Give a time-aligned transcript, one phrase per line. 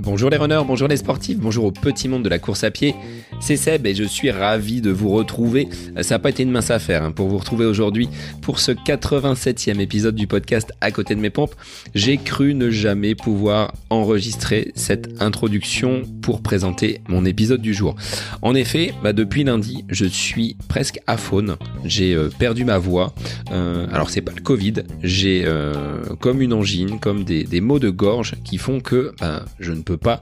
[0.00, 2.94] Bonjour les runners, bonjour les sportifs, bonjour au petit monde de la course à pied.
[3.40, 5.68] C'est Seb et je suis ravi de vous retrouver.
[6.00, 8.08] Ça n'a pas été une mince affaire hein, pour vous retrouver aujourd'hui
[8.42, 11.54] pour ce 87e épisode du podcast À côté de mes pompes.
[11.94, 17.94] J'ai cru ne jamais pouvoir enregistrer cette introduction pour présenter mon épisode du jour.
[18.42, 21.56] En effet, bah, depuis lundi, je suis presque aphone.
[21.84, 23.14] J'ai euh, perdu ma voix.
[23.52, 27.78] Euh, alors c'est pas le Covid, j'ai euh, comme une angine, comme des, des, maux
[27.78, 30.20] de gorge qui font que bah, je ne peux pas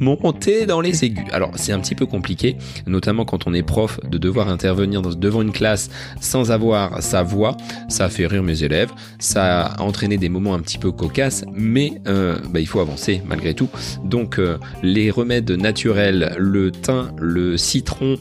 [0.00, 1.26] monter dans les aigus.
[1.32, 2.55] Alors c'est un petit peu compliqué
[2.86, 7.56] notamment quand on est prof, de devoir intervenir devant une classe sans avoir sa voix.
[7.88, 12.00] Ça fait rire mes élèves, ça a entraîné des moments un petit peu cocasses, mais
[12.06, 13.68] euh, bah, il faut avancer malgré tout.
[14.04, 18.16] Donc euh, les remèdes naturels, le thym, le citron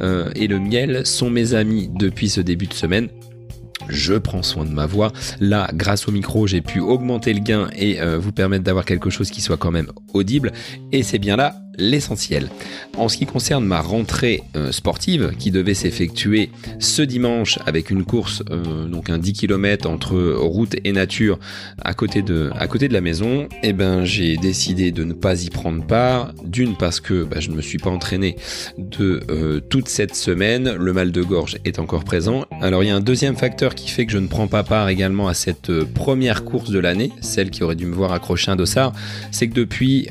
[0.00, 3.08] euh, et le miel sont mes amis depuis ce début de semaine
[3.88, 5.10] je prends soin de ma voix.
[5.40, 9.30] Là, grâce au micro, j'ai pu augmenter le gain et vous permettre d'avoir quelque chose
[9.30, 10.52] qui soit quand même audible.
[10.92, 12.48] Et c'est bien là l'essentiel.
[12.96, 18.04] En ce qui concerne ma rentrée euh, sportive qui devait s'effectuer ce dimanche avec une
[18.04, 21.38] course euh, donc un 10 km entre route et nature
[21.82, 25.42] à côté de à côté de la maison, eh ben j'ai décidé de ne pas
[25.42, 28.36] y prendre part d'une parce que bah, je ne me suis pas entraîné
[28.76, 32.44] de euh, toute cette semaine, le mal de gorge est encore présent.
[32.60, 34.88] Alors il y a un deuxième facteur qui fait que je ne prends pas part
[34.88, 38.56] également à cette première course de l'année, celle qui aurait dû me voir accrocher un
[38.56, 38.92] dossard,
[39.30, 40.08] c'est que depuis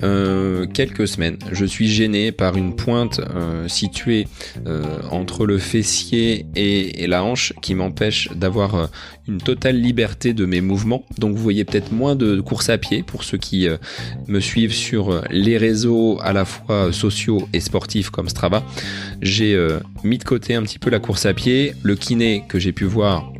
[0.73, 4.27] quelques semaines, suis gêné par une pointe euh, située
[4.67, 8.88] euh, entre le fessier et, la hanche qui m'empêche d'avoir euh,
[9.27, 11.05] une totale liberté de mes mouvements.
[11.17, 13.67] Donc vous voyez peut-être moins de course à pied pour ceux qui
[14.27, 18.63] me suivent sur les réseaux à la fois sociaux et sportifs comme Strava.
[19.21, 19.55] J'ai
[20.03, 22.85] mis de côté un petit peu la course à pied, le kiné que j'ai pu
[22.85, 23.31] voir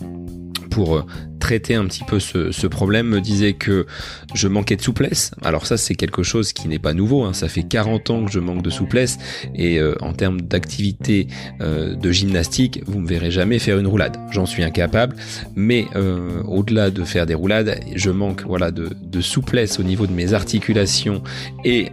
[0.70, 1.06] pour
[1.39, 3.88] traiter un petit peu ce, problème me disait que
[4.36, 5.31] je manquais de souplesse.
[5.42, 7.34] Alors ça c'est quelque chose qui n'est pas nouveau, hein.
[7.34, 9.17] ça fait 40 ans que je manque de souplesse
[9.55, 11.27] et euh, en termes d'activité
[11.61, 14.17] euh, de gymnastique, vous me verrez jamais faire une roulade.
[14.32, 15.16] J'en suis incapable,
[15.55, 20.08] mais euh, au-delà de faire des roulades, je manque voilà de, de, souplesse au niveau
[20.08, 21.23] de mes articulations
[21.65, 21.88] et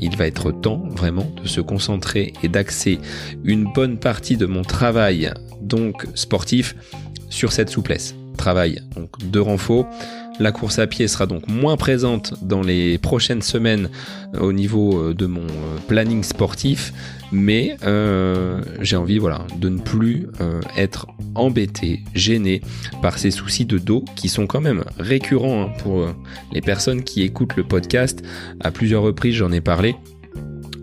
[0.00, 2.98] il va être temps vraiment de se concentrer et d'axer
[3.44, 6.74] une bonne partie de mon travail donc sportif
[7.30, 9.86] sur cette souplesse travail donc de renfort.
[10.40, 13.90] La course à pied sera donc moins présente dans les prochaines semaines
[14.34, 16.92] euh, au niveau euh, de mon euh, planning sportif,
[17.32, 17.76] mais
[18.80, 20.28] j'ai envie voilà de ne plus
[20.76, 22.62] être embêté, gêné
[23.02, 26.06] par ces soucis de dos qui sont quand même récurrents hein, pour
[26.52, 28.22] les personnes qui écoutent le podcast.
[28.60, 29.94] À plusieurs reprises, j'en ai parlé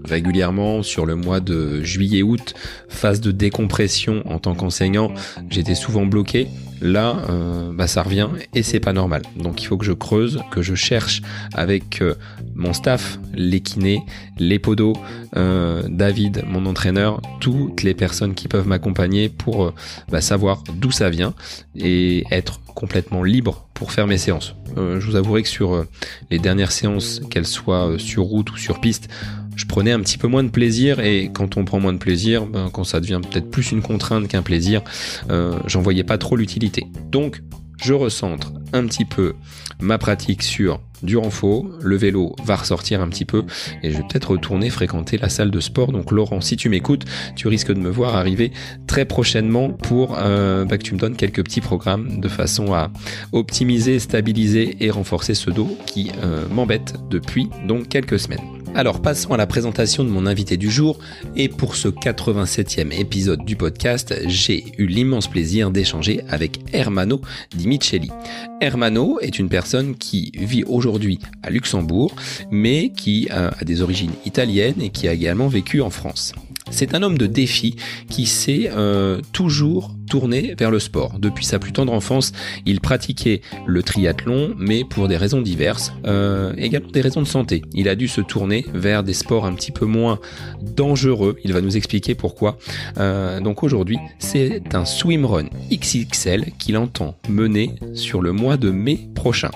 [0.06, 2.54] régulièrement sur le mois de juillet-août,
[2.88, 5.14] phase de décompression en tant qu'enseignant,
[5.50, 6.48] j'étais souvent bloqué.
[6.82, 9.22] Là, euh, bah, ça revient et c'est pas normal.
[9.38, 11.22] Donc il faut que je creuse, que je cherche
[11.54, 12.16] avec euh,
[12.54, 14.02] mon staff, les kinés,
[14.38, 14.96] les podos,
[15.38, 19.74] euh, David, mon entraîneur, toutes les personnes qui peuvent m'accompagner pour
[20.12, 21.34] bah, savoir d'où ça vient
[21.76, 24.56] et être complètement libre pour faire mes séances.
[24.76, 25.86] je vous avouerai que sur
[26.30, 29.10] les dernières séances, qu'elles soient sur route ou sur piste,
[29.56, 32.46] je prenais un petit peu moins de plaisir et quand on prend moins de plaisir,
[32.46, 34.82] ben, quand ça devient peut-être plus une contrainte qu'un plaisir,
[35.30, 36.86] euh, j'en voyais pas trop l'utilité.
[37.12, 37.42] Donc
[37.82, 39.34] je recentre un petit peu
[39.80, 43.44] ma pratique sur du renfort, le vélo va ressortir un petit peu
[43.84, 45.92] et je vais peut-être retourner fréquenter la salle de sport.
[45.92, 47.06] Donc Laurent, si tu m'écoutes,
[47.36, 48.52] tu risques de me voir arriver
[48.88, 52.92] très prochainement pour euh, bah, que tu me donnes quelques petits programmes de façon à
[53.34, 58.55] optimiser, stabiliser et renforcer ce dos qui euh, m'embête depuis donc quelques semaines.
[58.76, 61.00] Alors passons à la présentation de mon invité du jour
[61.38, 67.22] et pour ce 87e épisode du podcast, j'ai eu l'immense plaisir d'échanger avec Hermano
[67.56, 68.12] Di Micheli.
[68.60, 72.14] Hermano est une personne qui vit aujourd'hui à Luxembourg
[72.52, 76.34] mais qui a des origines italiennes et qui a également vécu en France.
[76.72, 77.76] C'est un homme de défi
[78.10, 81.20] qui s'est euh, toujours tourné vers le sport.
[81.20, 82.32] Depuis sa plus tendre enfance,
[82.66, 87.62] il pratiquait le triathlon, mais pour des raisons diverses, euh, également des raisons de santé.
[87.74, 90.20] Il a dû se tourner vers des sports un petit peu moins
[90.62, 91.38] dangereux.
[91.44, 92.58] Il va nous expliquer pourquoi.
[92.98, 99.10] Euh, donc aujourd'hui, c'est un swimrun XXL qu'il entend mener sur le mois de mai
[99.16, 99.52] prochain.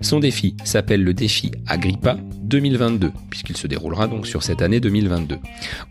[0.00, 5.38] Son défi s'appelle le défi Agrippa 2022, puisqu'il se déroulera donc sur cette année 2022.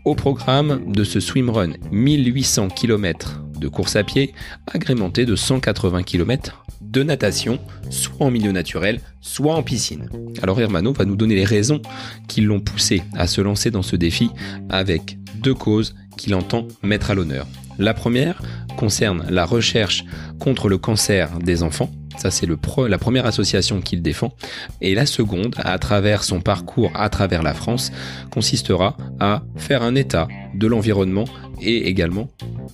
[0.04, 4.34] Au programme de ce swimrun, 1800 km de course à pied,
[4.66, 7.58] agrémenté de 180 km de natation,
[7.90, 10.08] soit en milieu naturel, soit en piscine.
[10.42, 11.80] Alors Hermano va nous donner les raisons
[12.28, 14.30] qui l'ont poussé à se lancer dans ce défi
[14.70, 17.46] avec deux causes qu'il entend mettre à l'honneur.
[17.78, 18.42] La première
[18.76, 20.04] concerne la recherche
[20.38, 21.90] contre le cancer des enfants.
[22.16, 24.34] Ça, c'est la première association qu'il défend.
[24.80, 27.92] Et la seconde, à travers son parcours à travers la France,
[28.30, 31.26] consistera à faire un état de l'environnement
[31.60, 32.28] et également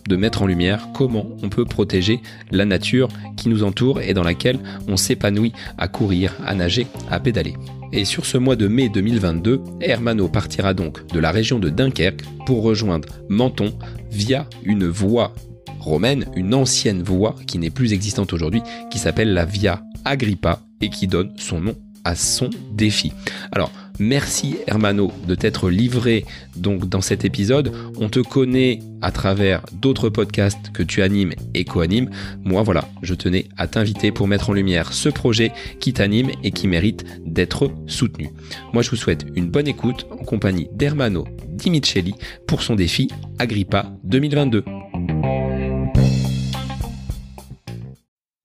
[0.09, 4.23] de mettre en lumière comment on peut protéger la nature qui nous entoure et dans
[4.23, 4.59] laquelle
[4.89, 7.55] on s'épanouit à courir, à nager, à pédaler.
[7.97, 12.25] Et sur ce mois de mai 2022, Hermano partira donc de la région de Dunkerque
[12.45, 13.73] pour rejoindre Menton
[14.11, 15.33] via une voie
[15.79, 20.91] romaine, une ancienne voie qui n'est plus existante aujourd'hui, qui s'appelle la Via Agrippa et
[20.91, 23.13] qui donne son nom à son défi.
[23.53, 26.25] Alors, merci Hermano de t'être livré
[26.57, 27.73] donc dans cet épisode.
[27.99, 32.11] On te connaît à travers d'autres podcasts que tu animes et co-animes.
[32.45, 36.51] Moi, voilà, je tenais à t'inviter pour mettre en lumière ce projet qui t'anime et
[36.51, 38.31] qui mérite d'être soutenu.
[38.73, 42.15] Moi, je vous souhaite une bonne écoute en compagnie d'Hermano Dimicelli
[42.47, 43.09] pour son défi
[43.39, 44.65] Agrippa 2022.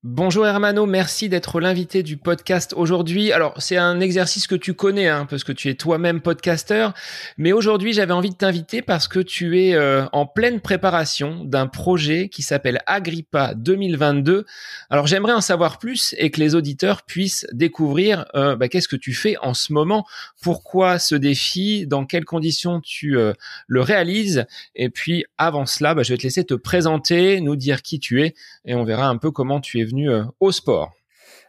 [0.02, 3.32] Bonjour Hermano, merci d'être l'invité du podcast aujourd'hui.
[3.32, 6.94] Alors c'est un exercice que tu connais, hein, parce que tu es toi-même podcasteur,
[7.36, 11.66] mais aujourd'hui j'avais envie de t'inviter parce que tu es euh, en pleine préparation d'un
[11.66, 14.46] projet qui s'appelle Agrippa 2022.
[14.88, 18.96] Alors j'aimerais en savoir plus et que les auditeurs puissent découvrir euh, bah, qu'est-ce que
[18.96, 20.06] tu fais en ce moment,
[20.40, 23.34] pourquoi ce défi, dans quelles conditions tu euh,
[23.66, 27.82] le réalises, et puis avant cela, bah, je vais te laisser te présenter, nous dire
[27.82, 30.92] qui tu es, et on verra un peu comment tu es euh, au sport.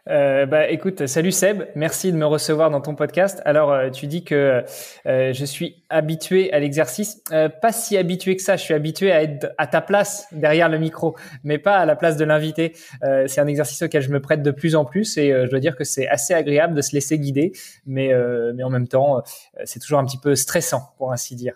[0.08, 3.40] Euh, bah, écoute, salut Seb, merci de me recevoir dans ton podcast.
[3.44, 4.64] Alors, euh, tu dis que
[5.04, 8.56] je suis habitué à l'exercice, pas si habitué que ça.
[8.56, 11.14] Je suis habitué à être à ta place derrière le micro,
[11.44, 12.72] mais pas à la place de l'invité.
[13.26, 15.76] c'est un exercice auquel je me prête de plus en plus et je dois dire
[15.76, 17.52] que c'est assez agréable de se laisser guider,
[17.86, 18.12] mais
[18.54, 19.22] mais en même temps,
[19.64, 21.54] c'est toujours un petit peu stressant, pour ainsi dire.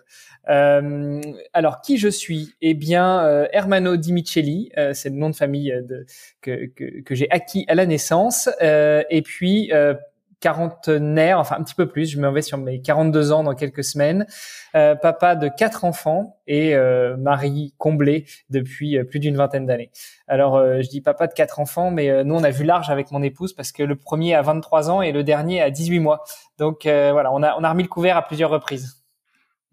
[0.49, 1.21] Euh,
[1.53, 2.53] alors, qui je suis?
[2.61, 6.05] Eh bien, euh, Hermano Di Micheli, euh, c'est le nom de famille de,
[6.41, 8.49] que, que, que j'ai acquis à la naissance.
[8.61, 9.71] et puis,
[10.39, 13.83] quarantenaire, enfin un petit peu plus, je me vais sur mes 42 ans dans quelques
[13.83, 14.27] semaines,
[14.73, 16.75] papa de quatre enfants et
[17.17, 19.89] mari comblé depuis plus d'une vingtaine d'années.
[20.27, 23.23] Alors je dis papa de quatre enfants, mais nous on a vu large avec mon
[23.23, 26.23] épouse parce que le premier a 23 ans et le dernier a 18 mois.
[26.59, 28.96] Donc voilà, on a, on a remis le couvert à plusieurs reprises.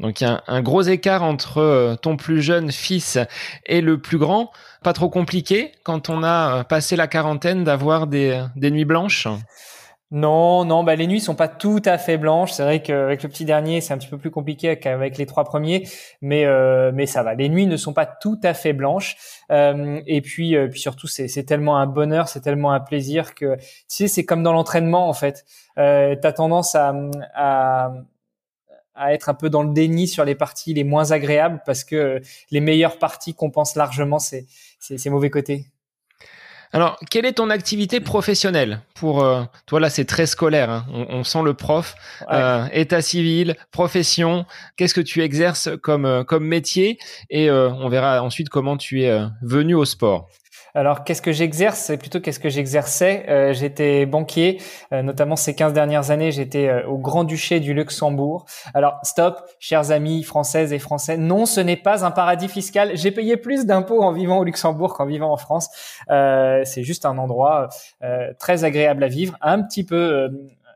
[0.00, 3.18] Donc il y a un, gros écart entre euh, ton plus jeune fils
[3.66, 4.50] et le plus grand.
[4.82, 9.28] Pas trop compliqué quand on a euh, passé la quarantaine d'avoir des, des nuits blanches?
[10.10, 12.52] Non, non, bah les nuits sont pas tout à fait blanches.
[12.52, 15.42] C'est vrai qu'avec le petit dernier, c'est un petit peu plus compliqué qu'avec les trois
[15.42, 15.88] premiers,
[16.20, 17.34] mais euh, mais ça va.
[17.34, 19.16] Les nuits ne sont pas tout à fait blanches.
[19.50, 23.64] et puis puis surtout, c'est c'est tellement un bonheur, c'est tellement un plaisir que tu
[23.88, 25.44] sais, c'est comme dans l'entraînement en fait.
[25.78, 26.94] Euh, T'as tendance à,
[27.34, 27.92] à
[28.94, 32.20] à être un peu dans le déni sur les parties les moins agréables parce que
[32.50, 34.46] les meilleures parties compensent largement ces,
[34.78, 35.66] ces, mauvais côtés.
[36.72, 40.70] Alors, quelle est ton activité professionnelle pour euh, toi là C'est très scolaire.
[40.70, 40.86] Hein.
[40.90, 41.94] on, sent le prof,
[42.32, 44.44] euh, état civil, profession.
[44.76, 46.98] Qu'est-ce que tu exerces comme euh, comme métier?
[47.30, 50.30] Et on verra ensuite comment tu es venu au sport.
[50.76, 51.92] Alors, qu'est-ce que j'exerce?
[52.00, 53.26] Plutôt qu'est-ce que j'exerçais.
[53.28, 54.60] Euh, j'étais banquier,
[54.92, 58.44] euh, notamment ces 15 dernières années, j'étais euh, au Grand-Duché du Luxembourg.
[58.74, 62.90] Alors, stop, chers amis françaises et français, non, ce n'est pas un paradis fiscal.
[62.94, 65.68] J'ai payé plus d'impôts en vivant au Luxembourg qu'en vivant en France.
[66.08, 67.68] C'est juste un endroit
[68.38, 70.28] très agréable à vivre, un petit peu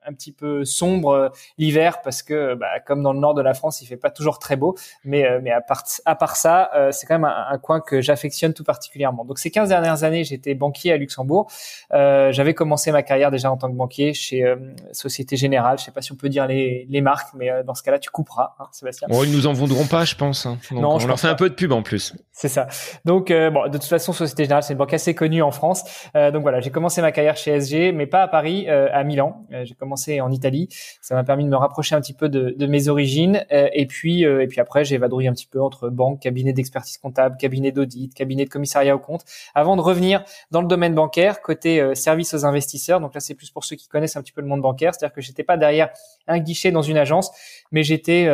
[0.08, 3.54] un petit peu sombre euh, l'hiver parce que bah, comme dans le nord de la
[3.54, 4.76] France, il fait pas toujours très beau.
[5.04, 8.00] Mais euh, mais à part à part ça, euh, c'est quand même un, coin que
[8.00, 9.24] j'affectionne tout particulièrement.
[9.24, 11.50] Donc ces 15 dernières années, j'étais banquier à Luxembourg.
[11.90, 14.54] J'avais commencé ma carrière déjà en tant que banquier chez
[14.92, 15.78] Société Générale.
[15.78, 18.10] Je sais pas si on peut dire les, les marques, mais dans ce cas-là, tu
[18.10, 19.08] couperas, hein, Sébastien.
[19.08, 20.46] Bon, ils nous en vendront pas, je pense.
[20.46, 20.58] Hein.
[20.70, 22.14] non, on leur fait un peu de pub en plus.
[22.32, 22.68] C'est ça.
[23.04, 25.84] Donc bon, de toute façon, Société Générale, c'est une banque assez connue en France.
[26.14, 29.44] donc voilà, j'ai commencé ma carrière chez SG, mais pas à Paris, à Milan.
[29.64, 30.68] j'ai commencé en Italie.
[31.00, 33.44] Ça m'a permis de me rapprocher un petit peu de, mes origines.
[33.52, 36.52] Euh, et puis, euh, et puis après, j'ai vadrouillé un petit peu entre banque, cabinet
[36.52, 39.24] d'expertise comptable, cabinet d'audit, cabinet de commissariat au compte,
[39.54, 43.00] avant de revenir dans le domaine bancaire, côté euh, service aux investisseurs.
[43.00, 45.14] Donc là, c'est plus pour ceux qui connaissent un petit peu le monde bancaire, c'est-à-dire
[45.14, 45.90] que j'étais pas derrière
[46.26, 47.30] un guichet dans une agence,
[47.72, 48.28] mais j'étais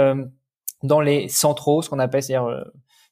[0.83, 2.65] dans les centraux, ce qu'on appelle, c'est-à-dire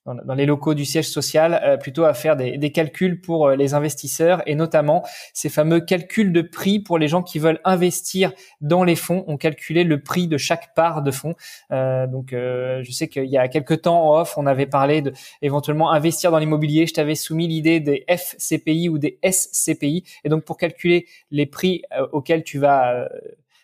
[0.06, 3.56] dans, les locaux du siège social, euh, plutôt à faire des, des calculs pour euh,
[3.56, 8.32] les investisseurs et notamment ces fameux calculs de prix pour les gens qui veulent investir
[8.60, 9.24] dans les fonds.
[9.28, 11.34] On calculait le prix de chaque part de fonds.
[11.70, 15.02] Euh, donc, euh, je sais qu'il y a quelques temps en off, on avait parlé
[15.02, 16.86] de éventuellement investir dans l'immobilier.
[16.86, 20.04] Je t'avais soumis l'idée des FCPI ou des SCPI.
[20.24, 21.82] Et donc, pour calculer les prix
[22.12, 23.08] auxquels tu vas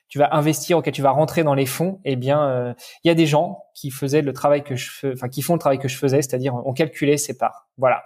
[0.08, 2.74] tu vas investir, auquel tu vas rentrer dans les fonds, eh bien,
[3.04, 5.54] il y a des gens qui faisaient le travail que je fais, enfin qui font
[5.54, 7.68] le travail que je faisais, c'est-à-dire on calculait ses parts.
[7.76, 8.04] Voilà.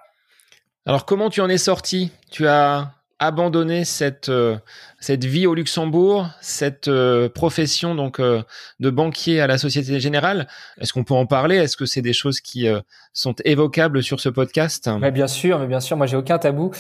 [0.85, 2.11] Alors comment tu en es sorti?
[2.31, 2.91] Tu as
[3.23, 4.57] abandonné cette euh,
[4.99, 8.43] cette vie au Luxembourg, cette euh, profession donc euh,
[8.81, 10.49] de banquier à la Société Générale.
[10.81, 11.57] Est-ce qu'on peut en parler?
[11.57, 12.67] Est-ce que c'est des choses qui
[13.13, 14.91] sont évocables sur ce podcast?
[15.01, 15.97] Mais Bien sûr, mais bien sûr.
[15.97, 16.71] Moi, j'ai aucun tabou.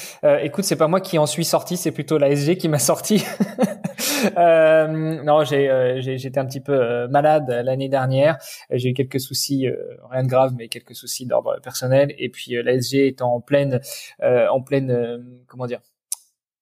[0.41, 3.25] écoute, c'est pas moi qui en suis sorti, c'est plutôt l'ASG qui m'a sorti.
[4.37, 8.39] non, j'ai j'étais un petit peu malade l'année dernière.
[8.71, 9.67] J'ai eu quelques soucis,
[10.11, 12.15] rien de grave, mais quelques soucis d'ordre personnel.
[12.19, 13.81] Et puis l'ASG étant en pleine
[14.23, 15.81] en pleine comment dire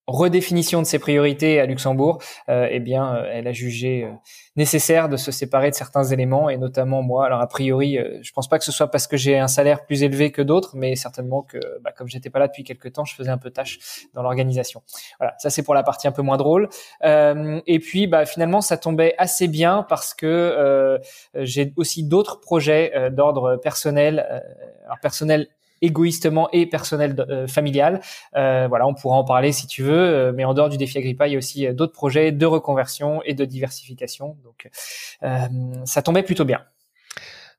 [0.07, 4.13] redéfinition de ses priorités à Luxembourg, euh, eh bien, euh, elle a jugé euh,
[4.57, 7.27] nécessaire de se séparer de certains éléments et notamment moi.
[7.27, 9.85] Alors a priori, euh, je pense pas que ce soit parce que j'ai un salaire
[9.85, 13.05] plus élevé que d'autres, mais certainement que, bah, comme j'étais pas là depuis quelques temps,
[13.05, 13.79] je faisais un peu tâche
[14.15, 14.83] dans l'organisation.
[15.19, 16.69] Voilà, ça c'est pour la partie un peu moins drôle.
[17.03, 20.99] et puis, bah, finalement, ça tombait assez bien parce que
[21.35, 24.27] j'ai aussi d'autres projets d'ordre personnel,
[24.85, 25.49] alors personnel
[25.83, 28.01] égoïstement et personnel euh, familial.
[28.37, 30.99] Euh, voilà, on pourra en parler si tu veux, euh, mais en dehors du défi
[30.99, 34.37] Agrippa, il y a aussi euh, d'autres projets de reconversion et de diversification.
[34.45, 34.69] Donc,
[35.85, 36.61] ça tombait plutôt bien.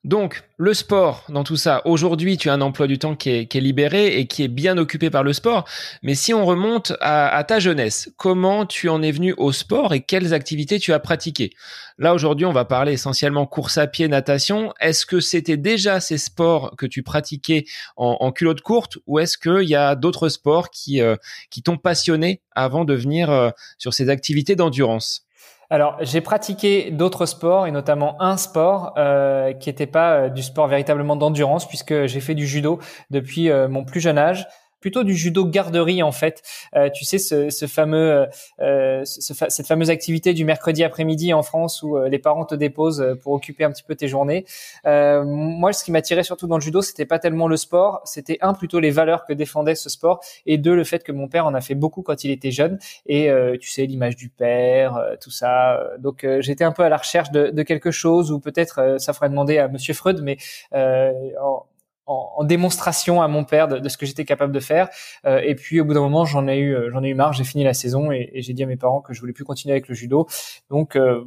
[0.03, 1.83] Donc, le sport dans tout ça.
[1.85, 5.11] Aujourd'hui, tu as un emploi du temps qui est, libéré et qui est bien occupé
[5.11, 5.65] par le sport.
[6.01, 10.01] Mais si on remonte à, ta jeunesse, comment tu en es venu au sport et
[10.01, 11.51] quelles activités tu as pratiquées?
[11.99, 14.73] Là, aujourd'hui, on va parler essentiellement course à pied, natation.
[14.79, 17.65] Est-ce que c'était déjà ces sports que tu pratiquais
[17.95, 21.15] en, culotte courte ou est-ce qu'il y a d'autres sports qui, euh,
[21.51, 25.27] qui t'ont passionné avant de venir euh, sur ces activités d'endurance?
[25.71, 30.43] Alors, j'ai pratiqué d'autres sports et notamment un sport euh, qui n'était pas euh, du
[30.43, 34.45] sport véritablement d'endurance puisque j'ai fait du judo depuis euh, mon plus jeune âge
[34.81, 36.41] plutôt du judo garderie en fait.
[36.75, 38.25] Euh, tu sais ce, ce fameux, euh,
[38.59, 42.55] euh ce, cette fameuse activité du mercredi après-midi en France où euh, les parents te
[42.55, 44.45] déposent pour occuper un petit peu tes journées.
[44.85, 48.39] Euh, moi, ce qui m'attirait surtout dans le judo, c'était pas tellement le sport, c'était
[48.41, 51.45] un plutôt les valeurs que défendait ce sport et deux le fait que mon père
[51.45, 55.29] en a fait beaucoup quand il était jeune et tu sais l'image du père, tout
[55.29, 55.79] ça.
[55.99, 59.29] Donc j'étais un peu à la recherche de, de quelque chose ou peut-être ça ferait
[59.29, 60.37] demander à Monsieur Freud, mais
[60.73, 61.65] en,
[62.11, 64.89] en, démonstration à mon père de, ce que j'étais capable de faire.
[65.25, 67.33] Euh, et puis au bout d'un moment, j'en ai eu, euh, j'en ai eu marre.
[67.33, 69.73] J'ai fini la saison et, j'ai dit à mes parents que je voulais plus continuer
[69.73, 70.27] avec le judo.
[70.69, 71.23] Donc euh,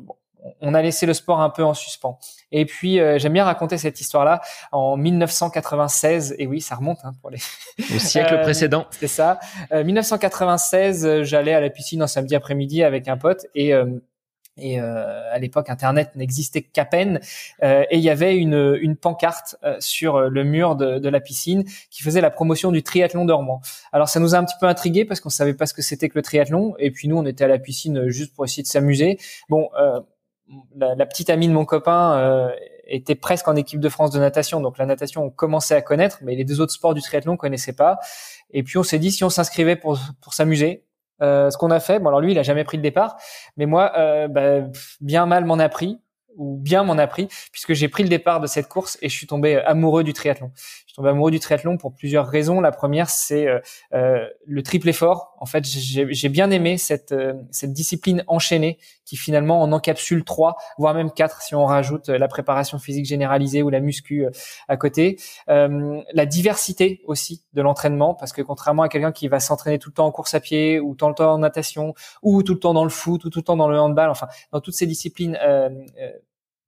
[0.60, 2.18] on a laissé le sport un peu en suspens.
[2.52, 6.34] Et puis j'aime bien raconter cette histoire-là en 1996.
[6.38, 7.38] Et oui, ça remonte hein, pour les
[7.96, 8.84] au siècle précédent.
[8.90, 9.38] C'est ça.
[9.72, 13.72] 1996, j'allais à la piscine un samedi après-midi avec un pote et
[14.56, 17.20] et euh, à l'époque Internet n'existait qu'à peine
[17.62, 21.20] euh, et il y avait une, une pancarte euh, sur le mur de, de, la
[21.20, 23.60] piscine qui faisait la promotion du triathlon dormant.
[23.92, 26.08] Alors ça nous a un petit peu intrigué parce qu'on savait pas ce que c'était
[26.08, 28.68] que le triathlon et puis nous on était à la piscine juste pour essayer de
[28.68, 29.18] s'amuser.
[29.48, 29.70] Bon,
[30.76, 32.50] la, la, petite amie de mon copain
[32.86, 36.18] était presque en équipe de France de natation, donc la natation on commençait à connaître,
[36.22, 37.98] mais les deux autres sports du triathlon on connaissait pas.
[38.50, 40.84] Et puis on s'est dit si on s'inscrivait pour pour s'amuser,
[41.22, 43.16] euh, ce qu'on a fait, bon alors lui il a jamais pris le départ,
[43.56, 44.68] mais moi euh, bah,
[45.00, 46.00] bien mal m'en a pris
[46.36, 49.16] ou bien m'en a pris puisque j'ai pris le départ de cette course et je
[49.16, 50.50] suis tombé amoureux du triathlon
[50.94, 52.60] suis tombé amoureux du triathlon pour plusieurs raisons.
[52.60, 53.58] La première, c'est euh,
[53.94, 55.34] euh le triple effort.
[55.40, 60.56] En fait, j'ai bien aimé cette, euh, cette discipline enchaînée qui finalement en encapsule trois,
[60.78, 64.26] voire même quatre si on rajoute euh, la préparation physique généralisée ou la muscu
[64.68, 65.18] à côté.
[65.48, 69.94] la diversité aussi de l'entraînement, parce que contrairement à quelqu'un qui va s'entraîner tout le
[69.94, 72.74] temps en course à pied ou tout le temps en natation ou tout le temps
[72.74, 75.36] dans le foot ou tout le temps dans le handball, enfin dans toutes ces disciplines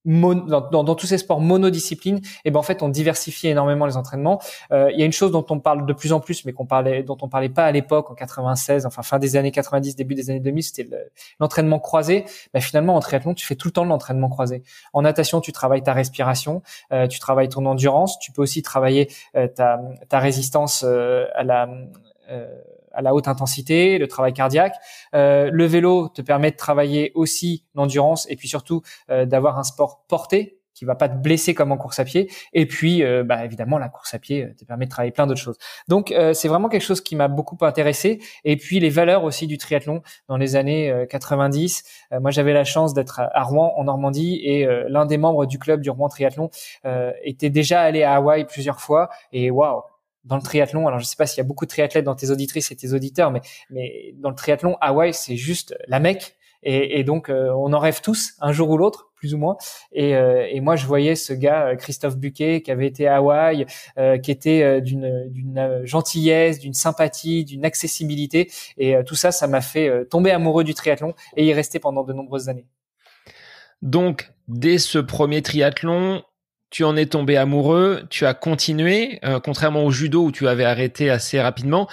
[0.06, 4.40] dans, tous ces sports monodisciplines, et eh ben en fait on diversifie énormément les entraînements.
[4.72, 6.66] Euh, il y a une chose dont on parle de plus en plus, mais qu'on
[6.66, 10.14] parlait, dont on parlait pas à l'époque en 96, enfin fin des années 90, début
[10.14, 10.88] des années 2000, c'était
[11.40, 12.24] l'entraînement croisé.
[12.54, 14.62] Ben, finalement en triathlon, tu fais tout le temps de l'entraînement croisé.
[14.92, 19.10] En natation, tu travailles ta respiration, euh, tu travailles ton endurance, tu peux aussi travailler
[19.34, 21.68] euh, ta, ta résistance à la
[22.96, 24.74] à la haute intensité, le travail cardiaque.
[25.14, 29.64] Euh, le vélo te permet de travailler aussi l'endurance et puis surtout euh, d'avoir un
[29.64, 32.30] sport porté qui va pas te blesser comme en course à pied.
[32.52, 35.40] Et puis, euh, bah, évidemment, la course à pied te permet de travailler plein d'autres
[35.40, 35.56] choses.
[35.88, 38.20] Donc, c'est vraiment quelque chose qui m'a beaucoup intéressé.
[38.44, 41.82] Et puis, les valeurs aussi du triathlon dans les années 90.
[42.20, 45.80] moi, j'avais la chance d'être à, Rouen, en Normandie, et l'un des membres du club
[45.80, 46.50] du Rouen Triathlon
[47.24, 49.08] était déjà allé à Hawaï plusieurs fois.
[49.32, 49.80] Et waouh,
[50.26, 52.30] dans le triathlon, alors je sais pas s'il y a beaucoup de triathlètes dans tes
[52.30, 53.40] auditrices et tes auditeurs, mais,
[53.70, 56.36] mais dans le triathlon, Hawaï, c'est juste la Mecque.
[56.62, 59.56] Et, et donc, euh, on en rêve tous, un jour ou l'autre, plus ou moins.
[59.92, 63.16] Et, euh, et, moi, je voyais ce gars, euh, Christophe Buquet, qui avait été à
[63.16, 63.66] Hawaï,
[64.22, 68.50] qui était d'une, d'une gentillesse, d'une sympathie, d'une accessibilité.
[68.78, 72.12] Et tout ça, ça m'a fait tomber amoureux du triathlon et y rester pendant de
[72.12, 72.66] nombreuses années.
[73.82, 76.22] Donc, dès ce premier triathlon,
[76.76, 80.66] tu en es tombé amoureux, tu as continué, euh, contrairement au judo où tu avais
[80.66, 81.88] arrêté assez rapidement.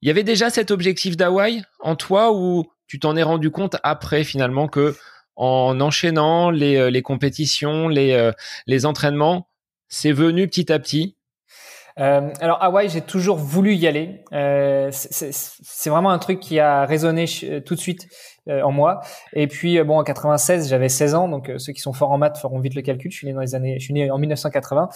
[0.00, 3.76] Il y avait déjà cet objectif d'Hawaï en toi ou tu t'en es rendu compte
[3.82, 4.96] après finalement que
[5.34, 8.32] en enchaînant les, euh, les compétitions, les, euh,
[8.66, 9.50] les entraînements,
[9.88, 11.15] c'est venu petit à petit?
[11.98, 14.22] Euh, alors Hawaï, j'ai toujours voulu y aller.
[14.32, 17.24] Euh, c'est vraiment un truc qui a résonné
[17.64, 18.08] tout de suite
[18.48, 19.00] euh, en moi.
[19.32, 22.38] Et puis bon, en 96, j'avais 16 ans, donc ceux qui sont forts en maths
[22.38, 23.10] feront vite le calcul.
[23.10, 24.88] Je suis né dans les années, je suis né en 1980.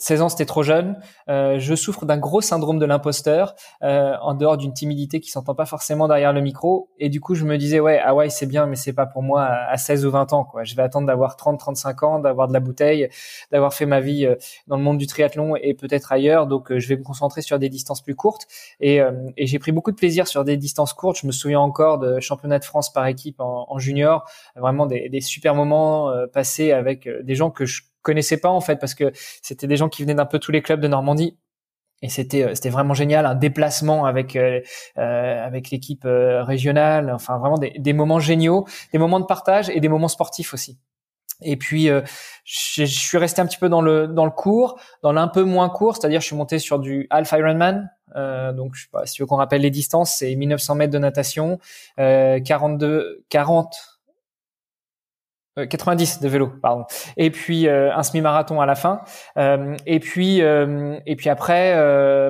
[0.00, 0.98] 16 ans, c'était trop jeune.
[1.28, 5.54] Euh, je souffre d'un gros syndrome de l'imposteur, euh, en dehors d'une timidité qui s'entend
[5.54, 6.88] pas forcément derrière le micro.
[6.98, 9.22] Et du coup, je me disais, ouais, ah ouais, c'est bien, mais c'est pas pour
[9.22, 10.44] moi à 16 ou 20 ans.
[10.44, 10.64] Quoi.
[10.64, 13.10] Je vais attendre d'avoir 30, 35 ans, d'avoir de la bouteille,
[13.52, 16.46] d'avoir fait ma vie euh, dans le monde du triathlon et peut-être ailleurs.
[16.46, 18.46] Donc, euh, je vais me concentrer sur des distances plus courtes.
[18.80, 21.18] Et, euh, et j'ai pris beaucoup de plaisir sur des distances courtes.
[21.20, 24.28] Je me souviens encore de championnat de France par équipe en, junior.
[24.56, 28.76] Vraiment des, des super moments passés avec des gens que je connaissais pas en fait
[28.76, 31.36] parce que c'était des gens qui venaient d'un peu tous les clubs de Normandie.
[32.02, 34.60] Et c'était euh, c'était vraiment génial un déplacement avec euh,
[34.98, 39.68] euh avec l'équipe euh, régionale enfin vraiment des, des moments géniaux des moments de partage
[39.68, 40.78] et des moments sportifs aussi.
[41.42, 42.02] Et puis je,
[42.44, 45.70] je, suis resté un petit peu dans le dans le court dans l'un peu moins
[45.70, 49.14] court c'est-à-dire je suis monté sur du half Ironman euh, donc je sais pas si
[49.14, 51.58] tu qu'on rappelle les distances c'est 1900 mètres de natation
[51.96, 53.99] 42 40
[55.66, 56.84] 90 euh, de vélo, pardon.
[57.16, 59.00] Et puis euh, un semi-marathon à la fin.
[59.36, 61.74] Euh, et puis et puis après,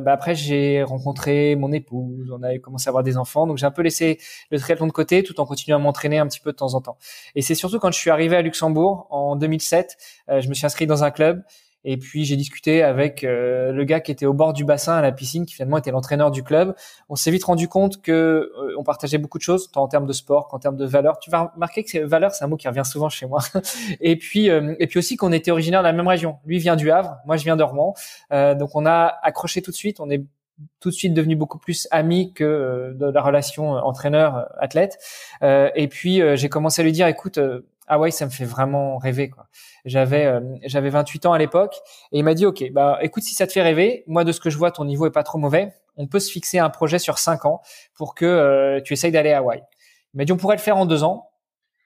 [0.00, 2.32] bah après j'ai rencontré mon épouse.
[2.37, 4.18] On a commencé à avoir des enfants, donc j'ai un peu laissé
[4.50, 6.80] le triathlon de côté, tout en continuant à m'entraîner un petit peu de temps en
[6.80, 6.96] temps.
[7.34, 9.96] Et c'est surtout quand je suis arrivé à Luxembourg en 2007,
[10.28, 11.42] je me suis inscrit dans un club
[11.84, 15.00] et puis j'ai discuté avec euh, le gars qui était au bord du bassin à
[15.00, 16.75] la piscine, qui finalement était l'entraîneur du club.
[17.08, 20.06] On s'est vite rendu compte que euh, on partageait beaucoup de choses, tant en termes
[20.06, 21.18] de sport qu'en termes de valeurs.
[21.18, 23.40] Tu vas remarquer que valeur, c'est un mot qui revient souvent chez moi.
[24.00, 26.38] et puis euh, et puis aussi qu'on était originaire de la même région.
[26.44, 27.94] Lui vient du Havre, moi je viens de Rouen.
[28.30, 30.00] donc on a accroché tout de suite.
[30.00, 30.22] On est
[30.80, 34.99] tout de suite devenu beaucoup plus amis que de la relation entraîneur-athlète.
[35.42, 37.38] et puis j'ai commencé à lui dire, écoute,
[37.90, 39.48] ah ça me fait vraiment rêver quoi.
[39.85, 41.74] J'avais euh, j'avais 28 ans à l'époque
[42.12, 44.38] et il m'a dit OK, bah écoute si ça te fait rêver, moi de ce
[44.38, 47.00] que je vois ton niveau est pas trop mauvais, on peut se fixer un projet
[47.00, 47.62] sur 5 ans
[47.94, 49.62] pour que euh, tu essayes d'aller à Hawaï.
[50.14, 51.31] Il m'a dit on pourrait le faire en deux ans,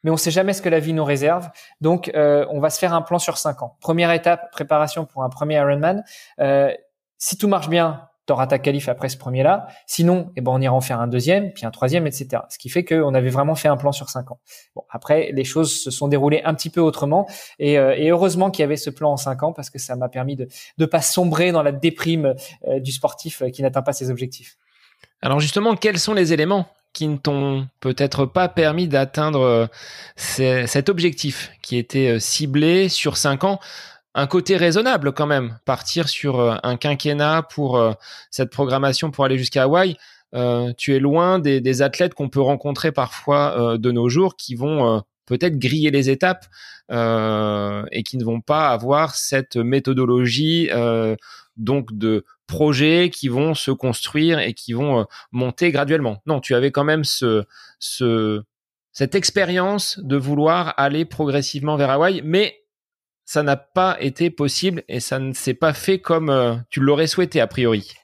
[0.03, 1.49] mais on sait jamais ce que la vie nous réserve.
[1.81, 3.79] Donc euh, on va se faire un plan sur 5 ans.
[3.81, 6.05] Première étape, préparation pour un premier Ironman.
[7.17, 9.67] si tout marche bien, t'auras ta qualif après ce premier-là.
[9.87, 12.43] Sinon, eh ben, on ira en faire un deuxième, puis un troisième, etc.
[12.49, 14.39] Ce qui fait qu'on avait vraiment fait un plan sur cinq ans.
[14.75, 18.63] Bon, après, les choses se sont déroulées un petit peu autrement, et, euh, heureusement qu'il
[18.63, 21.01] y avait ce plan en cinq ans parce que ça m'a permis de ne pas
[21.01, 22.35] sombrer dans la déprime
[22.67, 24.57] euh, du sportif euh, qui n'atteint pas ses objectifs.
[25.21, 29.69] Alors justement, quels sont les éléments qui ne t'ont peut-être pas permis d'atteindre
[30.17, 33.59] cet objectif qui était ciblé sur cinq ans?
[34.15, 35.59] Un côté raisonnable quand même.
[35.65, 37.93] Partir sur euh, un quinquennat pour euh,
[38.31, 39.97] cette programmation pour aller jusqu'à Hawaï.
[40.35, 45.01] Euh, tu es loin des, athlètes qu'on peut rencontrer parfois de nos jours qui vont
[45.27, 46.47] peut-être griller les étapes
[46.91, 50.71] et qui ne vont pas avoir cette méthodologie
[51.57, 56.21] donc de projets qui vont se construire et qui vont monter graduellement.
[56.27, 57.45] Non, tu avais quand même ce,
[57.79, 58.43] ce
[58.91, 62.64] cette expérience de vouloir aller progressivement vers Hawaï, mais
[63.25, 67.07] ça n'a pas été possible et ça ne s'est pas fait comme euh, tu l'aurais
[67.07, 67.95] souhaité a priori.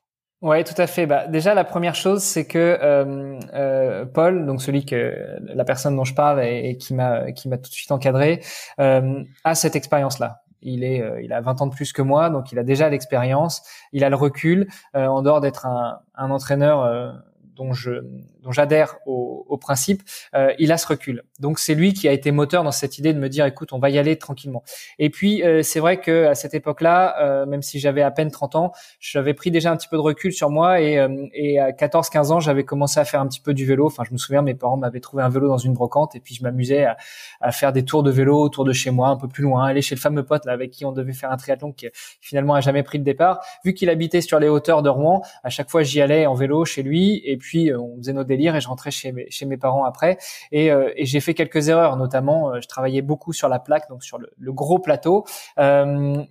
[0.43, 1.05] Ouais, tout à fait.
[1.05, 5.95] Bah, déjà, la première chose, c'est que euh, euh, Paul, donc celui que la personne
[5.97, 8.43] dont je parle et, qui m'a qui m'a tout de suite encadré,
[8.79, 10.41] euh, a cette expérience-là.
[10.63, 13.63] Il est, il a 20 ans de plus que moi, donc il a déjà l'expérience,
[13.93, 14.69] il a le recul.
[14.95, 17.15] en dehors d'être un, un entraîneur
[17.65, 20.03] dont j'adhère au, au, principe,
[20.35, 21.23] euh, il a ce recul.
[21.39, 23.79] Donc c'est lui qui a été moteur dans cette idée de me dire écoute, on
[23.79, 24.63] va y aller tranquillement.
[24.99, 28.31] Et puis euh, c'est vrai que à cette époque-là, euh, même si j'avais à peine
[28.31, 31.59] 30 ans, j'avais pris déjà un petit peu de recul sur moi et, euh, et
[31.59, 33.87] à 14-15 ans, j'avais commencé à faire un petit peu du vélo.
[33.87, 36.35] Enfin, je me souviens, mes parents m'avaient trouvé un vélo dans une brocante et puis
[36.35, 36.97] je m'amusais à,
[37.41, 39.83] à, faire des tours de vélo autour de chez moi, un peu plus loin, aller
[39.83, 41.89] chez le fameux pote là, avec qui on devait faire un triathlon qui
[42.21, 43.41] finalement a jamais pris le départ.
[43.65, 46.65] Vu qu'il habitait sur les hauteurs de Rouen, à chaque fois j'y allais en vélo
[46.65, 50.19] chez lui et puis on faisait nos délire et je rentrais chez mes, parents après.
[50.53, 53.89] Et, euh, et j'ai fait quelques erreurs, notamment euh, je travaillais beaucoup sur la plaque,
[53.89, 55.25] donc sur le, gros plateau.
[55.59, 56.23] Euh,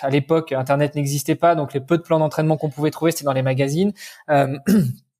[0.00, 3.24] à l'époque, Internet n'existait pas, donc les peu de plans d'entraînement qu'on pouvait trouver, c'était
[3.24, 3.92] dans les magazines.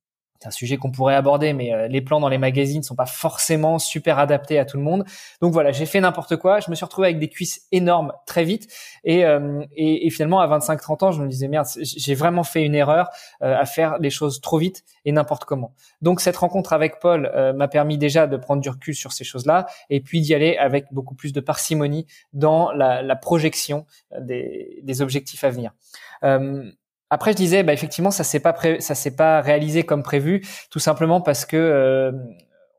[0.43, 3.05] c'est un sujet qu'on pourrait aborder, mais euh, les plans dans les magazines sont pas
[3.05, 5.05] forcément super adaptés à tout le monde.
[5.41, 6.59] Donc voilà, j'ai fait n'importe quoi.
[6.59, 8.67] Je me suis retrouvé avec des cuisses énormes très vite,
[9.05, 12.75] et, euh, et, finalement à 25-30 ans, je me disais merde, j'ai vraiment fait une
[12.75, 13.09] erreur
[13.41, 15.73] euh, à faire les choses trop vite et n'importe comment.
[16.01, 19.65] Donc cette rencontre avec Paul m'a permis déjà de prendre du recul sur ces choses-là,
[19.89, 23.85] et puis d'y aller avec beaucoup plus de parcimonie dans la, la projection
[24.19, 25.71] des, des, objectifs à venir.
[27.13, 30.79] Après, je disais, bah, effectivement, ça s'est pas ça s'est pas réalisé comme prévu, tout
[30.79, 32.11] simplement parce que euh,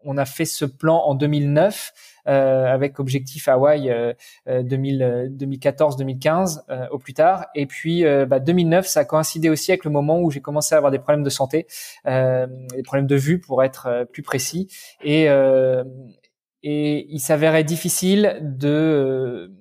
[0.03, 1.93] on a fait ce plan en 2009
[2.27, 4.13] euh, avec objectif Hawaï euh,
[4.49, 7.47] 2014-2015 euh, euh, au plus tard.
[7.55, 10.79] Et puis, bah, 2009, ça a coïncidé aussi avec le moment où j'ai commencé à
[10.79, 11.69] avoir des problèmes de santé,
[12.05, 14.67] des problèmes de vue pour être plus précis.
[15.05, 15.29] Et,
[16.65, 19.53] et il s'avérait difficile de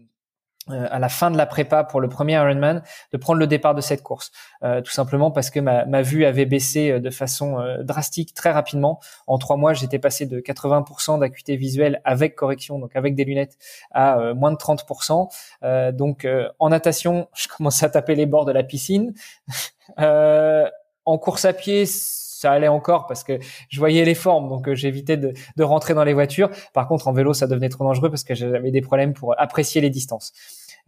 [0.69, 3.75] euh, à la fin de la prépa pour le premier Ironman de prendre le départ
[3.75, 4.31] de cette course.
[4.63, 8.51] Euh, tout simplement parce que ma, ma, vue avait baissé euh, de façon drastique très
[8.51, 9.01] rapidement.
[9.27, 13.57] En trois mois j'étais passé de 80% d'acuité visuelle avec correction donc avec des lunettes
[13.91, 16.27] à moins de 30% donc
[16.59, 19.13] en natation je commençais à taper les bords de la piscine.
[19.97, 21.85] En course à pied
[22.43, 26.03] ça allait encore parce que je voyais les formes, donc j'évitais de, de, rentrer dans
[26.03, 26.49] les voitures.
[26.73, 29.81] Par contre, en vélo, ça devenait trop dangereux parce que j'avais des problèmes pour apprécier
[29.81, 30.33] les distances.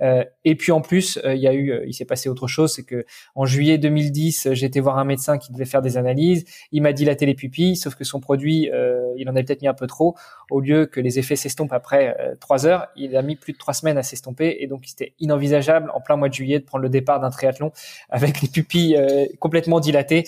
[0.01, 2.47] Euh, et puis en plus, euh, il y a eu, euh, il s'est passé autre
[2.47, 5.97] chose, c'est que en juillet 2010, j'ai été voir un médecin qui devait faire des
[5.97, 6.45] analyses.
[6.71, 8.69] Il m'a dilaté les pupilles, sauf que son produit,
[9.17, 10.15] il en avait peut-être mis un peu trop.
[10.49, 13.73] Au lieu que les effets s'estompent après trois heures, il a mis plus de trois
[13.73, 16.89] semaines à s'estomper, et donc c'était inenvisageable en plein mois de juillet de prendre le
[16.89, 17.71] départ d'un triathlon
[18.09, 18.97] avec les pupilles
[19.39, 20.25] complètement dilatées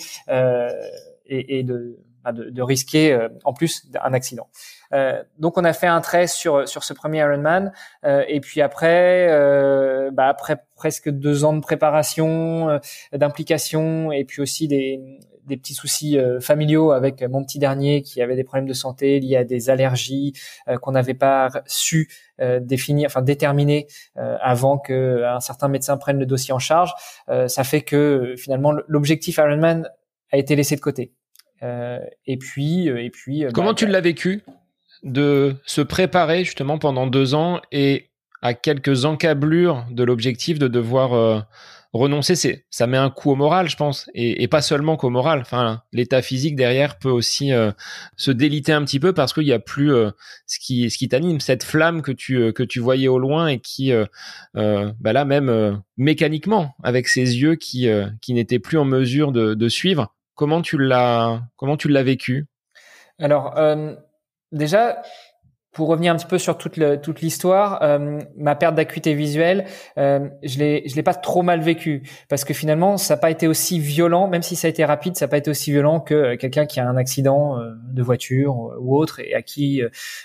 [1.28, 4.48] et, et de bah, de, de, risquer euh, en plus un accident.
[4.92, 7.72] Euh, donc on a fait un trait sur sur ce premier Ironman
[8.04, 12.78] euh, et puis après euh, bah après presque deux ans de préparation, euh,
[13.12, 15.00] d'implication et puis aussi des
[15.46, 19.36] des petits soucis familiaux avec mon petit dernier qui avait des problèmes de santé liés
[19.36, 20.34] à des allergies
[20.82, 22.10] qu'on n'avait pas su
[22.60, 26.92] définir, enfin déterminer avant que un certain médecin prenne le dossier en charge.
[27.46, 29.88] ça fait que finalement l'objectif Ironman
[30.32, 31.14] a été laissé de côté.
[31.62, 33.44] Euh, et puis, euh, et puis.
[33.44, 34.42] Euh, Comment bah, tu l'as vécu
[35.02, 38.10] de se préparer justement pendant deux ans et
[38.42, 41.46] à quelques encablures de l'objectif de devoir
[41.92, 45.10] renoncer, c'est ça met un coup au moral, je pense, et, et pas seulement qu'au
[45.10, 45.40] moral.
[45.40, 47.50] Enfin, l'état physique derrière peut aussi
[48.16, 49.90] se déliter un petit peu parce qu'il y a plus
[50.46, 53.58] ce qui ce qui t'anime, cette flamme que tu que tu voyais au loin et
[53.58, 53.92] qui,
[54.54, 57.88] bah là même mécaniquement, avec ses yeux qui
[58.20, 62.46] qui n'étaient plus en mesure de, de suivre, Comment tu l'as comment tu l'as vécu?
[63.18, 63.96] Alors euh,
[64.52, 65.02] déjà
[65.72, 69.66] pour revenir un petit peu sur toute toute l'histoire, euh, ma perte d'acuité visuelle,
[69.98, 73.32] euh, je l'ai je l'ai pas trop mal vécu parce que finalement ça n'a pas
[73.32, 75.98] été aussi violent, même si ça a été rapide, ça n'a pas été aussi violent
[75.98, 79.82] que quelqu'un qui a un accident de voiture ou autre et à qui,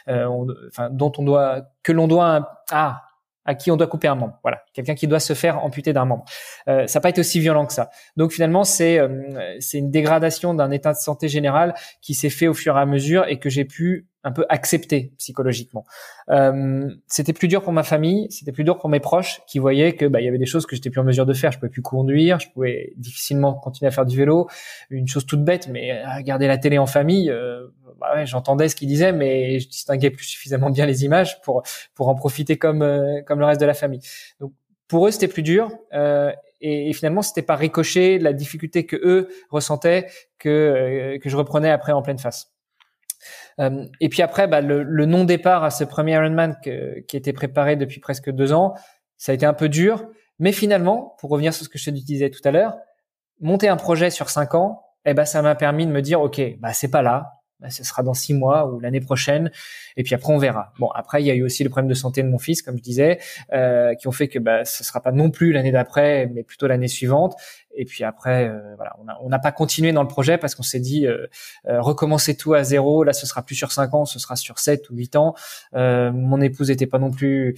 [0.08, 3.02] enfin dont on doit que l'on doit ah
[3.46, 4.40] à qui on doit couper un membre.
[4.44, 6.26] Voilà, quelqu'un qui doit se faire amputer d'un membre.
[6.68, 7.90] Euh, ça n'a pas été aussi violent que ça.
[8.18, 12.48] Donc finalement, c'est euh, c'est une dégradation d'un état de santé général qui s'est fait
[12.48, 15.86] au fur et à mesure et que j'ai pu un peu accepté psychologiquement.
[16.30, 19.96] Euh, c'était plus dur pour ma famille, c'était plus dur pour mes proches qui voyaient
[19.96, 21.52] que bah, il y avait des choses que j'étais plus en mesure de faire.
[21.52, 24.48] Je pouvais plus conduire, je pouvais difficilement continuer à faire du vélo.
[24.90, 27.68] Une chose toute bête, mais regarder la télé en famille, euh,
[28.04, 31.64] bah ouais, j'entendais ce qu'ils disaient, mais je distinguais plus suffisamment bien les images pour
[31.96, 34.02] pour en profiter comme euh, comme le reste de la famille.
[34.42, 34.52] Donc
[34.90, 35.72] pour eux, c'était plus dur.
[35.94, 41.30] Euh, et, et, finalement, c'était pas ricochet la difficulté que eux ressentaient que euh, que
[41.30, 42.52] je reprenais après en pleine face.
[43.60, 47.34] Euh, et puis après, bah, le, le non-départ à ce premier Ironman que, qui était
[47.34, 48.76] préparé depuis presque deux ans,
[49.18, 50.06] ça a été un peu dur.
[50.40, 52.76] Mais finalement, pour revenir sur ce que je te disais tout à l'heure,
[53.40, 56.42] monter un projet sur cinq ans, eh ben, ça m'a permis de me dire, OK,
[56.60, 57.43] bah, c'est pas là.
[57.64, 59.50] Bah, ce sera dans six mois ou l'année prochaine,
[59.96, 60.74] et puis après on verra.
[60.80, 62.76] Bon, après il y a eu aussi le problème de santé de mon fils, comme
[62.76, 63.20] je disais,
[63.54, 66.68] euh, qui ont fait que bah, ce sera pas non plus l'année d'après, mais plutôt
[66.68, 67.36] l'année suivante.
[67.76, 70.80] Et puis après, euh, voilà, on n'a pas continué dans le projet parce qu'on s'est
[70.80, 71.28] dit euh,
[71.68, 73.04] euh, recommencer tout à zéro.
[73.04, 75.34] Là, ce sera plus sur cinq ans, ce sera sur sept ou huit ans.
[75.74, 77.56] mon épouse n'était pas non plus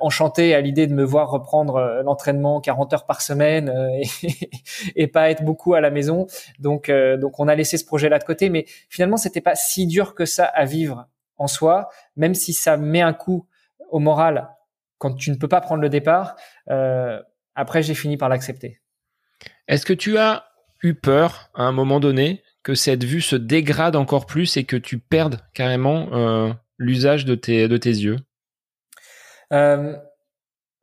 [0.00, 3.72] enchantée à l'idée de me voir reprendre l'entraînement 40 heures par semaine
[4.22, 4.30] et,
[4.96, 6.26] et, pas être beaucoup à la maison.
[6.58, 8.50] Donc, donc on a laissé ce projet-là de côté.
[8.50, 12.76] Mais finalement, c'était pas si dur que ça à vivre en soi, même si ça
[12.76, 13.46] met un coup
[13.90, 14.48] au moral
[14.98, 16.36] quand tu ne peux pas prendre le départ.
[17.54, 18.81] après, j'ai fini par l'accepter.
[19.68, 20.46] Est-ce que tu as
[20.82, 24.76] eu peur à un moment donné que cette vue se dégrade encore plus et que
[24.76, 28.18] tu perdes carrément euh, l'usage de tes, yeux?
[29.52, 29.96] Euh,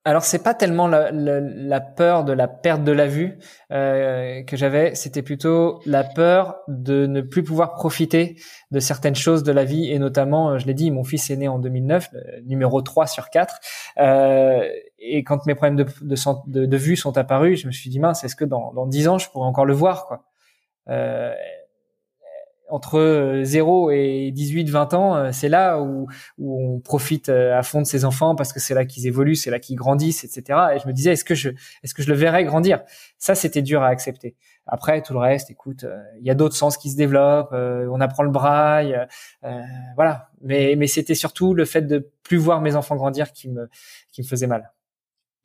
[0.10, 3.38] alors c'est pas tellement la, peur de la perte de la vue
[3.72, 8.36] euh, que j'avais, c'était plutôt la peur de ne plus pouvoir profiter
[8.72, 9.92] de certaines choses de la vie.
[9.92, 12.10] Et notamment, euh, je l'ai dit, mon fils est né en 2009,
[12.46, 13.60] numéro 3 sur 4
[14.00, 14.68] euh,
[14.98, 18.46] et quand mes problèmes de, vue sont apparus, je me suis dit mince, est-ce que
[18.46, 20.24] dans, dans 10 ans je pourrais encore le voir quoi?
[20.90, 21.34] Euh,
[22.70, 27.58] entre 0 euh, et 18, 20 ans, euh, c'est là où, où on profite euh,
[27.58, 30.24] à fond de ses enfants parce que c'est là qu'ils évoluent, c'est là qu'ils grandissent,
[30.24, 30.60] etc.
[30.76, 31.50] Et je me disais, est-ce que je,
[31.84, 32.82] est-ce que je le verrais grandir?
[33.18, 34.36] Ça, c'était dur à accepter.
[34.66, 35.86] Après, tout le reste, écoute,
[36.20, 38.96] il y a d'autres sens qui se développent, on apprend le braille,
[39.96, 40.30] voilà.
[40.42, 43.68] Mais, mais c'était surtout le fait de plus voir mes enfants grandir qui me,
[44.12, 44.72] qui me faisait mal.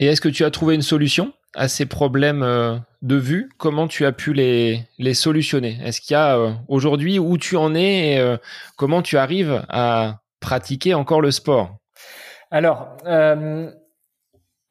[0.01, 3.51] Et est-ce que tu as trouvé une solution à ces problèmes euh, de vue?
[3.59, 5.79] Comment tu as pu les, les solutionner?
[5.85, 8.37] Est-ce qu'il y a euh, aujourd'hui où tu en es et euh,
[8.77, 11.77] comment tu arrives à pratiquer encore le sport?
[12.51, 12.97] Alors,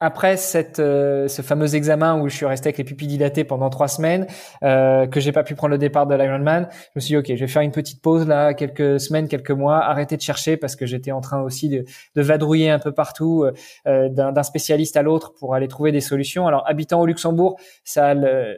[0.04, 3.70] après cette, euh, ce fameux examen où je suis resté avec les pupilles dilatées pendant
[3.70, 4.26] trois semaines,
[4.62, 7.26] euh, que j'ai pas pu prendre le départ de l'Ironman, je me suis dit ok,
[7.28, 10.76] je vais faire une petite pause là, quelques semaines, quelques mois, arrêter de chercher parce
[10.76, 13.46] que j'étais en train aussi de, de vadrouiller un peu partout
[13.86, 16.46] euh, d'un spécialiste à l'autre pour aller trouver des solutions.
[16.46, 18.14] Alors habitant au Luxembourg, ça a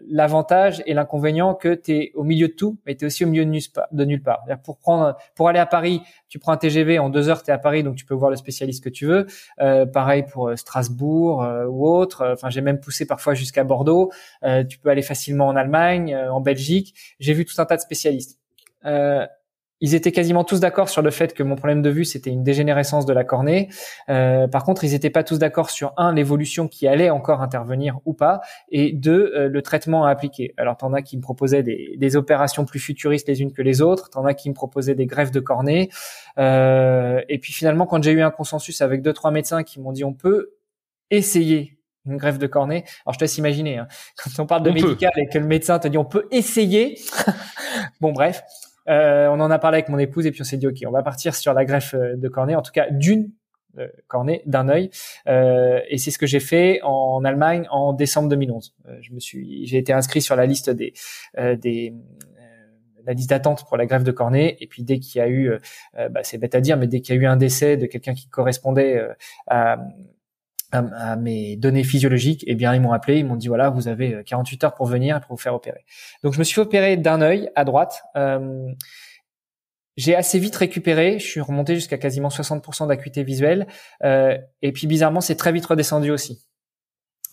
[0.08, 3.28] l'avantage et l'inconvénient que tu es au milieu de tout, mais tu es aussi au
[3.28, 4.42] milieu de, nulle part.
[4.64, 7.54] Pour prendre, pour aller à Paris, tu prends un TGV en deux heures, tu es
[7.54, 9.26] à Paris, donc tu peux voir le spécialiste que tu veux.
[9.60, 10.56] Euh, pareil pour euh,
[11.42, 12.26] Euh, ou autre.
[12.32, 14.10] Enfin, j'ai même poussé parfois jusqu'à Bordeaux.
[14.68, 16.94] tu peux aller facilement en Allemagne, en Belgique.
[17.18, 18.38] J'ai vu tout un tas de spécialistes
[19.80, 22.42] ils étaient quasiment tous d'accord sur le fait que mon problème de vue c'était une
[22.42, 23.68] dégénérescence de la cornée.
[24.08, 27.98] Euh, par contre, ils n'étaient pas tous d'accord sur un l'évolution qui allait encore intervenir
[28.04, 30.54] ou pas, et deux euh, le traitement à appliquer.
[30.56, 33.82] Alors t'en as qui me proposaient des, des, opérations plus futuristes les unes que les
[33.82, 35.90] autres, t'en as qui me proposaient des greffes de cornée,
[36.38, 39.92] euh, et puis finalement quand j'ai eu un consensus avec deux trois médecins qui m'ont
[39.92, 40.52] dit on peut
[41.10, 42.84] essayer une greffe de cornée.
[43.04, 45.78] Alors je te laisse imaginer, hein, quand on parle de médical et que le médecin
[45.78, 46.98] te dit on peut essayer.
[48.00, 48.42] bon bref,
[48.88, 50.92] euh, on en a parlé avec mon épouse et puis on s'est dit ok, on
[50.92, 53.30] va partir sur la greffe euh, de cornée, en tout cas d'une
[53.78, 54.90] euh, cornée d'un œil.
[55.26, 58.74] et c'est ce que j'ai fait en Allemagne en décembre 2011.
[59.00, 60.94] je me suis, j'ai été inscrit sur la liste des
[61.36, 61.92] des
[63.04, 64.56] la liste d'attente pour la greffe de cornée.
[64.60, 65.52] Et puis dès qu'il y a eu,
[66.10, 68.14] bah, c'est bête à dire, mais dès qu'il y a eu un décès de quelqu'un
[68.14, 69.00] qui correspondait
[69.46, 69.78] à,
[70.72, 74.22] à, mes données physiologiques, eh bien ils m'ont appelé, ils m'ont dit voilà, vous avez
[74.24, 75.84] 48 euh, heures pour venir pour vous faire opérer.
[76.22, 78.02] Donc je me suis fait opérer d'un œil à droite.
[78.16, 78.66] Euh,
[79.96, 83.66] j'ai assez vite récupéré, je suis remonté jusqu'à quasiment 60% d'acuité visuelle,
[84.04, 86.44] euh, et puis bizarrement c'est très vite redescendu aussi.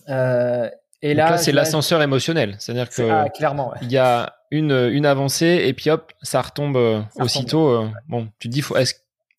[0.10, 0.69] Euh,
[1.02, 5.63] et là, c'est l'ascenseur émotionnel, c'est-à-dire que ah, clairement, il y a une une avancée
[5.65, 7.86] et puis hop, ça retombe aussitôt.
[8.08, 8.93] Bon, tu te dis, faut, est-ce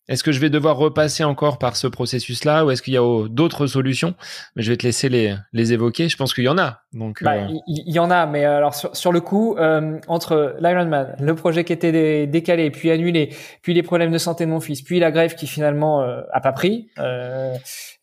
[0.07, 3.27] est-ce que je vais devoir repasser encore par ce processus-là ou est-ce qu'il y a
[3.27, 4.13] d'autres solutions?
[4.55, 6.09] Mais je vais te laisser les, les évoquer.
[6.09, 6.81] Je pense qu'il y en a.
[6.95, 11.15] Donc, bah, euh, il y, en a, mais alors sur, le coup, euh, entre l'Ironman,
[11.19, 14.81] le projet qui était décalé, puis annulé, puis les problèmes de santé de mon fils,
[14.81, 17.53] puis la grève qui finalement euh, a pas pris, euh,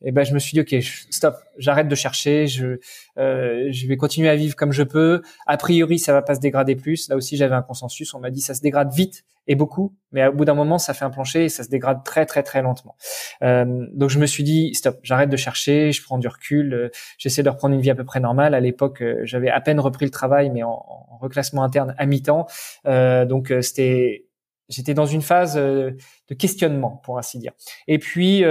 [0.05, 2.81] et ben je me suis dit ok, stop, j'arrête de chercher, je
[3.19, 5.23] euh, je vais continuer à vivre comme je peux.
[5.47, 7.09] A priori, ça va pas se dégrader plus.
[7.09, 8.15] Là aussi, j'avais un consensus.
[8.15, 10.95] On m'a dit ça se dégrade vite et beaucoup, mais au bout d'un moment, ça
[10.95, 12.97] fait un plancher et ça se dégrade très très très lentement.
[13.43, 16.89] Euh, donc je me suis dit stop, j'arrête de chercher, je prends du recul, euh,
[17.19, 18.55] j'essaie de reprendre une vie à peu près normale.
[18.55, 22.07] À l'époque, euh, j'avais à peine repris le travail, mais en, en reclassement interne à
[22.07, 22.47] mi-temps.
[22.87, 24.27] Euh, donc c'était
[24.69, 25.97] j'étais dans une phase de
[26.39, 27.53] questionnement, pour ainsi dire.
[27.89, 28.43] Et puis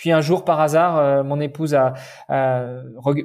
[0.00, 1.92] puis un jour, par hasard, euh, mon épouse a,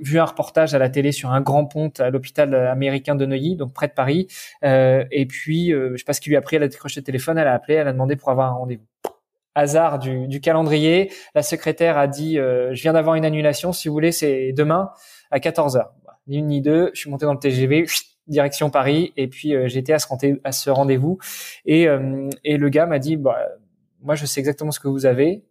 [0.02, 3.56] vu un reportage à la télé sur un grand pont à l'hôpital américain de Neuilly,
[3.56, 4.28] donc près de Paris.
[4.66, 7.00] Euh, et puis, euh, je sais pas ce qui lui a pris, elle a décroché
[7.00, 8.84] le téléphone, elle a appelé, elle a demandé pour avoir un rendez-vous.
[9.56, 13.94] Hasard du, du, calendrier, la secrétaire a dit Je viens d'avoir une annulation, si vous
[13.94, 14.90] voulez, c'est demain
[15.32, 15.88] à 14 h
[16.28, 17.86] Ni une ni deux, je suis monté dans le TGV,
[18.28, 21.20] direction Paris, et puis j'ai été à ce rendez-vous.
[21.66, 21.88] Et,
[22.44, 23.38] et le gars m'a dit bah,
[24.02, 25.46] Moi, je sais exactement ce que vous avez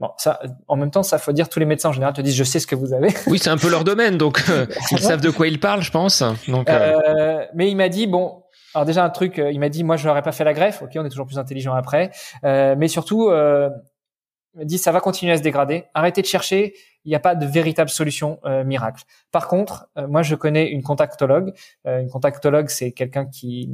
[0.00, 2.34] Bon, ça, en même temps, ça faut dire tous les médecins en général te disent
[2.34, 3.14] je sais ce que vous avez.
[3.28, 5.92] Oui, c'est un peu leur domaine, donc euh, ils savent de quoi ils parlent, je
[5.92, 6.22] pense.
[6.48, 7.00] Donc, euh...
[7.06, 8.42] Euh, mais il m'a dit bon,
[8.74, 10.82] alors déjà un truc, euh, il m'a dit moi je n'aurais pas fait la greffe.
[10.82, 12.10] Ok, on est toujours plus intelligent après,
[12.42, 15.84] mais surtout, il m'a dit ça va continuer à se dégrader.
[15.94, 16.74] Arrêtez de chercher.
[17.06, 19.04] Il n'y a pas de véritable solution miracle.
[19.30, 21.52] Par contre, moi je connais une contactologue.
[21.84, 23.70] une contactologue, c'est quelqu'un qui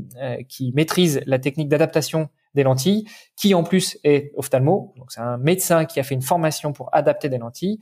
[0.48, 3.04] qui maîtrise la technique d'adaptation des lentilles,
[3.36, 6.88] qui en plus est ophtalmo, donc c'est un médecin qui a fait une formation pour
[6.92, 7.78] adapter des lentilles.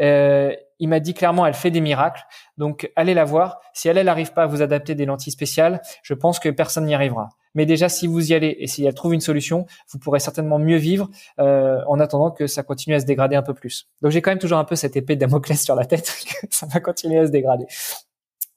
[0.00, 2.22] Euh, il m'a dit clairement, elle fait des miracles.
[2.56, 3.60] Donc, allez la voir.
[3.72, 6.86] Si elle, elle n'arrive pas à vous adapter des lentilles spéciales, je pense que personne
[6.86, 7.28] n'y arrivera.
[7.54, 10.58] Mais déjà, si vous y allez et si elle trouve une solution, vous pourrez certainement
[10.58, 11.08] mieux vivre
[11.38, 13.88] euh, en attendant que ça continue à se dégrader un peu plus.
[14.00, 16.12] Donc, j'ai quand même toujours un peu cette épée de Damoclès sur la tête,
[16.50, 17.66] ça va continuer à se dégrader.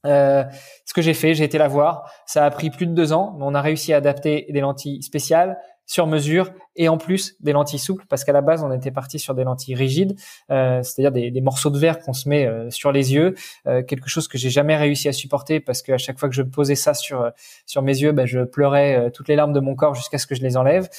[0.06, 0.44] Euh,
[0.86, 2.12] ce que j'ai fait, j'ai été la voir.
[2.26, 5.02] Ça a pris plus de deux ans, mais on a réussi à adapter des lentilles
[5.04, 8.91] spéciales sur mesure et en plus des lentilles souples parce qu'à la base on était
[8.91, 10.15] parti sur des lentilles rigides,
[10.52, 13.36] euh, c'est-à-dire des, des, morceaux de verre qu'on se met euh, sur les yeux,
[13.67, 16.41] euh, quelque chose que j'ai jamais réussi à supporter parce qu'à chaque fois que je
[16.41, 17.30] posais ça sur euh,
[17.65, 20.28] sur mes yeux, ben, je pleurais euh, toutes les larmes de mon corps jusqu'à ce
[20.28, 20.89] que je les enlève.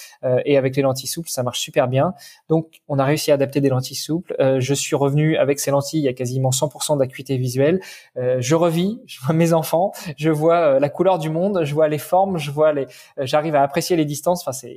[0.44, 2.14] et avec les lentilles souples, ça marche super bien.
[2.49, 4.35] Donc on a réussi à adapter des lentilles souples.
[4.59, 7.81] je suis revenu avec ces lentilles à quasiment 100% d'acuité visuelle.
[8.16, 11.99] je revis, je vois mes enfants, je vois la couleur du monde, je vois les
[11.99, 12.87] formes, je vois les,
[13.18, 14.42] j'arrive à apprécier les distances.
[14.42, 14.76] Enfin c'est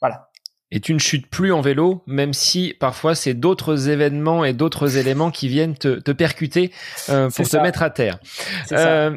[0.00, 0.28] voilà.
[0.70, 4.96] Et tu ne chutes plus en vélo, même si parfois c'est d'autres événements et d'autres
[4.98, 6.72] éléments qui viennent te, percuter
[7.08, 8.18] euh, pour te mettre à terre.
[8.72, 9.16] Euh,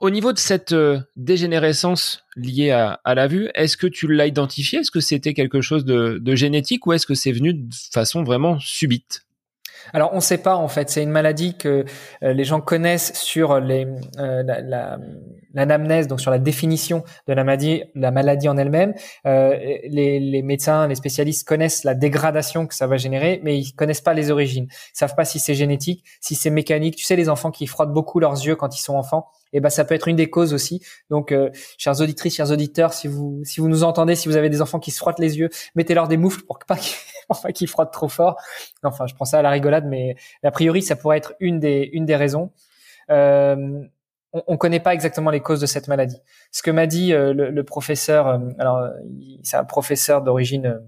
[0.00, 4.80] au niveau de cette euh, dégénérescence liée à, la vue, est-ce que tu l'as identifié
[4.80, 8.58] Est-ce que c'était quelque chose de génétique ou est-ce que c'est venu de façon vraiment
[8.60, 9.22] subite?
[9.92, 11.84] Alors on ne sait pas en fait, c'est une maladie que
[12.22, 13.86] euh, les gens connaissent sur les,
[14.18, 14.42] euh,
[15.54, 18.94] l'anamnèse, donc sur la définition de la maladie, la maladie en elle-même.
[19.26, 19.56] Euh,
[19.88, 24.00] les, les, médecins, les spécialistes connaissent la dégradation que ça va générer, mais ils connaissent
[24.00, 24.66] pas les origines.
[24.70, 26.96] Ils savent pas si c'est génétique, si c'est mécanique.
[26.96, 29.70] Tu sais, les enfants qui frottent beaucoup leurs yeux quand ils sont enfants, et ben
[29.70, 30.82] ça peut être une des causes aussi.
[31.10, 34.48] Donc, euh, chers auditrices, chers auditeurs, si vous si vous nous entendez, si vous avez
[34.48, 38.08] des enfants qui se frottent les yeux, mettez-leur des moufles pour pas qu'ils frottent trop
[38.08, 38.36] fort.
[38.82, 41.90] Enfin, je prends ça à la rigolade, mais a priori, ça pourrait être une des
[41.92, 42.50] une des raisons.
[43.10, 43.82] Euh,
[44.32, 46.16] on ne connaît pas exactement les causes de cette maladie.
[46.52, 48.88] Ce que m'a dit euh, le, le, professeur, euh, alors
[49.42, 50.80] c'est un professeur d'origine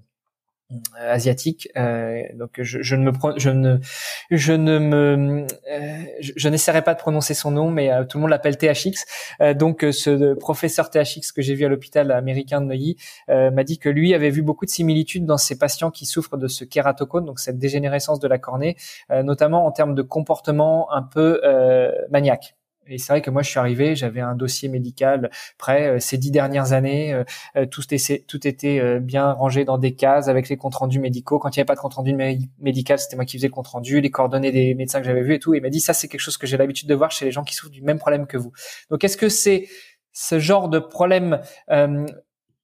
[0.99, 1.69] asiatique.
[1.77, 3.79] Euh, donc je, je, ne me je ne
[4.31, 8.31] je ne me euh, je, n'essaierai pas de prononcer son nom, mais tout le monde
[8.31, 9.05] l'appelle THX.
[9.55, 12.97] donc ce professeur THX que j'ai vu à l'hôpital américain de Neuilly
[13.29, 16.49] m'a dit que lui avait vu beaucoup de similitudes dans ces patients qui souffrent de
[16.49, 18.77] ce kératocone, donc cette dégénérescence de la cornée,
[19.11, 21.41] notamment en termes de comportement un peu
[22.11, 22.57] maniaque.
[22.87, 25.89] Et c'est vrai que moi, je suis arrivé, j'avais un dossier médical prêt.
[25.89, 27.25] Euh, ces dix dernières années, euh,
[27.57, 31.39] euh, tout était, tout était bien rangé dans des cases avec les comptes rendus médicaux.
[31.39, 32.15] Quand il n'y avait pas de compte rendu
[32.59, 35.35] médical, c'était moi qui faisais le compte rendu, les coordonnées des médecins que j'avais vus
[35.35, 35.55] et tout.
[35.55, 37.33] Et il m'a dit ça, c'est quelque chose que j'ai l'habitude de voir chez les
[37.33, 38.53] gens qui souffrent du même problème que vous.
[38.91, 39.69] Donc, est-ce que c'est
[40.15, 42.07] ce genre de problème euh,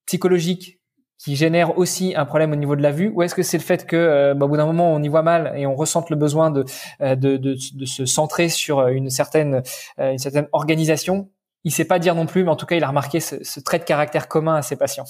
[0.06, 0.79] psychologique
[1.22, 3.62] qui génère aussi un problème au niveau de la vue ou est-ce que c'est le
[3.62, 6.08] fait que euh, bah, au bout d'un moment on y voit mal et on ressente
[6.08, 6.64] le besoin de,
[7.02, 9.62] euh, de, de, de, se centrer sur euh, une certaine,
[9.98, 11.28] une certaine organisation?
[11.64, 13.60] Il sait pas dire non plus, mais en tout cas il a remarqué ce, ce
[13.60, 15.04] trait de caractère commun à ses patients.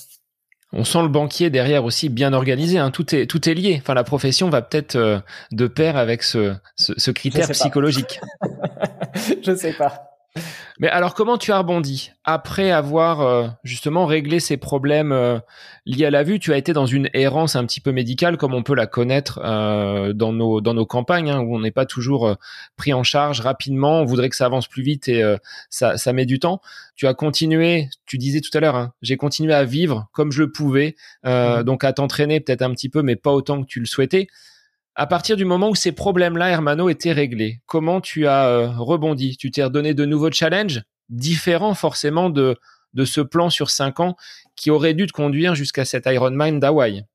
[0.73, 2.79] On sent le banquier derrière aussi bien organisé.
[2.79, 2.91] Hein.
[2.91, 3.79] Tout est tout est lié.
[3.81, 8.21] Enfin, la profession va peut-être de pair avec ce, ce, ce critère psychologique.
[9.43, 10.07] Je sais pas.
[10.81, 15.39] Mais alors, comment tu as rebondi après avoir euh, justement réglé ces problèmes euh,
[15.85, 16.39] liés à la vue?
[16.39, 19.41] Tu as été dans une errance un petit peu médicale, comme on peut la connaître
[19.45, 22.35] euh, dans nos dans nos campagnes, hein, où on n'est pas toujours
[22.77, 24.01] pris en charge rapidement.
[24.01, 25.23] On voudrait que ça avance plus vite et
[25.69, 26.63] ça ça met du temps.
[26.97, 27.91] Tu as continué.
[28.07, 31.63] Tu disais tout à l'heure, hein, j'ai continué à vivre comme je le pouvais, mmh.
[31.63, 34.29] donc à t'entraîner peut-être un petit peu, mais pas autant que tu le souhaitais
[35.01, 39.39] à partir du moment où ces problèmes-là, Hermano, étaient réglés, comment tu as euh, rebondi?
[39.39, 42.59] Tu t'es redonné de nouveaux challenges, différents forcément de,
[43.07, 44.15] ce plan sur cinq ans
[44.57, 47.07] qui aurait dû te conduire jusqu'à cet Ironman d'Hawaï?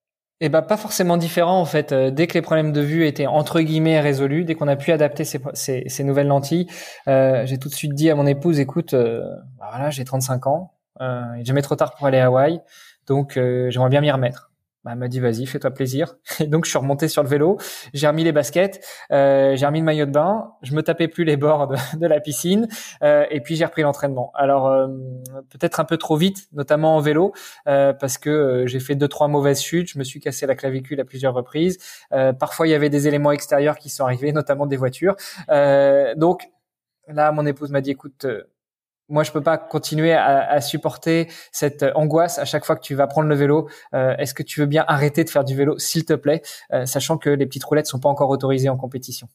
[0.42, 1.92] Eh ben pas forcément différent en fait.
[1.92, 4.92] Euh, dès que les problèmes de vue étaient entre guillemets résolus, dès qu'on a pu
[4.92, 6.66] adapter ces, nouvelles lentilles,
[7.08, 10.72] euh, j'ai tout de suite dit à mon épouse "Écoute, bah voilà, j'ai 35 ans,
[11.02, 12.62] euh, il jamais trop tard pour aller à Hawaï,
[13.06, 14.50] donc j'aimerais bien m'y remettre."
[14.86, 16.16] Bah, elle m'a dit vas-y, fais-toi plaisir.
[16.40, 17.58] Et donc je suis remonté sur le vélo,
[17.96, 21.24] j'ai remis les baskets, euh, j'ai remis le maillot de bain, je me tapais plus
[21.24, 22.68] les bords de, la piscine,
[23.02, 24.32] euh, et puis j'ai repris l'entraînement.
[24.36, 24.88] Alors euh,
[25.50, 27.34] peut-être un peu trop vite, notamment en vélo,
[27.68, 30.54] euh, parce que euh, j'ai fait deux trois mauvaises chutes, je me suis cassé la
[30.54, 31.80] clavicule à plusieurs reprises.
[32.40, 35.16] parfois il y avait des éléments extérieurs qui sont arrivés, notamment des voitures.
[36.16, 36.48] donc
[37.08, 38.28] là, mon épouse m'a dit écoute
[39.08, 43.08] moi, je peux pas continuer à, supporter cette angoisse à chaque fois que tu vas
[43.08, 43.70] prendre le vélo.
[43.94, 46.42] Euh, Est-ce que tu veux bien arrêter de faire du vélo, s'il te plaît,
[46.74, 49.28] euh, sachant que les petites roulettes sont pas encore autorisées en compétition?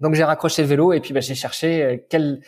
[0.00, 2.40] Donc j'ai raccroché le vélo et puis bah, j'ai cherché euh, quelle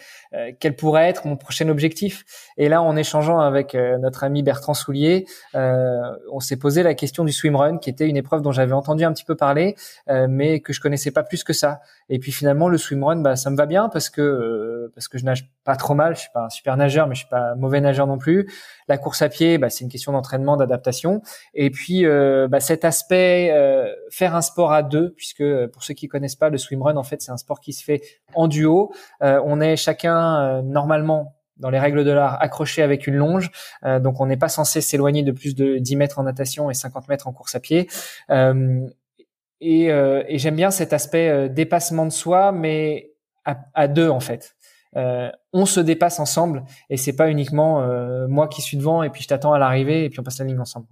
[0.60, 2.24] quel pourrait être mon prochain objectif.
[2.56, 7.32] Et là, en échangeant avec notre ami Bertrand Soulier, on s'est posé la question du
[7.32, 9.76] swimrun, qui était une épreuve dont j'avais entendu un petit peu parler,
[10.28, 11.80] mais que je connaissais pas plus que ça.
[12.08, 15.24] Et puis finalement, le swimrun, bah, ça me va bien parce que parce que je
[15.24, 16.14] nage pas trop mal.
[16.14, 18.50] Je suis pas un super nageur, mais je suis pas un mauvais nageur non plus.
[18.88, 21.22] La course à pied, bah, c'est une question d'entraînement, d'adaptation.
[21.54, 23.52] Et puis bah, cet aspect
[24.10, 27.20] faire un sport à deux, puisque pour ceux qui connaissent pas le swimrun, en fait,
[27.22, 28.02] c'est un sport qui se fait
[28.34, 28.92] en duo.
[29.20, 30.21] on est chacun
[30.62, 33.50] normalement dans les règles de l'art, accroché avec une longe.
[33.84, 36.74] Euh, donc, on n'est pas censé s'éloigner de plus de 10 mètres en natation et
[36.74, 37.88] 50 mètres en course à pied.
[38.30, 38.86] Euh,
[39.60, 43.10] et, euh, j'aime bien cet aspect dépassement de soi, mais
[43.44, 44.54] à deux en fait
[44.96, 49.08] euh, on se dépasse ensemble et c'est pas uniquement euh, moi qui suis devant et
[49.08, 50.86] puis je t'attends à l'arrivée et puis on passe la ligne ensemble.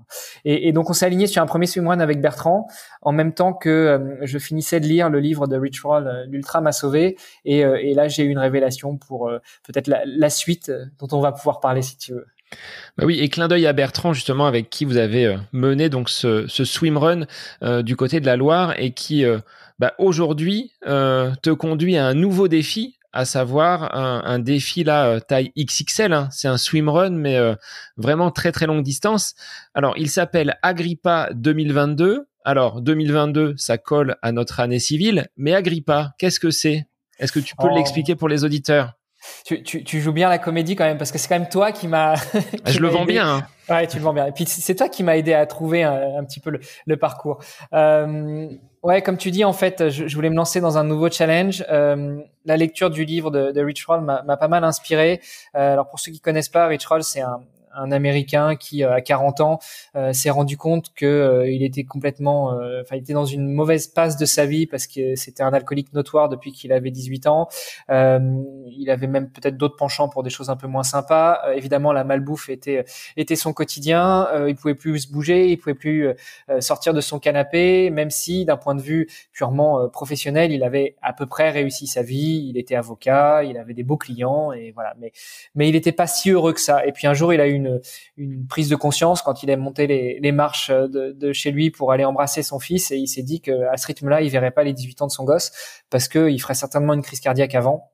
[0.45, 2.67] Et, et donc on s'est aligné sur un premier swimrun avec Bertrand
[3.03, 6.25] en même temps que euh, je finissais de lire le livre de Rich Roll, euh,
[6.27, 9.31] l'Ultra m'a sauvé et, et là j'ai eu une révélation pour
[9.65, 12.27] peut-être la, la, suite dont on va pouvoir parler si tu veux.
[12.97, 16.47] Bah oui, et clin d'œil à Bertrand justement avec qui vous avez mené donc ce,
[16.47, 17.27] ce swimrun
[17.83, 19.25] du côté de la Loire et qui
[19.79, 25.53] bah, aujourd'hui te conduit à un nouveau défi à savoir un, défi là euh, taille
[25.59, 26.13] XXL.
[26.13, 26.29] Hein.
[26.31, 27.55] C'est un swimrun, mais euh,
[27.97, 29.35] vraiment très très longue distance.
[29.75, 32.29] Alors, il s'appelle Agrippa 2022.
[32.45, 36.87] Alors, 2022, ça colle à notre année civile, mais Agrippa, qu'est-ce que c'est?
[37.19, 37.75] Est-ce que tu peux oh.
[37.75, 38.95] l'expliquer pour les auditeurs?
[39.45, 41.73] Tu, tu, tu, joues bien la comédie quand même parce que c'est quand même toi
[41.73, 42.15] qui m'a.
[42.67, 43.37] je le vends bien.
[43.37, 43.47] Hein.
[43.69, 44.27] Ouais, tu le vends bien.
[44.27, 47.39] Et puis c'est toi qui m'a aidé à trouver un, petit peu le, le parcours.
[47.73, 48.49] Euh,
[48.83, 51.65] ouais, comme tu dis, en fait, je, je, voulais me lancer dans un nouveau challenge.
[51.71, 55.21] Euh, la lecture du livre de, de Rich Roll m'a pas mal inspiré.
[55.55, 57.41] Euh, alors pour ceux qui connaissent pas, Rich Roll, c'est un,
[57.75, 59.59] un Américain qui, euh, à 40 ans,
[59.97, 64.17] euh, s'est rendu compte que euh, il était complètement, enfin, était dans une mauvaise passe
[64.17, 67.49] de sa vie parce que c'était un alcoolique notoire depuis qu'il avait 18 ans.
[67.89, 71.41] il avait même peut-être d'autres penchants pour des choses un peu moins sympas.
[71.55, 72.85] évidemment, la malbouffe était
[73.17, 74.29] était son quotidien.
[74.49, 76.09] il pouvait plus se bouger, il pouvait plus
[76.61, 81.13] sortir de son canapé, même si, d'un point de vue purement professionnel, il avait à
[81.13, 82.47] peu près réussi sa vie.
[82.49, 84.95] Il était avocat, il avait des beaux clients et voilà.
[84.99, 85.13] Mais
[85.55, 86.87] mais il n'était pas si heureux que ça.
[86.87, 87.60] Et puis un jour, il a eu
[88.17, 92.05] une, prise de conscience quand il est monté les, marches de, chez lui pour aller
[92.05, 95.03] embrasser son fils et il s'est dit qu'à ce rythme-là, il verrait pas les 18
[95.03, 95.53] ans de son gosse
[95.91, 97.93] parce qu'il ferait certainement une crise cardiaque avant.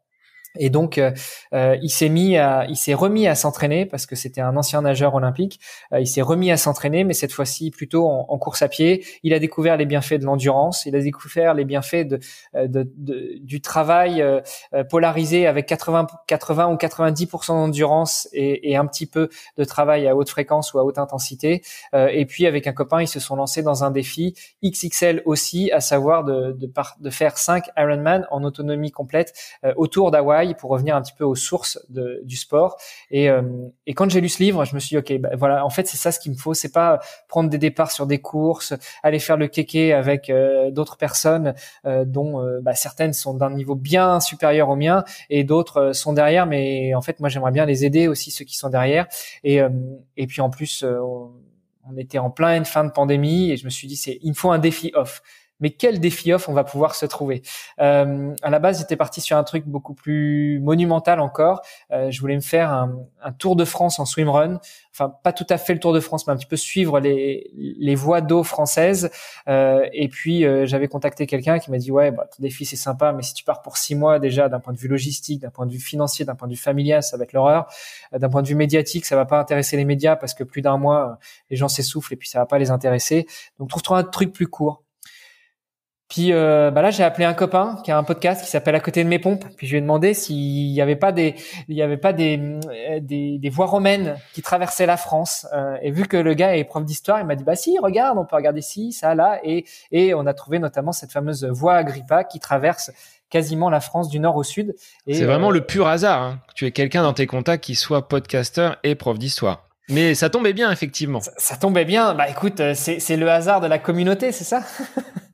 [0.58, 1.12] Et donc, euh,
[1.54, 4.82] euh, il s'est mis, à, il s'est remis à s'entraîner parce que c'était un ancien
[4.82, 5.60] nageur olympique.
[5.92, 9.04] Euh, il s'est remis à s'entraîner, mais cette fois-ci plutôt en, course à pied.
[9.22, 10.84] Il a découvert les bienfaits de l'endurance.
[10.86, 12.20] Il a découvert les bienfaits de,
[12.54, 14.24] de, de du travail
[14.90, 20.14] polarisé avec 80, 80 ou 90% d'endurance et, et, un petit peu de travail à
[20.14, 21.62] haute fréquence ou à haute intensité.
[21.94, 24.34] et puis avec un copain, ils se sont lancés dans un défi
[24.64, 29.32] XXL aussi, à savoir de, de, de faire 5 Ironman en autonomie complète
[29.76, 32.76] autour d'Hawaï pour revenir un petit peu aux sources du sport.
[33.10, 33.42] Et, euh,
[33.86, 35.86] et quand j'ai lu ce livre, je me suis dit, ok, bah, voilà, en fait,
[35.86, 36.54] c'est ça ce qu'il me faut.
[36.54, 40.96] C'est pas prendre des départs sur des courses, aller faire le kéké avec euh, d'autres
[40.96, 46.12] personnes euh, dont bah, certaines sont d'un niveau bien supérieur au mien et d'autres sont
[46.12, 46.46] derrière.
[46.46, 49.06] Mais en fait, moi, j'aimerais bien les aider aussi ceux qui sont derrière.
[49.44, 49.60] Et,
[50.16, 50.84] et puis en plus,
[51.88, 54.34] on était en pleine fin de pandémie et je me suis dit, c'est, il me
[54.34, 55.22] faut un défi off
[55.60, 57.42] mais quel défi off on va pouvoir se trouver?
[57.80, 61.62] Euh, À la base, j'étais parti sur un truc beaucoup plus monumental encore.
[61.90, 64.60] Euh, je voulais me faire un, un, Tour de France en swimrun.
[64.92, 67.50] Enfin, pas tout à fait le Tour de France, mais un petit peu suivre les,
[67.54, 69.10] les voies d'eau françaises.
[69.48, 72.76] Euh, et puis, euh, j'avais contacté quelqu'un qui m'a dit, ouais, bah, ton défi, c'est
[72.76, 75.50] sympa, mais si tu pars pour six mois déjà, d'un point de vue logistique, d'un
[75.50, 77.66] point de vue financier, d'un point de vue familial, ça va être l'horreur.
[78.14, 80.62] Euh, d'un point de vue médiatique, ça va pas intéresser les médias parce que plus
[80.62, 81.18] d'un mois,
[81.50, 83.26] les gens s'essoufflent et puis ça va pas les intéresser.
[83.58, 84.85] Donc, trouve-toi un truc plus court.
[86.08, 88.80] Puis euh, bah là, j'ai appelé un copain qui a un podcast qui s'appelle À
[88.80, 89.44] côté de mes pompes.
[89.56, 91.34] Puis je lui ai demandé s'il y avait pas des,
[91.68, 95.46] il y avait pas des, euh, des, des voies romaines qui traversaient la France.
[95.52, 98.18] Euh, et vu que le gars est prof d'histoire, il m'a dit bah si, regarde,
[98.18, 101.74] on peut regarder ci, ça, là, et et on a trouvé notamment cette fameuse voie
[101.74, 102.92] Agrippa qui traverse
[103.28, 104.76] quasiment la France du nord au sud.
[105.10, 106.22] C'est vraiment le pur hasard.
[106.22, 109.64] Hein, que tu aies quelqu'un dans tes contacts qui soit podcasteur et prof d'histoire.
[109.88, 111.20] Mais ça tombait bien, effectivement.
[111.20, 112.14] Ça, ça tombait bien.
[112.14, 114.62] Bah écoute, c'est le hasard de la communauté, c'est ça?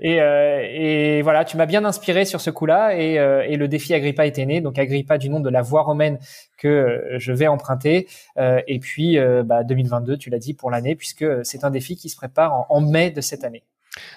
[0.00, 3.68] et, euh, et, voilà, tu m'as bien inspiré sur ce coup-là et, euh, et, le
[3.68, 4.60] défi Agrippa était né.
[4.60, 6.18] Donc Agrippa du nom de la voie romaine
[6.56, 8.08] que euh, je vais emprunter.
[8.38, 12.16] Et puis bah, 2022, tu l'as dit pour l'année, puisque c'est un défi qui se
[12.16, 13.62] prépare en, mai de cette année.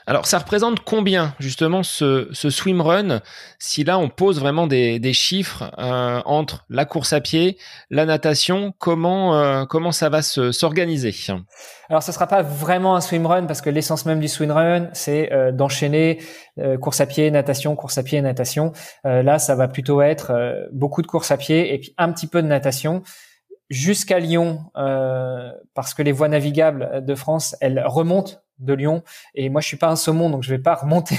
[0.06, 3.22] Alors, ça représente combien, justement, ce, swim run,
[3.60, 7.58] si là, on pose vraiment des, chiffres euh, entre la course à pied,
[7.90, 11.14] la natation, comment, euh, comment ça va s'organiser?
[11.90, 14.90] Alors, ce sera pas vraiment un swim run, parce que l'essence même du swim run,
[14.94, 16.20] c'est euh, d'enchaîner
[16.82, 18.72] course à pied, natation, course à pied, natation.
[19.04, 20.34] là, ça va plutôt être
[20.72, 23.04] beaucoup de course à pied et puis un petit peu de natation
[23.70, 24.62] jusqu'à Lyon,
[25.76, 29.04] parce que les voies navigables de France, elles remontent de Lyon.
[29.36, 31.18] Et moi je suis pas un saumon donc je vais pas remonter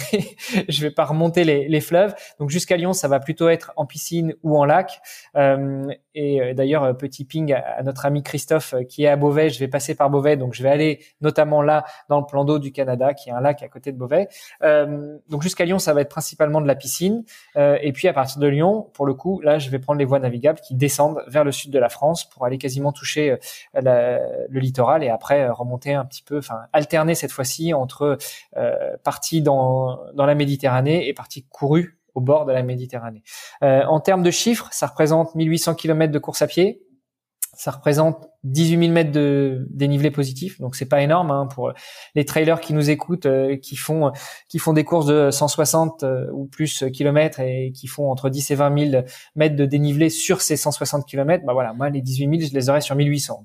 [0.68, 2.14] je vais pas remonter les, les fleuves.
[2.38, 5.00] Donc jusqu'à Lyon ça va plutôt être en piscine ou en lac.
[5.36, 9.16] Euh, et euh, d'ailleurs euh, petit ping à, notre ami Christophe euh, qui est à
[9.16, 9.50] Beauvais.
[9.50, 12.58] Je vais passer par Beauvais donc je vais aller notamment là dans le plan d'eau
[12.58, 14.28] du Canada qui est un lac à côté de Beauvais.
[14.62, 17.24] Euh, donc jusqu'à Lyon ça va être principalement de la piscine.
[17.56, 20.04] Euh, et puis à partir de Lyon pour le coup là je vais prendre les
[20.04, 23.36] voies navigables qui descendent vers le sud de la France pour aller quasiment toucher
[23.74, 28.18] le littoral et après remonter un petit peu enfin alterner cette fois-ci entre
[28.56, 33.22] euh, partie dans, la Méditerranée et partie courue au bord de la Méditerranée.
[33.62, 36.82] Euh, en termes de chiffres, ça représente 1800 km de course à pied,
[37.58, 41.72] ça représente 18 000 mètres de dénivelé positif, donc c'est pas énorme hein, pour
[42.14, 44.12] les trailers qui nous écoutent, euh, qui font
[44.48, 48.52] qui font des courses de 160 euh, ou plus kilomètres et qui font entre 10
[48.52, 49.04] et 20 000
[49.34, 51.44] mètres de dénivelé sur ces 160 kilomètres.
[51.44, 53.44] Bah voilà, moi les 18 000, je les aurais sur 1800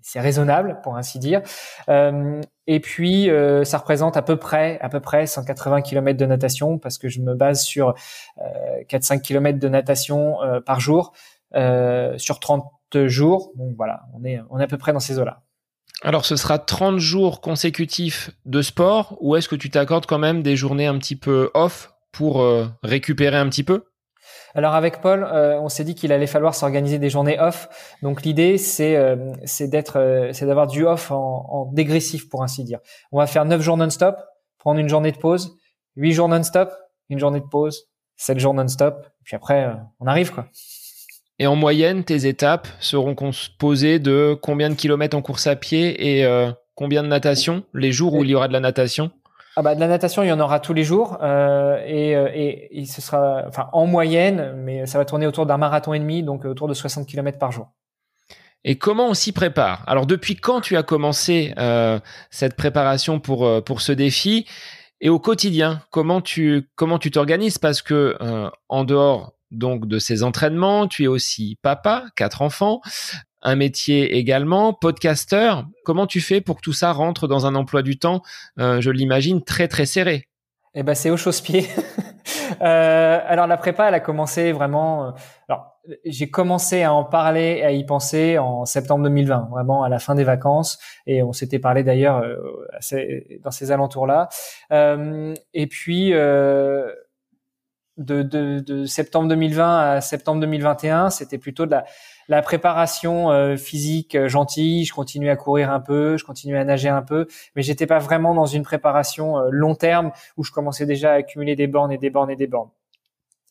[0.00, 1.42] c'est raisonnable pour ainsi dire.
[2.66, 6.78] Et puis euh, ça représente à peu près à peu près 180 km de natation
[6.78, 7.94] parce que je me base sur
[8.38, 11.12] euh, 4-5 km de natation euh, par jour
[11.54, 12.64] euh, sur 30
[13.06, 13.52] jours.
[13.56, 15.42] Donc voilà, on est on est à peu près dans ces eaux-là.
[16.02, 20.42] Alors ce sera 30 jours consécutifs de sport ou est-ce que tu t'accordes quand même
[20.42, 22.44] des journées un petit peu off pour
[22.82, 23.84] récupérer un petit peu?
[24.54, 27.68] Alors avec Paul, euh, on s'est dit qu'il allait falloir s'organiser des journées off.
[28.02, 29.16] Donc l'idée c'est euh,
[29.60, 32.78] d'être euh, c'est d'avoir du off en, en, dégressif pour ainsi dire.
[33.10, 34.16] On va faire 9 jours non-stop,
[34.58, 35.56] prendre une journée de pause,
[35.96, 36.72] 8 jours non-stop,
[37.10, 40.46] une journée de pause, 7 jours non-stop, puis après on arrive quoi.
[41.40, 46.20] Et en moyenne, tes étapes seront composées de combien de kilomètres en course à pied
[46.20, 46.24] et
[46.76, 49.10] combien de natation les jours où il y aura de la natation?
[49.56, 52.84] Ah bah de la natation, il y en aura tous les jours euh, et, euh,
[52.86, 56.44] ce sera, enfin en moyenne, mais ça va tourner autour d'un marathon et demi, donc
[56.44, 57.68] autour de 60 km par jour.
[58.64, 59.84] Et comment on s'y prépare?
[59.86, 62.00] Alors depuis quand tu as commencé euh,
[62.30, 64.46] cette préparation pour euh, pour ce défi?
[65.00, 66.66] Et au quotidien comment tu
[67.12, 67.58] t'organises?
[67.58, 72.80] Parce que euh, en dehors donc de ces entraînements, tu es aussi papa, quatre enfants,
[73.44, 75.66] un métier également, podcasteur.
[75.84, 78.22] Comment tu fais pour que tout ça rentre dans un emploi du temps,
[78.58, 80.28] euh, je l'imagine, très très serré?
[80.74, 81.68] Eh ben c'est au chausse-pied.
[82.62, 85.08] euh, alors la prépa, elle a commencé vraiment.
[85.08, 85.10] Euh,
[85.48, 85.70] alors
[86.06, 90.14] j'ai commencé à en parler, à y penser en septembre 2020, vraiment à la fin
[90.14, 92.24] des vacances, et on s'était parlé d'ailleurs
[93.42, 94.30] dans ces alentours-là.
[94.70, 96.14] Et puis
[97.98, 101.84] de, septembre 2020 à septembre 2021, c'était plutôt de la,
[102.28, 104.84] la préparation euh, physique euh, gentille.
[104.84, 107.98] Je continuais à courir un peu, je continuais à nager un peu, mais j'étais pas
[107.98, 111.92] vraiment dans une préparation euh, long terme où je commençais déjà à accumuler des bornes
[111.92, 112.70] et des bornes et des bornes.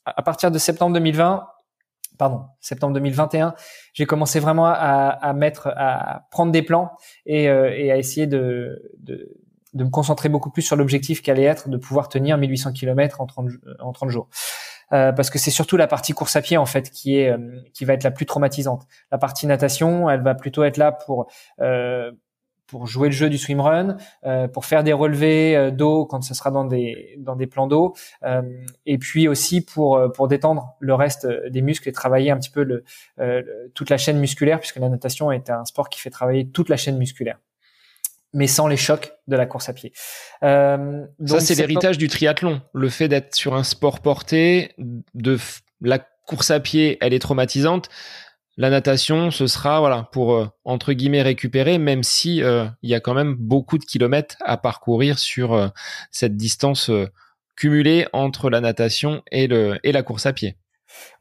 [0.05, 1.47] À, partir de septembre 2020,
[2.17, 3.55] pardon, septembre 2021,
[3.93, 6.91] j'ai commencé vraiment à, à, mettre, à prendre des plans
[7.26, 9.38] et, et à essayer de, de
[9.74, 13.21] de me concentrer beaucoup plus sur l'objectif qui allait être de pouvoir tenir 1800 km
[13.21, 13.49] en 30,
[13.80, 14.30] en 30 jours.
[14.91, 17.38] Euh, parce que c'est surtout la partie course à pied en fait qui est euh,
[17.73, 18.86] qui va être la plus traumatisante.
[19.11, 21.27] La partie natation, elle va plutôt être là pour
[21.61, 22.11] euh,
[22.67, 26.34] pour jouer le jeu du swimrun, euh, pour faire des relevés euh, d'eau quand ce
[26.34, 27.93] sera dans des dans des plans d'eau,
[28.86, 32.63] et puis aussi pour pour détendre le reste des muscles et travailler un petit peu
[32.63, 32.84] le,
[33.73, 36.77] toute la chaîne musculaire puisque la natation est un sport qui fait travailler toute la
[36.77, 37.39] chaîne musculaire
[38.34, 39.93] mais sans les chocs de la course à pied.
[40.43, 42.61] Euh, ça, c'est l'héritage du triathlon.
[42.73, 45.38] Le fait d'être sur un sport porté, de
[45.81, 47.89] la course à pied, elle est traumatisante.
[48.55, 52.93] La natation, ce sera voilà pour euh, entre guillemets récupérer, même si euh, il y
[52.93, 55.69] a quand même beaucoup de kilomètres à parcourir sur euh,
[56.11, 56.91] cette distance
[57.55, 60.57] cumulée entre la natation et le et la course à pied.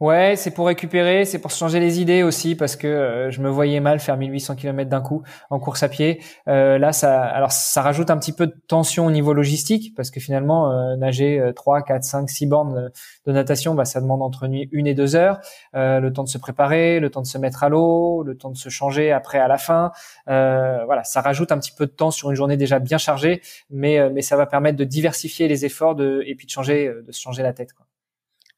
[0.00, 3.40] Ouais, c'est pour récupérer, c'est pour se changer les idées aussi parce que euh, je
[3.40, 6.20] me voyais mal faire 1800 km d'un coup en course à pied.
[6.48, 10.10] Euh, là, ça, alors ça rajoute un petit peu de tension au niveau logistique parce
[10.10, 12.90] que finalement euh, nager 3, 4, 5, 6 bornes
[13.26, 15.38] de natation, bah, ça demande entre une et deux heures,
[15.74, 18.56] le temps de se préparer, le temps de se mettre à l'eau, le temps de
[18.56, 19.92] se changer après à la fin.
[20.26, 24.10] voilà, ça rajoute un petit peu de temps sur une journée déjà bien chargée, mais
[24.10, 27.20] mais ça va permettre de diversifier les efforts de, et puis de changer, de se
[27.20, 27.72] changer la tête.
[27.72, 27.81] Quoi.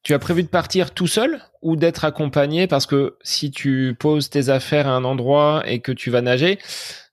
[0.04, 4.28] Tu as prévu de partir tout seul ou d'être accompagné parce que si tu poses
[4.28, 6.58] tes affaires à un endroit et que tu vas nager,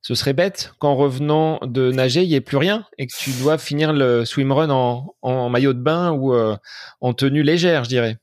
[0.01, 3.31] ce serait bête qu'en revenant de nager, il n'y ait plus rien et que tu
[3.41, 6.35] dois finir le swimrun en, en maillot de bain ou
[7.01, 8.17] en tenue légère, je dirais.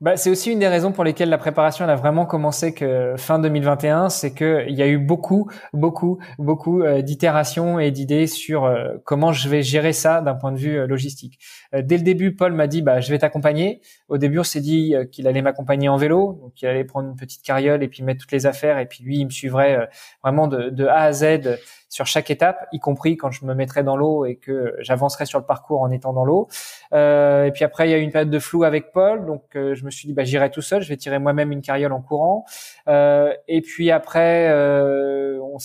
[0.00, 3.14] Bah, c'est aussi une des raisons pour lesquelles la préparation elle a vraiment commencé que
[3.16, 8.28] fin 2021, c'est que il y a eu beaucoup, beaucoup, beaucoup euh, d'itérations et d'idées
[8.28, 11.40] sur euh, comment je vais gérer ça d'un point de vue euh, logistique.
[11.72, 13.80] dès le début, Paul m'a dit bah je vais t'accompagner.
[14.08, 17.16] Au début, on s'est dit qu'il allait m'accompagner en vélo, donc il allait prendre une
[17.16, 19.88] petite carriole et puis mettre toutes les affaires et puis lui il me suivrait
[20.22, 23.96] vraiment de, A à Z sur chaque étape, y compris quand je me mettrais dans
[23.96, 26.48] l'eau et que j'avancerais sur le parcours en étant dans l'eau.
[26.92, 29.44] Euh, et puis après, il y a eu une période de flou avec Paul, donc
[29.56, 31.92] euh, je me suis dit bah j'irai tout seul, je vais tirer moi-même une carriole
[31.92, 32.44] en courant.
[32.88, 35.58] Euh, et puis après, euh, on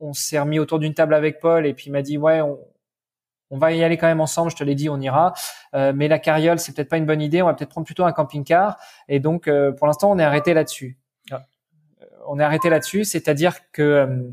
[0.00, 2.58] on s'est remis autour d'une table avec Paul et puis il m'a dit ouais on,
[3.50, 5.32] on va y aller quand même ensemble, je te l'ai dit, on ira.
[5.74, 7.42] Euh, mais la carriole, c'est peut-être pas une bonne idée.
[7.42, 8.78] On va peut-être prendre plutôt un camping-car.
[9.08, 10.98] Et donc, euh, pour l'instant, on est arrêté là-dessus.
[11.30, 11.42] Ah.
[12.28, 14.30] On est arrêté là-dessus, c'est-à-dire que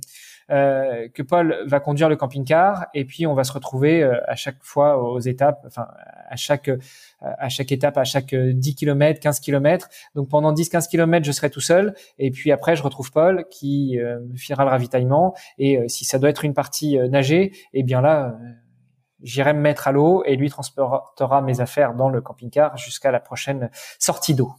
[0.51, 4.35] euh, que Paul va conduire le camping-car et puis on va se retrouver euh, à
[4.35, 5.87] chaque fois aux étapes, enfin
[6.29, 6.77] à chaque euh,
[7.19, 9.89] à chaque étape, à chaque 10 km, 15 km.
[10.13, 13.97] Donc pendant 10-15 km, je serai tout seul et puis après je retrouve Paul qui
[13.97, 18.01] me filera le ravitaillement et si ça doit être une partie nagée, et eh bien
[18.01, 18.37] là
[19.25, 23.19] j'irai me mettre à l'eau et lui transportera mes affaires dans le camping-car jusqu'à la
[23.19, 23.69] prochaine
[23.99, 24.53] sortie d'eau.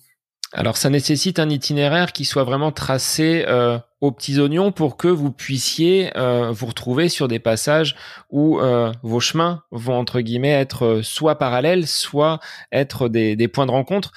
[0.53, 5.09] Alors ça nécessite un itinéraire qui soit vraiment tracé euh, aux petits oignons pour que
[5.09, 7.97] vous puissiez euh, vous retrouver sur des passages
[8.31, 12.39] où euh, vos chemins vont entre guillemets être soit parallèles, soit
[12.71, 14.13] être des, points de rencontre.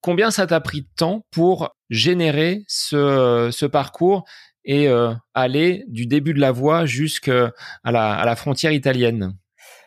[0.00, 4.24] Combien ça t'a pris de temps pour générer ce, parcours
[4.64, 4.88] et
[5.34, 7.52] aller du début de la voie jusqu'à
[7.84, 9.34] la frontière italienne?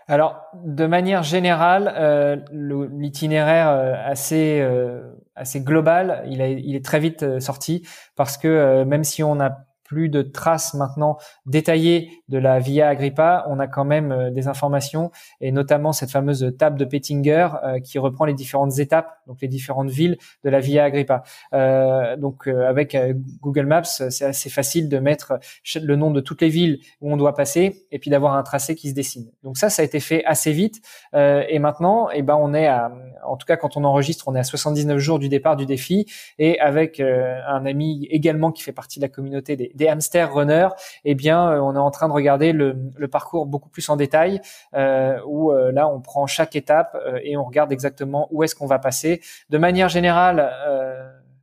[0.07, 6.99] Alors, de manière générale, euh, l'itinéraire euh, assez euh, assez global, il, il est très
[6.99, 9.59] vite sorti parce que même si on a
[9.91, 14.47] plus de traces maintenant détaillées de la Via Agrippa, on a quand même euh, des
[14.47, 15.11] informations
[15.41, 19.49] et notamment cette fameuse table de Pettinger euh, qui reprend les différentes étapes, donc les
[19.49, 21.23] différentes villes de la Via Agrippa.
[21.53, 22.97] Euh, donc avec
[23.41, 25.39] Google Maps, c'est assez facile de mettre
[25.75, 28.75] le nom de toutes les villes où on doit passer et puis d'avoir un tracé
[28.75, 29.29] qui se dessine.
[29.43, 30.81] Donc ça, ça a été fait assez vite
[31.13, 32.93] et maintenant, eh ben on est à,
[33.25, 36.05] en tout cas quand on enregistre, on est à 79 jours du départ du défi
[36.39, 40.69] et avec un ami également qui fait partie de la communauté des des hamster runners,
[41.05, 44.41] eh bien, euh, on est en train de regarder le, parcours beaucoup plus en détail,
[44.75, 48.67] euh, où euh, là, on prend chaque étape et on regarde exactement où est-ce qu'on
[48.67, 49.21] va passer.
[49.49, 50.51] De manière générale,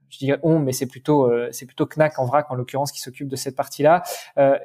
[0.08, 3.28] je dirais on, mais c'est plutôt c'est plutôt Knack en vrac en l'occurrence qui s'occupe
[3.28, 4.02] de cette partie-là.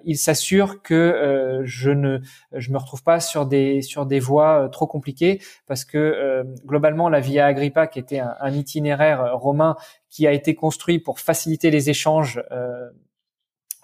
[0.05, 2.19] il s'assure que je ne
[2.53, 7.19] je me retrouve pas sur des sur des voies trop compliquées parce que globalement la
[7.19, 9.75] Via Agrippa qui était un, itinéraire romain
[10.09, 12.41] qui a été construit pour faciliter les échanges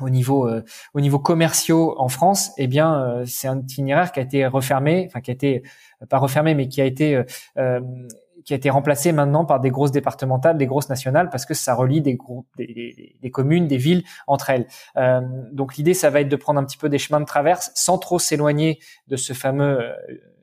[0.02, 4.20] au niveau euh, au niveau commerciaux en France, eh bien euh, c'est un itinéraire qui
[4.20, 5.64] a été refermé, enfin qui a été
[6.02, 7.22] euh, pas refermé mais qui a été
[8.45, 11.76] qui a été remplacé maintenant par des grosses départementales, des grosses nationales, parce que ça
[11.76, 14.66] relie des, groupes, des, des, communes, des villes entre elles.
[15.52, 17.97] donc l'idée, ça va être de prendre un petit peu des chemins de traverse sans
[17.97, 19.80] trop s'éloigner de ce fameux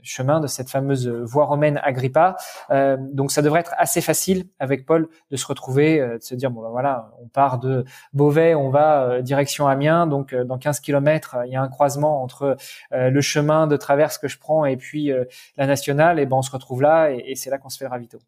[0.06, 2.36] chemin de cette fameuse voie romaine Agrippa.
[2.70, 6.34] Euh, donc ça devrait être assez facile avec Paul de se retrouver, euh, de se
[6.34, 10.58] dire bon ben voilà, on part de Beauvais, on va euh, direction Amiens, donc dans
[10.58, 12.56] 15 kilomètres, il y a un croisement entre
[12.92, 15.10] le chemin de traverse que je prends et puis
[15.56, 18.20] la nationale, et ben on se retrouve là et, c'est là qu'on se fait le.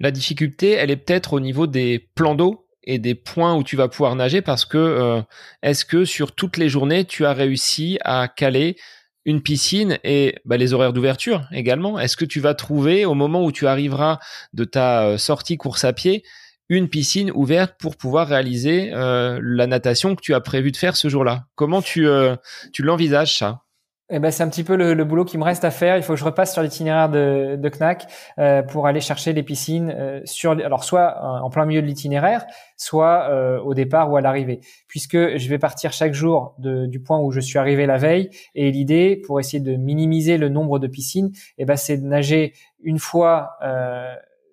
[0.00, 3.76] La difficulté, elle est peut-être au niveau des plans d'eau et des points où tu
[3.76, 5.22] vas pouvoir nager parce que
[5.62, 8.76] est-ce que sur toutes les journées tu as réussi à caler
[9.24, 11.98] une piscine et bah, les horaires d'ouverture également.
[11.98, 14.18] Est-ce que tu vas trouver au moment où tu arriveras
[14.52, 16.24] de ta euh, sortie course à pied
[16.70, 20.96] une piscine ouverte pour pouvoir réaliser euh, la natation que tu as prévu de faire
[20.96, 21.46] ce jour-là?
[21.56, 22.36] Comment tu, euh,
[22.72, 23.63] tu l'envisages ça?
[24.16, 25.96] Eh ben, c'est un petit peu le, boulot qui me reste à faire.
[25.96, 28.06] Il faut que je repasse sur l'itinéraire de, de Knack
[28.38, 32.46] euh, pour aller chercher les piscines euh, sur, alors soit en plein milieu de l'itinéraire,
[32.76, 37.00] soit euh, au départ ou à l'arrivée, puisque je vais partir chaque jour de, du
[37.00, 38.30] point où je suis arrivé la veille.
[38.54, 42.52] Et l'idée, pour essayer de minimiser le nombre de piscines, eh ben, c'est de nager
[42.84, 43.58] une fois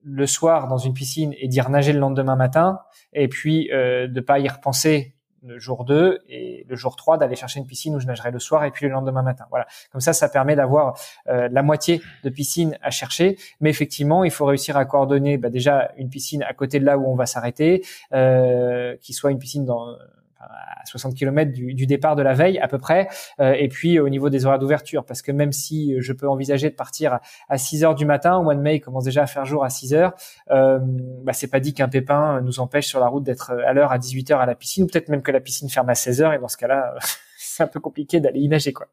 [0.04, 2.80] le soir dans une piscine et d'y renager le lendemain matin,
[3.14, 5.14] et puis de pas y repenser
[5.44, 8.40] le jour 2 et le jour 3 d'aller chercher une piscine où je nagerai le
[8.40, 9.46] soir et puis le lendemain matin.
[9.50, 9.68] Voilà.
[9.92, 13.38] Comme ça, ça permet d'avoir euh, la moitié de piscine à chercher.
[13.60, 16.98] Mais effectivement, il faut réussir à coordonner bah, déjà une piscine à côté de là
[16.98, 17.84] où on va s'arrêter,
[18.14, 19.96] euh, qui soit une piscine dans
[20.42, 23.08] à 60 km du, du, départ de la veille à peu près,
[23.40, 26.70] euh, et puis au niveau des horaires d'ouverture, parce que même si je peux envisager
[26.70, 27.20] de partir
[27.50, 29.64] à, 6 heures du matin, au mois de mai il commence déjà à faire jour
[29.64, 30.14] à 6 heures,
[30.50, 33.92] euh, bah, c'est pas dit qu'un pépin nous empêche sur la route d'être à l'heure
[33.92, 36.22] à 18 heures à la piscine, ou peut-être même que la piscine ferme à 16
[36.22, 36.96] heures, et dans ce cas-là,
[37.38, 38.88] c'est un peu compliqué d'aller y nager, quoi.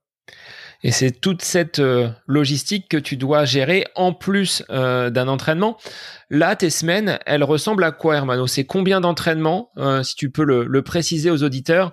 [0.85, 5.77] Et c'est toute cette euh, logistique que tu dois gérer en plus euh, d'un entraînement.
[6.31, 8.47] Là, tes semaines, elles ressemblent à quoi, Hermano?
[8.47, 11.93] C'est combien d'entraînements, euh, si tu peux le, préciser aux auditeurs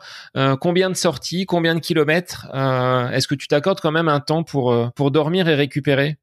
[0.61, 4.91] Combien de sorties Combien de kilomètres Est-ce que tu t'accordes quand même un temps pour,
[4.93, 6.17] pour dormir et récupérer?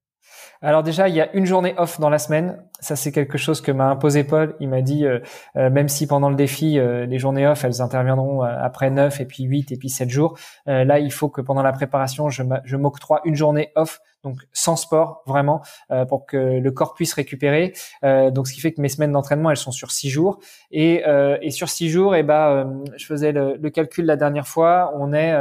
[0.63, 2.63] Alors déjà, il y a une journée off dans la semaine.
[2.79, 4.55] Ça, c'est quelque chose que m'a imposé Paul.
[4.61, 5.19] Il m'a dit, euh,
[5.57, 9.25] euh, même si pendant le défi, euh, les journées off, elles interviendront après 9 et
[9.25, 13.21] puis 8 et puis 7 jours, là, il faut que pendant la préparation, je m'octroie
[13.25, 15.63] une journée off, donc sans sport, vraiment,
[16.09, 17.73] pour que le corps puisse récupérer.
[18.03, 20.39] donc, ce qui fait que mes semaines d'entraînement, elles sont sur 6 jours.
[20.71, 21.03] Et,
[21.41, 24.93] et sur 6 jours, eh ben, je faisais le, le, calcul la dernière fois.
[24.97, 25.33] On est,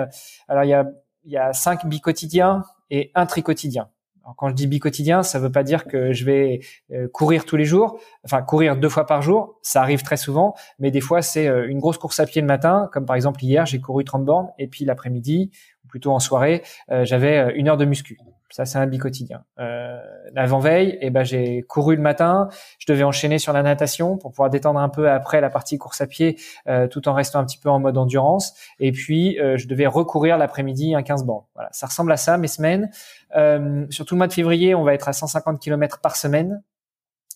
[0.48, 0.86] alors il y a,
[1.26, 3.90] il y a 5 bi-quotidiens et un tri-quotidien
[4.38, 6.60] quand je dis bi-quotidien, ça veut pas dire que je vais
[6.92, 10.54] euh, courir tous les jours, enfin courir deux fois par jour, ça arrive très souvent,
[10.80, 13.44] mais des fois c'est euh, une grosse course à pied le matin, comme par exemple
[13.44, 15.52] hier, j'ai couru 30 bornes, et puis l'après-midi,
[15.92, 18.18] plutôt en soirée, euh, j'avais une heure de muscu.
[18.52, 19.44] Ça, c'est un bi-quotidien.
[19.60, 19.98] Euh,
[20.34, 22.50] L'avant-veille, eh ben, j'ai couru le matin.
[22.80, 26.02] Je devais enchaîner sur la natation pour pouvoir détendre un peu après la partie course
[26.02, 26.38] à pied,
[26.68, 28.54] euh, tout en restant un petit peu en mode endurance.
[28.80, 31.46] Et puis, euh, je devais recourir l'après-midi un 15 bornes.
[31.56, 32.90] Voilà, ça ressemble à ça mes semaines.
[33.38, 36.62] Euh, sur tout le mois de février, on va être à 150 km par semaine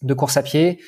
[0.01, 0.79] de course à pied.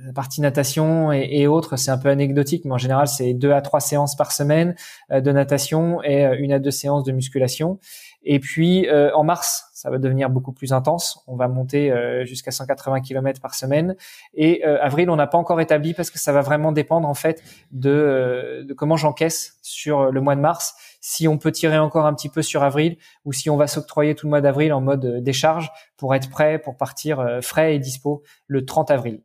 [0.00, 3.52] Euh, la partie natation et, autres, c'est un peu anecdotique, mais en général, c'est deux
[3.52, 4.74] à trois séances par semaine
[5.10, 7.78] euh, de natation et une à deux séances de musculation.
[8.22, 11.22] Et puis euh, en mars, ça va devenir beaucoup plus intense.
[11.26, 13.96] On va monter euh, jusqu'à 180 km par semaine.
[14.34, 17.14] Et euh, avril, on n'a pas encore établi parce que ça va vraiment dépendre en
[17.14, 20.74] fait de, de comment j'encaisse sur le mois de mars.
[21.00, 24.14] Si on peut tirer encore un petit peu sur avril ou si on va s'octroyer
[24.14, 28.22] tout le mois d'avril en mode décharge pour être prêt pour partir frais et dispo
[28.46, 29.22] le 30 avril.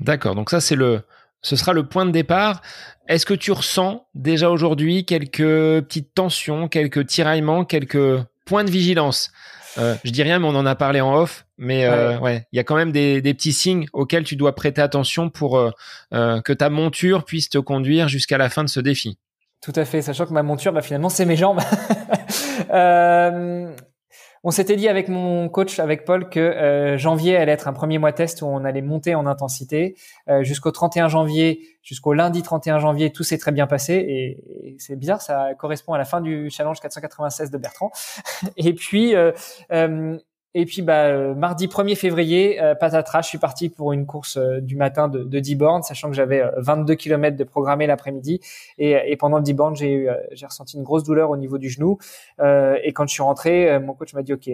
[0.00, 0.34] D'accord.
[0.34, 1.02] Donc ça c'est le
[1.42, 2.62] ce sera le point de départ.
[3.06, 9.30] Est-ce que tu ressens déjà aujourd'hui quelques petites tensions, quelques tiraillements, quelques points de vigilance?
[9.78, 11.46] Euh, Je dis rien, mais on en a parlé en off.
[11.56, 14.80] Mais euh, ouais, il y a quand même des, petits signes auxquels tu dois prêter
[14.80, 15.70] attention pour euh,
[16.10, 19.18] que ta monture puisse te conduire jusqu'à la fin de ce défi.
[19.60, 21.60] Tout à fait, sachant que ma monture, bah, finalement, c'est mes jambes.
[24.44, 27.98] On s'était dit avec mon coach, avec Paul, que euh, janvier allait être un premier
[27.98, 29.96] mois test où on allait monter en intensité.
[30.28, 33.94] Euh, jusqu'au 31 janvier, jusqu'au lundi 31 janvier, tout s'est très bien passé.
[33.94, 37.90] Et, c'est bizarre, ça correspond à la fin du challenge 496 de Bertrand.
[38.56, 39.32] et puis, euh,
[40.54, 44.38] et puis bah, euh, mardi 1er février, euh, patatras, je suis parti pour une course
[44.38, 48.40] euh, du matin de, de 10 bornes, sachant que j'avais 22 km de programmé l'après-midi.
[48.78, 51.98] Et, pendant le 10 bornes, j'ai j'ai ressenti une grosse douleur au niveau du genou.
[52.40, 54.48] et quand je suis rentré, mon coach m'a dit OK,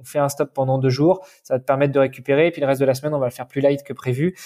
[0.00, 2.46] on fait un stop pendant deux jours, ça va te permettre de récupérer.
[2.46, 4.36] Et puis le reste de la semaine, on va le faire plus light que prévu.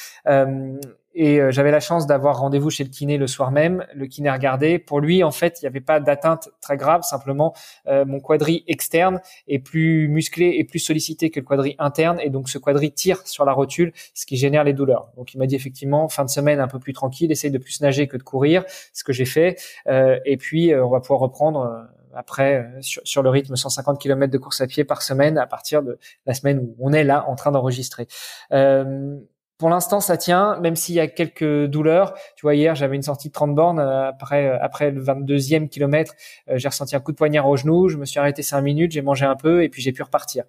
[1.14, 3.86] Et euh, j'avais la chance d'avoir rendez-vous chez le kiné le soir même.
[3.94, 4.78] Le kiné a regardé.
[4.78, 7.02] Pour lui, en fait, il n'y avait pas d'atteinte très grave.
[7.02, 7.54] Simplement,
[7.86, 12.18] euh, mon quadri externe est plus musclé et plus sollicité que le quadri interne.
[12.20, 15.08] Et donc, ce quadri tire sur la rotule, ce qui génère les douleurs.
[15.16, 17.80] Donc, il m'a dit effectivement, fin de semaine un peu plus tranquille, essaye de plus
[17.80, 19.56] nager que de courir, ce que j'ai fait.
[19.86, 24.38] Euh, et puis, on va pouvoir reprendre après sur, sur, le rythme 150 km de
[24.38, 27.34] course à pied par semaine à partir de la semaine où on est là en
[27.34, 28.06] train d'enregistrer.
[28.52, 29.18] Euh,
[29.64, 32.12] pour l'instant, ça tient, même s'il y a quelques douleurs.
[32.36, 33.78] Tu vois, hier, j'avais une sortie de 30 bornes.
[33.78, 36.12] Euh, après, euh, après le 22e kilomètre,
[36.50, 37.88] euh, j'ai ressenti un coup de poignard au genou.
[37.88, 40.44] Je me suis arrêté cinq minutes, j'ai mangé un peu et puis j'ai pu repartir.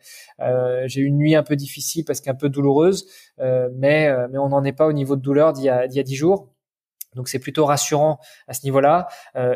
[0.88, 3.07] j'ai eu une nuit un peu difficile parce qu'un peu douloureuse,
[3.38, 6.01] mais, mais on n'en est pas au niveau de douleur d'il y a, d'il y
[6.01, 6.49] a 10 jours.
[7.16, 9.07] Donc, c'est plutôt rassurant à ce niveau-là.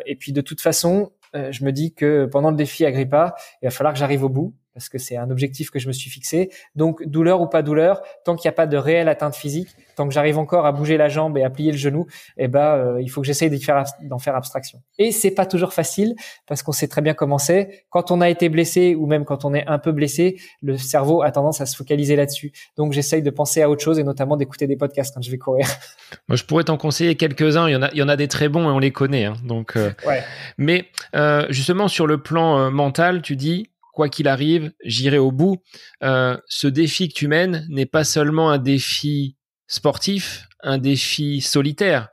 [0.05, 3.71] et puis, de toute façon, je me dis que pendant le défi Agrippa, il va
[3.71, 6.51] falloir que j'arrive au bout parce que c'est un objectif que je me suis fixé.
[6.73, 9.67] Donc douleur ou pas douleur, tant qu'il n'y a pas de réelle atteinte physique,
[9.97, 12.07] tant que j'arrive encore à bouger la jambe et à plier le genou,
[12.37, 13.83] eh ben euh, il faut que j'essaye d'en faire,
[14.21, 14.81] faire abstraction.
[14.97, 16.15] Et c'est pas toujours facile
[16.47, 17.83] parce qu'on sait très bien comment c'est.
[17.89, 21.23] Quand on a été blessé ou même quand on est un peu blessé, le cerveau
[21.23, 22.53] a tendance à se focaliser là-dessus.
[22.77, 25.37] Donc j'essaye de penser à autre chose et notamment d'écouter des podcasts quand je vais
[25.37, 25.67] courir.
[26.29, 27.67] Moi, je pourrais t'en conseiller quelques-uns.
[27.67, 29.25] Il y en a, il y en a des très bons et on les connaît.
[29.25, 29.35] Hein.
[29.43, 30.23] Donc, euh, ouais.
[30.57, 30.85] mais
[31.17, 33.69] euh, justement sur le plan mental, tu dis
[33.99, 35.57] quoi qu'il arrive, j'irai au bout.
[36.03, 39.35] Euh, ce défi que tu mènes n'est pas seulement un défi
[39.67, 42.07] sportif, un défi solitaire.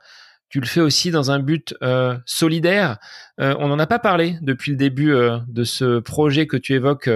[0.49, 2.97] Tu le fais aussi dans un but euh, solidaire.
[3.39, 5.13] Euh, on n'en a pas parlé depuis le début
[5.47, 7.09] de ce projet que tu évoques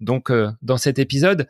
[0.00, 1.46] donc dans cet épisode.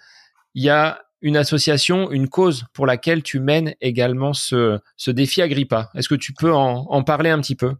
[0.54, 5.42] Il y a une association, une cause pour laquelle tu mènes également ce, ce défi
[5.42, 5.90] Agrippa.
[5.94, 7.76] Est-ce que tu peux en parler un petit peu?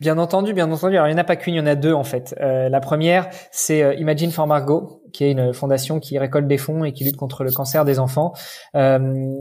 [0.00, 0.96] Bien entendu, bien entendu.
[0.96, 2.34] Alors il n'y en a pas qu'une, il y en a deux en fait.
[2.40, 6.58] Euh, la première, c'est euh, Imagine for Margot, qui est une fondation qui récolte des
[6.58, 8.32] fonds et qui lutte contre le cancer des enfants.
[8.76, 9.34] Euh,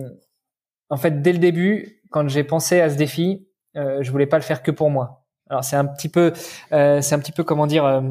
[0.90, 4.44] en fait, dès le début, quand j'ai pensé à ce défi, je voulais pas le
[4.44, 5.24] faire que pour moi.
[5.50, 6.32] Alors c'est un petit peu,
[6.70, 8.02] c'est un petit peu comment dire euh,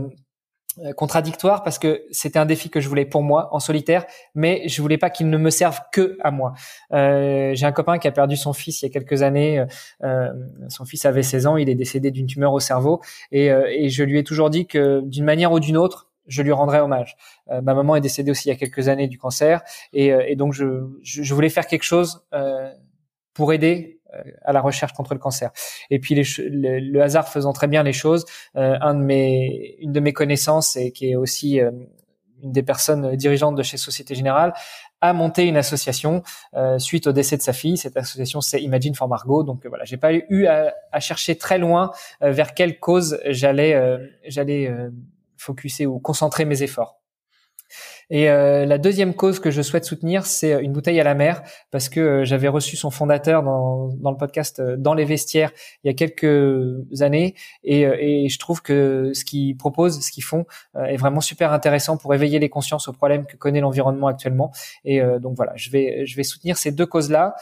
[0.97, 4.81] contradictoire parce que c'était un défi que je voulais pour moi en solitaire, mais je
[4.81, 6.55] voulais pas qu'il ne me serve que à moi.
[6.93, 9.65] Euh, j'ai un copain qui a perdu son fils il y a quelques années.
[10.03, 10.29] Euh,
[10.69, 13.01] son fils avait 16 ans, il est décédé d'une tumeur au cerveau,
[13.31, 16.43] et, euh, et, je lui ai toujours dit que d'une manière ou d'une autre, je
[16.43, 17.17] lui rendrais hommage.
[17.51, 19.63] Euh, ma maman est décédée aussi il y a quelques années du cancer,
[19.93, 22.25] et, et donc je, je, je, voulais faire quelque chose
[23.35, 24.02] pour aider euh,
[24.43, 25.51] à la recherche contre le cancer.
[25.91, 28.25] Et puis le, hasard faisant très bien les choses,
[28.57, 31.71] euh, un de mes, une de mes connaissances et qui est aussi euh,
[32.43, 34.53] une des personnes dirigeantes de chez Société Générale
[35.01, 36.23] a monté une association
[36.55, 37.77] euh, suite au décès de sa fille.
[37.77, 39.43] Cette association, c'est Imagine for Margot.
[39.43, 41.91] Donc voilà, j'ai pas eu à, à, chercher très loin
[42.21, 44.73] vers quelle cause j'allais j'allais
[45.37, 47.02] focuser ou concentrer mes efforts.
[48.13, 51.43] Et euh, la deuxième cause que je souhaite soutenir, c'est une bouteille à la mer,
[51.71, 55.51] parce que euh, j'avais reçu son fondateur dans, dans le podcast euh, Dans les vestiaires
[55.83, 57.35] il y a quelques années,
[57.65, 60.45] et, et je trouve que ce qu'ils proposent, ce qu'ils font,
[60.75, 64.53] est vraiment super intéressant pour éveiller les consciences aux problèmes que connaît l'environnement actuellement.
[64.85, 67.35] Et donc voilà, je vais je vais soutenir ces deux causes-là.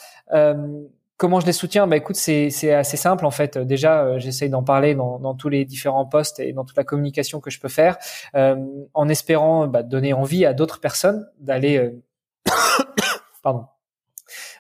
[1.21, 1.87] Comment je les soutiens?
[1.87, 3.59] Bah écoute, c'est assez simple en fait.
[3.59, 6.85] Déjà, euh, j'essaye d'en parler dans, dans, tous les différents postes et dans toute la
[6.85, 7.99] communication que je peux faire,
[8.35, 8.57] euh,
[8.95, 12.03] en espérant bah, donner envie à d'autres personnes d'aller, euh...
[13.43, 13.67] pardon,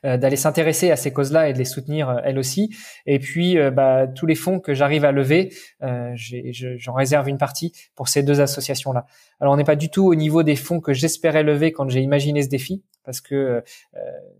[0.04, 2.74] d'aller s'intéresser à ces causes-là et de les soutenir elles aussi.
[3.06, 8.08] Et puis, bah, tous les fonds que j'arrive à lever, j'en réserve une partie pour
[8.08, 9.06] ces deux associations-là.
[9.40, 12.00] Alors, on n'est pas du tout au niveau des fonds que j'espérais lever quand j'ai
[12.00, 13.62] imaginé ce défi, parce que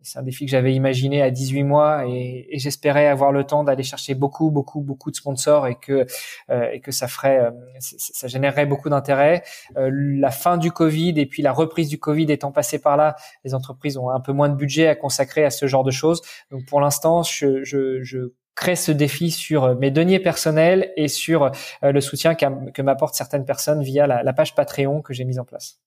[0.03, 3.65] c'est un défi que j'avais imaginé à 18 mois et, et j'espérais avoir le temps
[3.65, 6.07] d'aller chercher beaucoup, beaucoup, beaucoup de sponsors et que
[6.51, 9.43] et que ça ferait, ça générerait beaucoup d'intérêt.
[9.75, 13.55] la fin du Covid et puis la reprise du Covid étant passée par là, les
[13.55, 16.21] entreprises ont un peu moins de budget à consacrer à ce genre de choses.
[16.51, 18.31] Donc pour l'instant, je
[18.61, 23.47] crée ce défi sur mes deniers personnels et sur euh, le soutien que m'apportent certaines
[23.47, 25.79] personnes via la, la page Patreon que j'ai mise en place.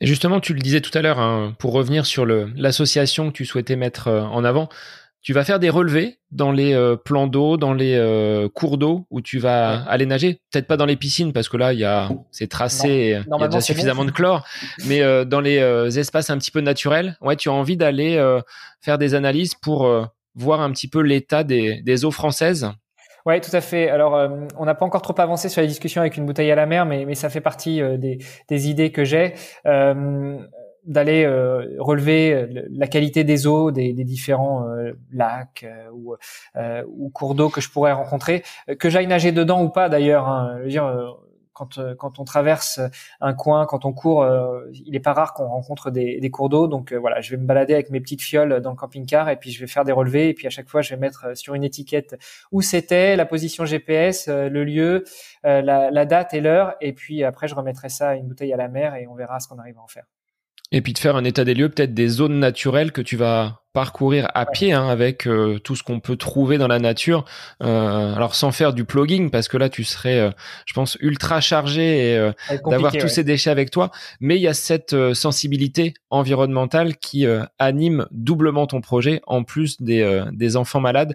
[0.00, 3.44] Et justement, tu le disais tout à l'heure, hein, pour revenir sur l'association que tu
[3.44, 4.68] souhaitais mettre euh, en avant,
[5.22, 9.06] tu vas faire des relevés dans les euh, plans d'eau, dans les euh, cours d'eau
[9.10, 10.40] où tu vas aller nager.
[10.50, 13.42] Peut-être pas dans les piscines parce que là, il y a c'est tracé, il y
[13.42, 14.46] a déjà suffisamment de chlore.
[14.86, 15.58] Mais euh, dans les
[15.98, 18.16] espaces un petit peu naturels, ouais, tu as envie d'aller
[18.80, 19.90] faire des analyses pour
[20.34, 22.70] voir un petit peu l'état des, eaux françaises.
[23.26, 23.90] Oui, tout à fait.
[23.90, 26.66] Alors, on n'a pas encore trop avancé sur la discussion avec une bouteille à la
[26.66, 28.18] mer, mais, ça fait partie des,
[28.48, 29.34] des, idées que j'ai
[30.84, 36.16] d'aller euh, relever euh, la qualité des eaux des, différents euh, lacs ou,
[36.86, 38.42] ou, cours d'eau que je pourrais rencontrer,
[38.78, 40.28] que j'aille nager dedans ou pas d'ailleurs.
[40.28, 40.60] Hein,
[41.60, 42.80] quand, quand on traverse
[43.20, 44.26] un coin, quand on court,
[44.72, 46.66] il est pas rare qu'on rencontre des, des cours d'eau.
[46.66, 49.50] Donc voilà, je vais me balader avec mes petites fioles dans le camping-car et puis
[49.50, 51.64] je vais faire des relevés et puis à chaque fois je vais mettre sur une
[51.64, 52.16] étiquette
[52.52, 55.04] où c'était, la position GPS, le lieu,
[55.44, 58.56] la, la date et l'heure et puis après je remettrai ça à une bouteille à
[58.56, 60.04] la mer et on verra ce qu'on arrive à en faire.
[60.72, 63.59] Et puis de faire un état des lieux, peut-être des zones naturelles que tu vas
[63.72, 67.24] parcourir à pied hein, avec euh, tout ce qu'on peut trouver dans la nature.
[67.62, 70.30] Euh, alors sans faire du plugging parce que là tu serais, euh,
[70.66, 72.30] je pense, ultra chargé et
[72.66, 73.90] d'avoir tous ces déchets avec toi.
[74.20, 77.26] Mais il y a cette sensibilité environnementale qui
[77.58, 81.14] anime doublement ton projet en plus des, des enfants malades.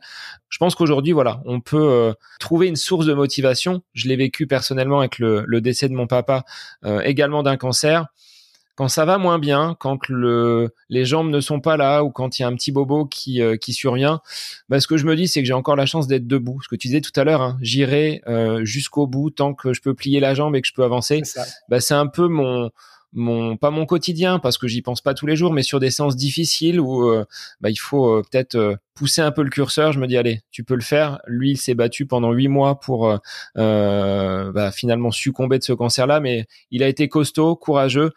[0.49, 3.81] Je pense qu'aujourd'hui, voilà, on peut trouver une source de motivation.
[3.93, 6.43] Je l'ai vécu personnellement avec le, le décès de mon papa,
[7.03, 8.05] également d'un cancer
[8.75, 12.37] quand ça va moins bien, quand le, les jambes ne sont pas là ou quand
[12.37, 14.21] il y a un petit bobo qui, euh, qui survient,
[14.67, 16.61] bah, ce que je me dis, c'est que j'ai encore la chance d'être debout.
[16.61, 19.81] Ce que tu disais tout à l'heure, hein, j'irai euh, jusqu'au bout tant que je
[19.81, 21.21] peux plier la jambe et que je peux avancer.
[21.69, 22.69] Bah, c'est un peu mon,
[23.13, 25.89] mon, pas mon quotidien parce que j'y pense pas tous les jours, mais sur des
[25.89, 27.23] séances difficiles où euh,
[27.61, 29.93] bah, il faut peut-être pousser un peu le curseur.
[29.93, 31.19] Je me dis allez, tu peux le faire.
[31.27, 33.17] Lui, il s'est battu pendant huit mois pour
[33.55, 38.11] bah, finalement succomber de ce cancer-là, mais il a été costaud, courageux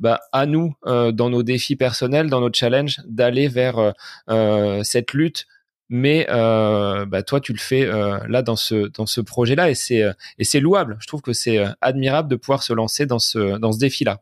[0.00, 3.92] bah, à nous, euh, dans nos défis personnels, dans nos challenges, d'aller vers euh,
[4.30, 5.46] euh, cette lutte.
[5.90, 10.04] Mais bah, toi, tu le fais là dans ce dans ce projet-là et c'est
[10.38, 10.96] et c'est louable.
[11.00, 14.20] Je trouve que c'est admirable de pouvoir se lancer dans ce dans ce défi-là.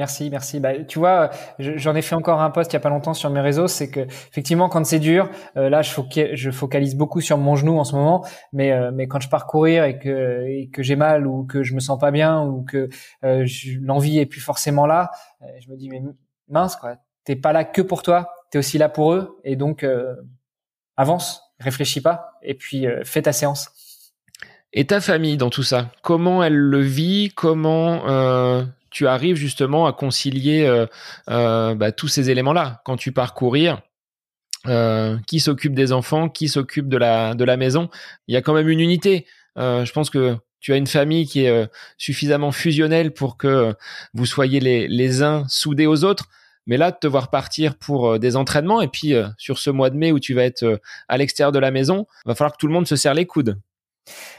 [0.00, 0.60] Merci, merci.
[0.60, 1.28] Bah, tu vois,
[1.58, 3.66] j'en ai fait encore un post il y a pas longtemps sur mes réseaux.
[3.68, 5.28] C'est que effectivement, quand c'est dur,
[5.58, 8.24] euh, là, je, focalise beaucoup sur mon genou en ce moment.
[8.54, 11.74] Mais euh, mais quand je pars courir et que que j'ai mal ou que je
[11.74, 12.88] me sens pas bien ou que
[13.24, 13.46] euh,
[13.82, 15.10] l'envie est plus forcément là,
[15.58, 16.00] je me dis mais
[16.48, 19.38] mince quoi, t'es pas là que pour toi, t'es aussi là pour eux.
[19.44, 19.86] Et donc
[20.96, 24.14] avance, réfléchis pas et puis fais ta séance.
[24.72, 29.92] Et ta famille dans tout ça, comment elle le vit Comment tu arrives justement à
[29.92, 30.86] concilier euh,
[31.28, 33.80] euh, bah, tous ces éléments-là quand tu pars courir.
[34.66, 37.88] Euh, qui s'occupe des enfants, qui s'occupe de la de la maison.
[38.28, 39.24] Il y a quand même une unité.
[39.56, 43.74] je pense que tu as une famille qui est suffisamment fusionnelle pour que
[44.12, 46.28] vous soyez les, les uns soudés aux autres.
[46.66, 49.96] Mais là, de te voir partir pour des entraînements et puis sur ce mois de
[49.96, 50.78] mai où tu vas être
[51.08, 53.58] à l'extérieur de la maison, va falloir que tout le monde se serre les coudes.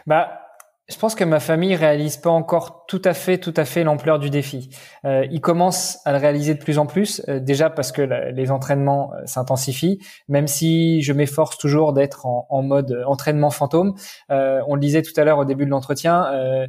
[0.05, 0.50] Bah,
[0.89, 4.19] je pense que ma famille réalise pas encore tout à fait, tout à fait l'ampleur
[4.19, 4.69] du défi.
[5.05, 8.51] Euh, ils commencent à le réaliser de plus en plus, euh, déjà parce que les
[8.51, 13.95] entraînements euh, s'intensifient, même si je m'efforce toujours d'être en, en, mode entraînement fantôme.
[14.31, 16.67] Euh, on le disait tout à l'heure au début de l'entretien, euh,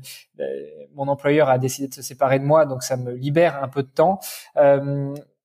[0.94, 3.82] mon employeur a décidé de se séparer de moi, donc ça me libère un peu
[3.82, 4.20] de temps.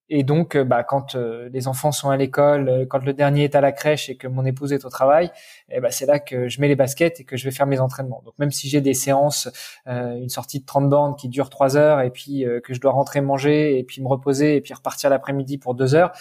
[0.09, 3.43] Et donc, euh, bah, quand euh, les enfants sont à l'école, euh, quand le dernier
[3.43, 5.31] est à la crèche et que mon épouse est au travail,
[5.69, 7.79] eh ben, c'est là que je mets les baskets et que je vais faire mes
[7.79, 8.21] entraînements.
[8.23, 9.49] Donc, même si j'ai des séances,
[9.85, 13.21] une sortie de 30 bornes qui dure 3 heures et puis que je dois rentrer
[13.21, 16.11] manger et puis me reposer et puis repartir l'après-midi pour 2 heures,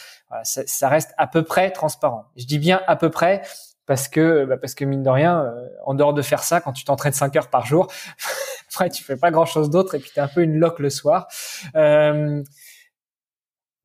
[0.42, 2.24] ça, ça, reste à peu près transparent.
[2.36, 3.42] Je dis bien à peu près
[3.86, 5.52] parce que bah, parce que mine de rien,
[5.84, 7.88] en dehors de faire ça, quand tu t'entraînes 5 heures par jour,
[8.72, 10.78] après tu fais pas grand chose d'autre et puis tu es un peu une loque
[10.78, 11.28] le soir.
[11.76, 12.42] Euh,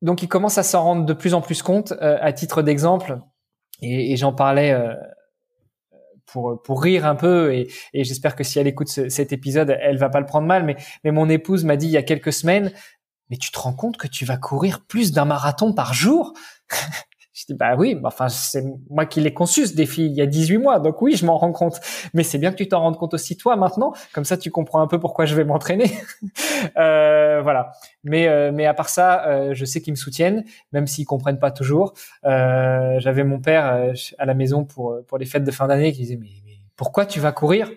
[0.02, 1.92] donc, il commence à s'en rendre de plus en plus compte.
[1.92, 3.18] Euh, à titre d'exemple,
[3.80, 4.94] et, et j'en parlais euh,
[6.26, 9.98] pour pour rire un peu, et, et j'espère que si elle écoute cet épisode, elle
[9.98, 10.64] va pas le prendre mal.
[10.64, 12.72] Mais mais mon épouse m'a dit il y a quelques semaines,
[13.30, 16.34] mais tu te rends compte que tu vas courir plus d'un marathon par jour?
[17.32, 20.26] Je dis bah oui, enfin c'est moi qui l'ai conçu ce défi il y a
[20.26, 21.80] 18 mois, donc oui, je m'en rends compte.
[22.12, 24.82] Mais c'est bien que tu t'en rendes compte aussi toi maintenant, comme ça tu comprends
[24.82, 25.90] un peu pourquoi je vais m'entraîner.
[26.76, 27.72] euh, voilà.
[28.04, 31.38] Mais euh, mais à part ça, euh, je sais qu'ils me soutiennent, même s'ils comprennent
[31.38, 31.94] pas toujours.
[32.26, 35.92] Euh, J'avais mon père euh, à la maison pour pour les fêtes de fin d'année
[35.92, 37.70] qui disait mais, mais pourquoi tu vas courir?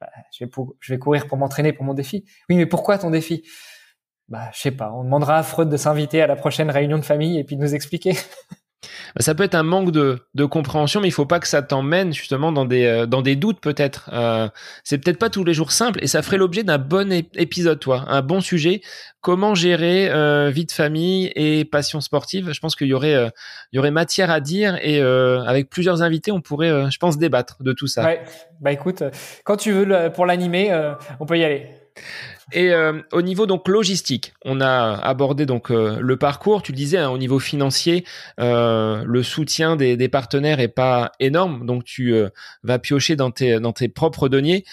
[0.00, 2.24] Bah, je vais pour, je vais courir pour m'entraîner pour mon défi.
[2.48, 3.42] Oui, mais pourquoi ton défi?
[4.28, 7.04] Bah, je sais pas, on demandera à Freud de s'inviter à la prochaine réunion de
[7.04, 8.12] famille et puis de nous expliquer.
[9.14, 12.12] Bah, ça peut être un manque de, compréhension, mais il faut pas que ça t'emmène
[12.12, 14.10] justement dans des, euh, dans des doutes peut-être.
[14.12, 14.48] Euh,
[14.84, 18.04] c'est peut-être pas tous les jours simple et ça ferait l'objet d'un bon épisode, toi,
[18.08, 18.80] un bon sujet.
[19.20, 22.52] Comment gérer euh, vie de famille et passion sportive?
[22.52, 23.28] Je pense qu'il y aurait, euh,
[23.72, 27.72] y aurait matière à dire et avec plusieurs invités, on pourrait, je pense, débattre de
[27.72, 28.04] tout ça.
[28.04, 28.22] Ouais.
[28.60, 29.02] Bah écoute,
[29.44, 30.72] quand tu veux pour l'animer,
[31.20, 31.68] on peut y aller.
[32.52, 36.62] Et euh, au niveau donc logistique, on a abordé donc euh, le parcours.
[36.62, 38.04] Tu disais hein, au niveau financier,
[38.40, 42.14] euh, le soutien des, partenaires est pas énorme, donc tu
[42.62, 44.64] vas piocher dans tes dans tes propres deniers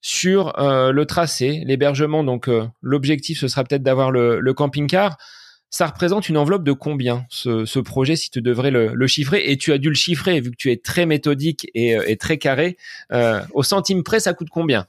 [0.00, 2.24] sur le tracé, l'hébergement.
[2.24, 2.48] Donc
[2.80, 5.18] l'objectif ce sera peut-être d'avoir le, camping-car.
[5.68, 9.42] Ça représente une enveloppe de combien ce, ce projet si tu devrais le, le, chiffrer?
[9.50, 12.38] Et tu as dû le chiffrer vu que tu es très méthodique et, et très
[12.38, 12.78] carré.
[13.52, 14.86] au centime près, ça coûte combien?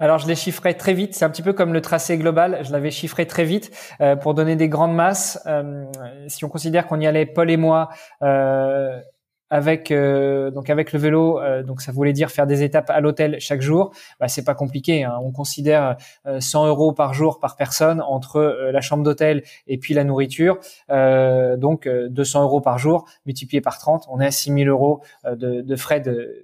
[0.00, 2.72] Alors je l'ai chiffré très vite, c'est un petit peu comme le tracé global, je
[2.72, 3.70] l'avais chiffré très vite
[4.00, 5.40] euh, pour donner des grandes masses.
[5.46, 5.84] Euh,
[6.28, 7.88] si on considère qu'on y allait Paul et moi
[8.22, 9.00] euh,
[9.48, 13.62] avec donc avec le vélo, donc ça voulait dire faire des étapes à l'hôtel chaque
[13.62, 13.92] jour.
[14.18, 15.04] Bah, c'est pas compliqué.
[15.04, 15.20] Hein.
[15.22, 15.96] On considère
[16.40, 18.40] 100 euros par jour par personne entre
[18.72, 20.58] la chambre d'hôtel et puis la nourriture.
[20.88, 25.76] donc 200 euros par jour multiplié par 30, on est à 6000 euros de, de
[25.76, 26.02] frais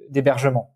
[0.09, 0.71] d'hébergement.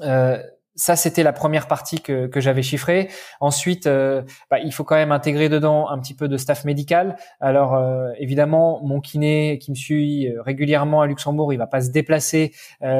[0.00, 0.42] Euh,
[0.76, 3.08] ça, c'était la première partie que, que j'avais chiffrée.
[3.40, 7.16] Ensuite, euh, bah, il faut quand même intégrer dedans un petit peu de staff médical.
[7.40, 11.80] Alors, euh, évidemment, mon kiné qui me suit euh, régulièrement à Luxembourg, il va pas
[11.80, 12.52] se déplacer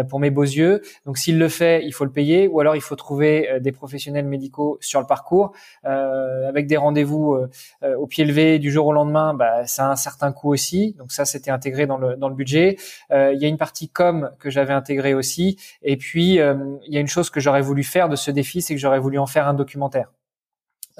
[0.08, 0.82] pour mes beaux yeux.
[1.04, 4.26] Donc, s'il le fait, il faut le payer, ou alors il faut trouver des professionnels
[4.26, 5.52] médicaux sur le parcours,
[5.82, 7.36] avec des rendez-vous
[7.82, 9.34] au pied levé du jour au lendemain.
[9.34, 10.94] Bah, ça a un certain coût aussi.
[10.98, 12.76] Donc, ça, c'était intégré dans le dans le budget.
[13.10, 15.58] il y a une partie com que j'avais intégrée aussi.
[15.82, 18.74] Et puis, il y a une chose que j'aurais voulu faire de ce défi, c'est
[18.74, 20.12] que j'aurais voulu en faire un documentaire.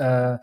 [0.00, 0.36] Euh,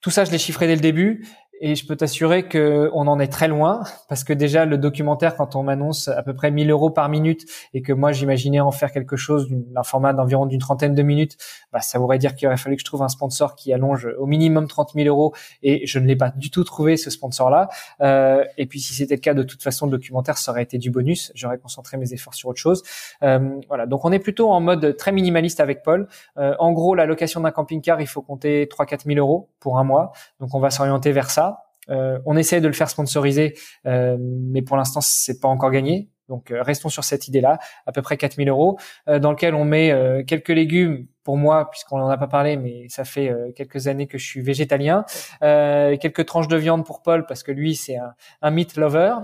[0.00, 1.26] tout ça, je l'ai chiffré dès le début.
[1.66, 5.34] Et je peux t'assurer que on en est très loin parce que déjà le documentaire,
[5.34, 8.70] quand on m'annonce à peu près 1000 euros par minute et que moi j'imaginais en
[8.70, 11.38] faire quelque chose d'un format d'environ d'une trentaine de minutes,
[11.72, 14.26] bah, ça voudrait dire qu'il aurait fallu que je trouve un sponsor qui allonge au
[14.26, 17.70] minimum 30 000 euros et je ne l'ai pas du tout trouvé ce sponsor-là.
[18.02, 20.76] Euh, et puis si c'était le cas, de toute façon, le documentaire ça aurait été
[20.76, 21.32] du bonus.
[21.34, 22.82] J'aurais concentré mes efforts sur autre chose.
[23.22, 23.86] Euh, voilà.
[23.86, 26.08] Donc on est plutôt en mode très minimaliste avec Paul.
[26.36, 29.84] Euh, en gros, la location d'un camping-car, il faut compter 3-4 000 euros pour un
[29.84, 30.12] mois.
[30.40, 31.53] Donc on va s'orienter vers ça.
[31.90, 33.54] Euh, on essaie de le faire sponsoriser,
[33.86, 36.08] euh, mais pour l'instant, c'est pas encore gagné.
[36.28, 40.24] Donc, euh, restons sur cette idée-là, à peu près 4000 euros, dans lequel on met
[40.26, 44.16] quelques légumes pour moi, puisqu'on n'en a pas parlé, mais ça fait quelques années que
[44.16, 45.04] je suis végétalien,
[45.40, 49.16] quelques tranches de viande pour Paul, parce que lui, c'est un, un, meat lover,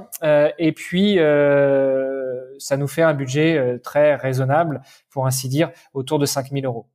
[0.59, 1.17] et puis
[2.59, 6.87] ça nous fait un budget très raisonnable, pour ainsi dire, autour de 5000 euros.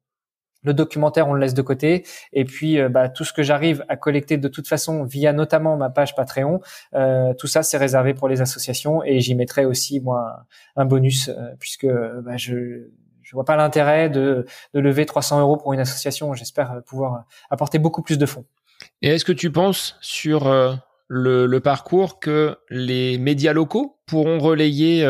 [0.65, 2.05] Le documentaire, on le laisse de côté.
[2.33, 5.77] Et puis, euh, bah, tout ce que j'arrive à collecter de toute façon via notamment
[5.77, 6.59] ma page Patreon,
[6.95, 9.03] euh, tout ça, c'est réservé pour les associations.
[9.03, 10.45] Et j'y mettrai aussi, moi,
[10.75, 12.87] un bonus, euh, puisque bah, je,
[13.33, 16.33] vois pas l'intérêt de, lever 300 euros pour une association.
[16.33, 18.45] J'espère pouvoir apporter beaucoup plus de fonds.
[19.01, 20.49] Et est-ce que tu penses sur
[21.07, 25.05] le, parcours que les médias locaux pourront relayer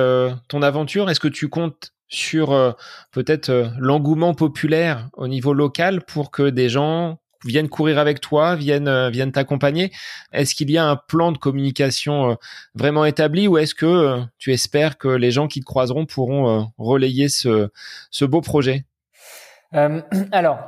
[0.47, 1.09] ton aventure?
[1.09, 2.75] Est-ce que tu comptes sur
[3.11, 8.87] peut-être l'engouement populaire au niveau local pour que des gens viennent courir avec toi, viennent
[8.87, 9.91] euh, viennent t'accompagner.
[10.33, 12.35] Est-ce qu'il y a un plan de communication euh,
[12.73, 16.71] vraiment établi ou est-ce que euh, tu espères que les gens qui te croiseront pourront
[16.77, 17.69] relayer ce
[18.11, 18.85] ce beau projet?
[20.31, 20.59] Alors,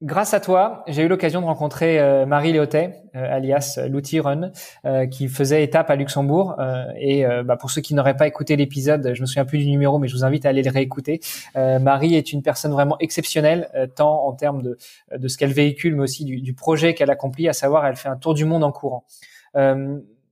[0.00, 4.52] Grâce à toi, j'ai eu l'occasion de rencontrer euh, Marie Léotet, euh, alias Louti Run,
[4.84, 6.54] euh, qui faisait étape à Luxembourg.
[7.00, 9.98] et bah, pour ceux qui n'auraient pas écouté l'épisode, je me souviens plus du numéro,
[9.98, 11.20] mais je vous invite à aller le réécouter.
[11.54, 14.78] Marie est une personne vraiment exceptionnelle, tant en termes de,
[15.16, 18.08] de ce qu'elle véhicule, mais aussi du, du projet qu'elle accomplit, à savoir elle fait
[18.08, 19.04] un tour du monde en courant.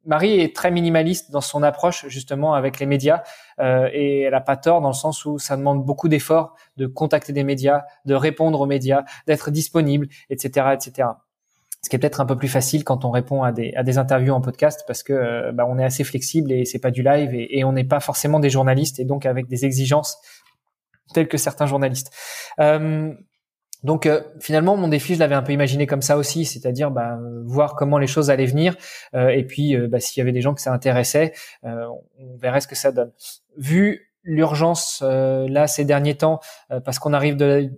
[0.06, 3.22] Marie est très minimaliste dans son approche justement avec les médias
[3.58, 6.86] euh, et elle a pas tort dans le sens où ça demande beaucoup d'efforts de
[6.86, 11.08] contacter des médias, de répondre aux médias, d'être disponible, etc., etc.
[11.82, 13.98] Ce qui est peut-être un peu plus facile quand on répond à des, à des
[13.98, 17.02] interviews en podcast parce que euh, bah, on est assez flexible et c'est pas du
[17.02, 20.18] live et, et on n'est pas forcément des journalistes et donc avec des exigences
[21.14, 22.12] telles que certains journalistes.
[22.60, 23.12] Euh,
[23.86, 27.20] donc euh, finalement, mon défi, je l'avais un peu imaginé comme ça aussi, c'est-à-dire bah,
[27.44, 28.74] voir comment les choses allaient venir,
[29.14, 31.32] euh, et puis euh, bah, s'il y avait des gens que ça intéressait,
[31.62, 33.12] on verrait ce que ça donne.
[33.56, 36.40] Vu l'urgence là ces derniers temps,
[36.84, 37.70] parce qu'on arrive de,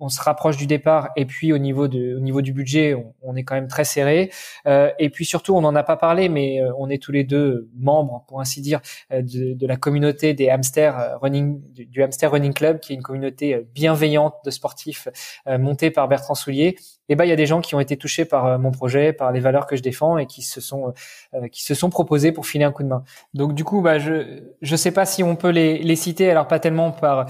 [0.00, 3.36] on se rapproche du départ et puis au niveau de, au niveau du budget, on,
[3.36, 4.30] est quand même très serré.
[4.66, 7.24] Euh, et puis surtout, on n'en a pas parlé, mais euh, on est tous les
[7.24, 8.80] deux membres, pour ainsi dire,
[9.12, 13.02] euh, de, de la communauté des hamsters running, du, hamster running club, qui est une
[13.02, 15.08] communauté bienveillante de sportifs
[15.46, 16.76] montée par Bertrand Soulier.
[17.08, 19.30] Et ben, il y a des gens qui ont été touchés par mon projet, par
[19.32, 20.94] les valeurs que je défends et qui se sont
[21.52, 23.04] qui se sont proposés pour filer un coup de main.
[23.34, 26.48] Donc du coup, bah je je sais pas si on peut les, les citer, alors
[26.48, 27.26] pas tellement par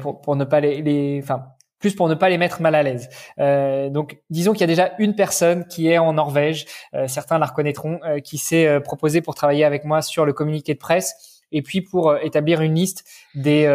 [0.00, 1.46] pour pour ne pas les, les enfin
[1.78, 3.08] plus pour ne pas les mettre mal à l'aise.
[3.38, 7.38] Euh, donc, disons qu'il y a déjà une personne qui est en Norvège, euh, certains
[7.38, 11.42] la reconnaîtront, euh, qui s'est proposée pour travailler avec moi sur le communiqué de presse,
[11.52, 13.04] et puis pour établir une liste
[13.34, 13.66] des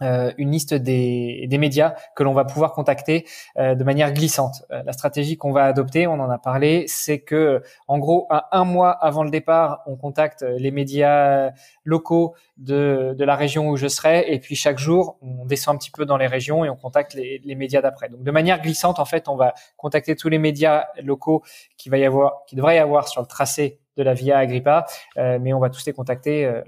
[0.00, 3.26] euh, une liste des, des, médias que l'on va pouvoir contacter
[3.58, 4.62] euh, de manière glissante.
[4.70, 8.56] Euh, la stratégie qu'on va adopter, on en a parlé, c'est que en gros, à
[8.56, 11.50] un mois avant le départ, on contacte les médias
[11.82, 15.78] locaux de, de la région où je serai, et puis chaque jour, on descend un
[15.78, 18.08] petit peu dans les régions et on contacte les, les médias d'après.
[18.08, 21.42] Donc de manière glissante, en fait, on va contacter tous les médias locaux
[21.76, 24.86] qui va y avoir, qui devrait y avoir sur le tracé de la Via Agrippa,
[25.16, 26.62] mais on va tous les contacter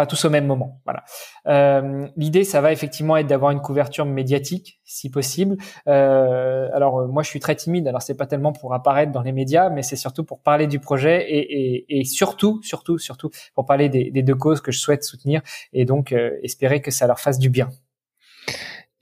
[0.00, 0.80] pas tous au même moment.
[0.86, 1.04] Voilà.
[1.46, 5.58] Euh, L'idée, ça va effectivement être d'avoir une couverture médiatique, si possible.
[5.88, 7.86] Euh, alors euh, moi, je suis très timide.
[7.86, 10.80] Alors c'est pas tellement pour apparaître dans les médias, mais c'est surtout pour parler du
[10.80, 15.42] projet et, surtout, surtout, surtout pour parler des, deux causes que je souhaite soutenir
[15.74, 17.68] et donc espérer que ça leur fasse du bien.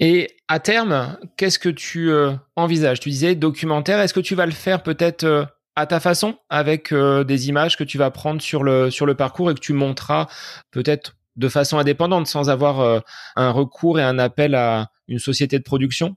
[0.00, 2.10] Et à terme, qu'est-ce que tu
[2.56, 2.98] envisages?
[2.98, 4.00] Tu disais documentaire.
[4.00, 5.46] Est-ce que tu vas le faire peut-être
[5.78, 9.14] à ta façon avec euh, des images que tu vas prendre sur le sur le
[9.14, 10.26] parcours et que tu montreras
[10.72, 12.98] peut-être de façon indépendante sans avoir euh,
[13.36, 16.16] un recours et un appel à une société de production?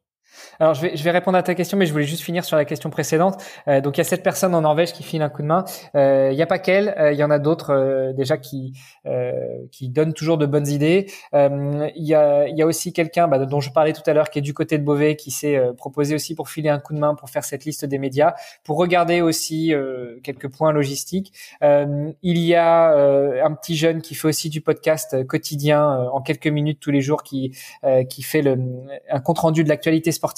[0.60, 2.58] Alors, je vais, je vais répondre à ta question, mais je voulais juste finir sur
[2.58, 3.42] la question précédente.
[3.68, 5.66] Euh, donc, il y a cette personne en Norvège qui file un coup de main.
[5.96, 8.74] Euh, il n'y a pas qu'elle, euh, il y en a d'autres euh, déjà qui
[9.72, 11.08] qui donnent toujours de bonnes idées.
[11.34, 14.40] Il y a, y a aussi quelqu'un bah, dont je parlais tout à l'heure qui
[14.40, 17.16] est du côté de Beauvais, qui s'est proposé aussi pour filer un coup de main
[17.16, 18.34] pour faire cette liste des médias,
[18.64, 19.74] pour regarder aussi
[20.24, 21.34] quelques points logistiques.
[21.62, 22.94] il y a
[23.44, 27.24] un petit jeune qui fait aussi du podcast quotidien en quelques minutes tous les jours,
[27.24, 27.58] qui
[28.08, 28.58] qui fait le,
[29.10, 30.31] un compte rendu de l'actualité sportive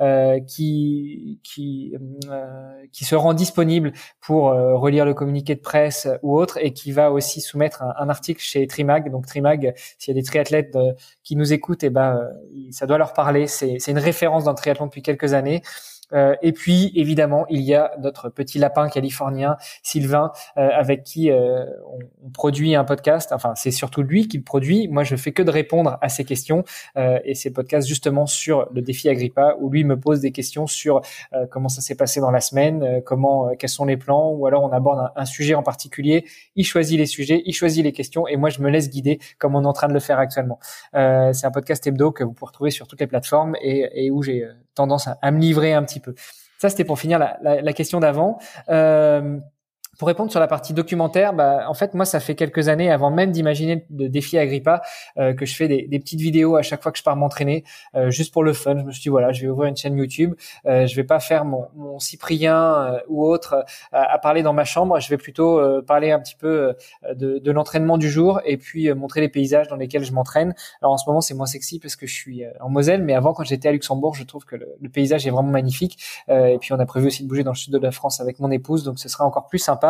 [0.00, 1.94] euh, qui qui
[2.30, 6.72] euh, qui se rend disponible pour euh, relire le communiqué de presse ou autre et
[6.72, 9.10] qui va aussi soumettre un, article chez Trimag.
[9.10, 10.76] Donc Trimag, s'il y a des triathlètes
[11.22, 12.20] qui nous écoutent, et eh ben
[12.70, 13.46] ça doit leur parler.
[13.46, 15.62] C'est une référence dans le triathlon depuis quelques années.
[16.14, 21.30] Euh, et puis évidemment, il y a notre petit lapin californien Sylvain, euh, avec qui
[21.30, 23.32] euh, on, produit un podcast.
[23.32, 24.88] Enfin, c'est surtout lui qui le produit.
[24.88, 26.64] Moi, je fais que de répondre à ses questions.
[26.96, 30.66] et c'est le podcast justement sur le défi Agrippa, où lui me pose des questions
[30.66, 31.00] sur
[31.50, 34.72] comment ça s'est passé dans la semaine, comment, quels sont les plans, ou alors on
[34.72, 36.24] aborde un, un, sujet en particulier.
[36.56, 39.54] Il choisit les sujets, il choisit les questions, et moi je me laisse guider comme
[39.54, 40.58] on est en train de le faire actuellement.
[40.92, 44.22] c'est un podcast hebdo que vous pouvez retrouver sur toutes les plateformes et, et où
[44.22, 46.03] j'ai tendance à, à, me livrer un petit peu.
[46.58, 48.38] Ça, c'était pour finir la, question d'avant.
[48.68, 49.38] Euh,
[49.98, 53.10] pour répondre sur la partie documentaire, bah, en fait, moi, ça fait quelques années, avant
[53.10, 54.82] même d'imaginer le défi Agrippa,
[55.18, 57.64] euh, que je fais des, des, petites vidéos à chaque fois que je pars m'entraîner,
[57.94, 58.78] euh, juste pour le fun.
[58.78, 60.34] Je me suis dit, voilà, je vais ouvrir une chaîne YouTube.
[60.66, 64.64] Euh, je vais pas faire mon, mon Cyprien euh, ou autre à, parler dans ma
[64.64, 64.98] chambre.
[65.00, 66.74] Je vais plutôt parler un petit peu
[67.14, 70.54] de, de l'entraînement du jour et puis montrer les paysages dans lesquels je m'entraîne.
[70.80, 73.32] Alors en ce moment, c'est moins sexy parce que je suis en Moselle, mais avant,
[73.32, 75.98] quand j'étais à Luxembourg, je trouve que le, le paysage est vraiment magnifique.
[76.28, 78.38] et puis on a prévu aussi de bouger dans le sud de la France avec
[78.40, 79.83] mon épouse, donc ce sera encore plus sympa.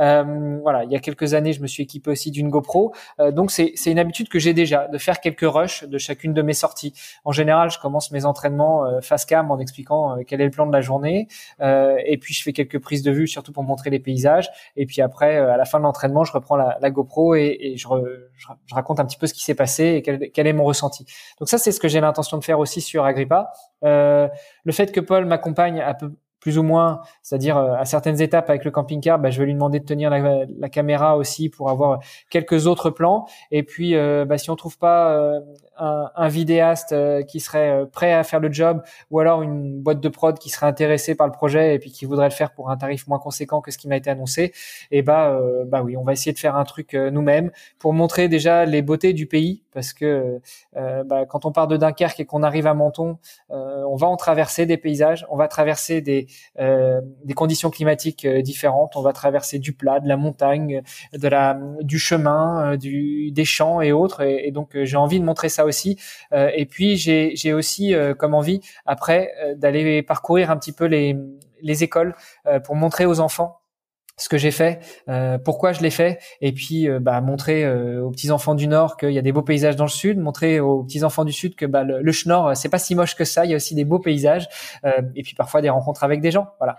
[0.00, 2.94] Euh, voilà, il y a quelques années, je me suis équipé aussi d'une GoPro.
[3.20, 6.42] Euh, donc c'est une habitude que j'ai déjà de faire quelques rushs de chacune de
[6.42, 6.92] mes sorties.
[7.24, 10.66] En général, je commence mes entraînements euh, face cam en expliquant quel est le plan
[10.66, 11.28] de la journée,
[11.60, 14.48] et puis je fais quelques prises de vue surtout pour montrer les paysages.
[14.76, 17.76] Et puis après, à la fin de l'entraînement, je reprends la, la GoPro et, et
[17.76, 17.88] je,
[18.36, 21.06] je, raconte un petit peu ce qui s'est passé et quel, quel, est mon ressenti.
[21.38, 23.52] Donc ça, c'est ce que j'ai l'intention de faire aussi sur Agrippa.
[23.84, 24.28] Euh,
[24.64, 26.12] le fait que Paul m'accompagne à peu,
[26.44, 29.54] plus ou moins, c'est-à-dire euh, à certaines étapes avec le camping-car, bah, je vais lui
[29.54, 33.24] demander de tenir la, caméra aussi pour avoir quelques autres plans.
[33.50, 35.40] Et puis, euh, bah, si on trouve pas euh,
[35.78, 36.94] un, un, vidéaste
[37.28, 40.66] qui serait prêt à faire le job, ou alors une boîte de prod qui serait
[40.66, 43.62] intéressée par le projet et puis qui voudrait le faire pour un tarif moins conséquent
[43.62, 44.52] que ce qui m'a été annoncé,
[44.90, 48.66] et bah, bah oui, on va essayer de faire un truc nous-mêmes pour montrer déjà
[48.66, 50.40] les beautés du pays, parce que
[50.74, 53.18] bah, quand on part de Dunkerque et qu'on arrive à Menton,
[53.50, 56.26] on va en traverser des paysages, on va traverser des
[56.60, 58.96] euh, des conditions climatiques euh, différentes.
[58.96, 60.82] On va traverser du plat, de la montagne,
[61.12, 64.22] de la, du chemin, euh, du, des champs et autres.
[64.22, 65.98] Et, donc j'ai envie de montrer ça aussi.
[66.32, 71.16] et puis j'ai aussi comme envie après d'aller parcourir un petit peu les,
[71.60, 72.14] les écoles
[72.64, 73.63] pour montrer aux enfants
[74.16, 78.02] ce que j'ai fait, euh, pourquoi je l'ai fait, et puis euh, bah, montrer euh,
[78.02, 80.60] aux petits enfants du Nord qu'il y a des beaux paysages dans le Sud, montrer
[80.60, 83.24] aux petits enfants du Sud que bah, le, le Schnorr c'est pas si moche que
[83.24, 84.48] ça, il y a aussi des beaux paysages,
[85.14, 86.78] et puis parfois des rencontres avec des gens, voilà.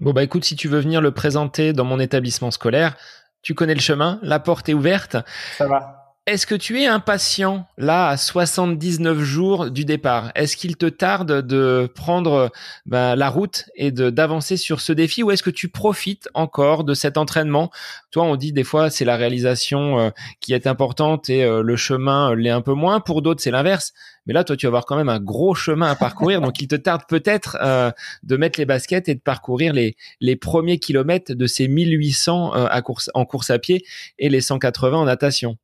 [0.00, 2.96] Bon bah écoute, si tu veux venir le présenter dans mon établissement scolaire,
[3.42, 5.16] tu connais le chemin, la porte est ouverte.
[5.56, 5.95] Ça va.
[6.28, 10.32] Est-ce que tu es impatient là à 79 jours du départ?
[10.34, 12.50] Est-ce qu'il te tarde de prendre
[12.84, 16.94] ben, la route et d'avancer sur ce défi ou est-ce que tu profites encore de
[16.94, 17.70] cet entraînement?
[18.10, 21.76] Toi, on dit des fois c'est la réalisation euh, qui est importante et euh, le
[21.76, 22.98] chemin l'est un peu moins.
[22.98, 23.92] Pour d'autres, c'est l'inverse.
[24.26, 26.66] Mais là, toi, tu vas avoir quand même un gros chemin à parcourir, donc il
[26.66, 27.92] te tarde peut-être euh,
[28.24, 33.12] de mettre les baskets et de parcourir les premiers kilomètres de ces 1800 à course
[33.14, 33.84] en course à pied
[34.18, 35.56] et les 180 en natation.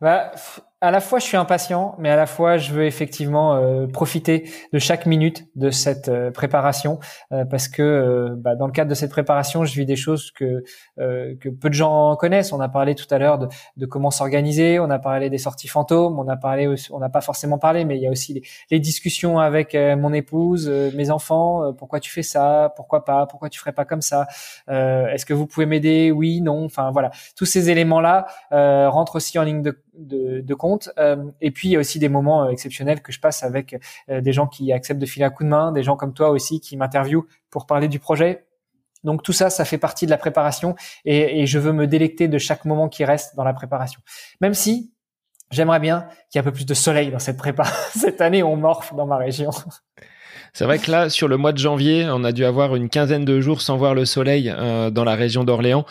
[0.00, 0.32] Bah,
[0.82, 4.50] à la fois je suis impatient, mais à la fois je veux effectivement euh, profiter
[4.74, 6.98] de chaque minute de cette euh, préparation
[7.32, 10.64] euh, parce que bah, dans le cadre de cette préparation, je vis des choses que
[10.96, 12.52] que peu de gens connaissent.
[12.52, 15.68] On a parlé tout à l'heure de, de, comment s'organiser, on a parlé des sorties
[15.68, 18.42] fantômes, on a parlé, on n'a pas forcément parlé, mais il y a aussi les,
[18.70, 21.72] les discussions avec mon épouse, mes enfants.
[21.74, 24.26] pourquoi tu fais ça Pourquoi pas Pourquoi tu ferais pas comme ça
[24.68, 26.10] Est-ce que vous pouvez m'aider?
[26.10, 26.64] Oui, non.
[26.64, 30.90] Enfin voilà, tous ces éléments là rentrent aussi en ligne de de, de compte.
[30.98, 33.76] Euh, et puis il y a aussi des moments euh, exceptionnels que je passe avec
[34.08, 36.30] euh, des gens qui acceptent de filer un coup de main, des gens comme toi
[36.30, 38.46] aussi qui m'interviewent pour parler du projet.
[39.04, 40.74] Donc tout ça, ça fait partie de la préparation
[41.04, 44.00] et, et, je veux me délecter de chaque moment qui reste dans la préparation.
[44.40, 44.92] Même si
[45.50, 47.64] j'aimerais bien qu'il y ait un peu plus de soleil dans cette prépa.
[47.94, 49.50] Cette année, on morphe dans ma région.
[50.52, 53.26] C'est vrai que là, sur le mois de janvier, on a dû avoir une quinzaine
[53.26, 55.84] de jours sans voir le soleil euh, dans la région d'Orléans.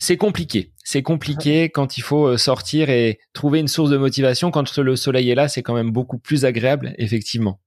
[0.00, 0.72] C'est compliqué.
[0.82, 4.50] C'est compliqué quand il faut euh, sortir et trouver une source de motivation.
[4.50, 7.60] Quand le soleil est là, c'est quand même beaucoup plus agréable, effectivement.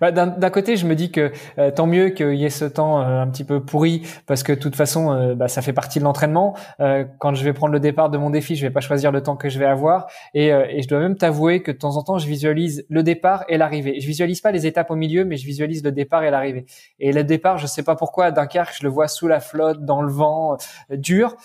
[0.00, 3.00] Bah, D'un côté, je me dis que euh, tant mieux qu'il y ait ce temps
[3.00, 5.98] euh, un petit peu pourri, parce que de toute façon, euh, bah, ça fait partie
[5.98, 6.54] de l'entraînement.
[7.18, 9.36] quand je vais prendre le départ de mon défi, je vais pas choisir le temps
[9.36, 12.18] que je vais avoir, et, et je dois même t'avouer que de temps en temps,
[12.18, 14.00] je visualise le départ et l'arrivée.
[14.00, 16.66] Je visualise pas les étapes au milieu, mais je visualise le départ et l'arrivée.
[16.98, 19.84] Et le départ, je sais pas pourquoi, à Dunkerque, je le vois sous la flotte,
[19.84, 20.56] dans le vent,
[20.90, 21.36] dur.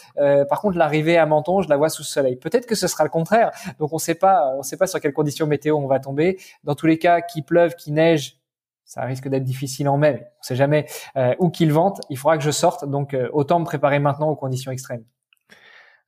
[0.50, 2.36] par contre, l'arrivée à Menton, je la vois sous le soleil.
[2.36, 3.52] Peut-être que ce sera le contraire.
[3.80, 6.38] Donc, on sait pas, on sait pas sur quelles conditions météo on va tomber.
[6.64, 8.25] Dans tous les cas, qu'il pleuve, qu'il neige
[8.86, 10.28] ça risque d'être difficile en mai.
[10.40, 10.86] On sait jamais
[11.18, 12.02] euh, où qu'il vente.
[12.10, 15.04] Il faudra que je sorte, donc euh, autant me préparer maintenant aux conditions extrêmes.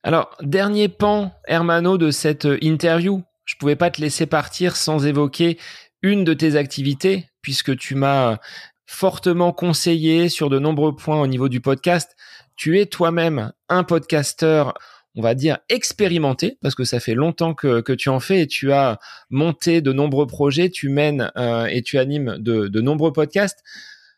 [0.04, 3.22] Alors, dernier pan, Hermano, de cette euh, interview.
[3.44, 5.58] Je pouvais pas te laisser partir sans évoquer
[6.02, 8.38] une de tes activités, puisque tu m'as
[8.86, 12.16] fortement conseillé sur de nombreux points au niveau du podcast.
[12.56, 14.74] Tu es toi-même un podcasteur
[15.18, 18.70] on va dire, expérimenté, parce que ça fait longtemps que, tu en fais et tu
[18.70, 19.00] as
[19.30, 23.58] monté de nombreux projets, tu mènes euh, et tu animes de, nombreux podcasts.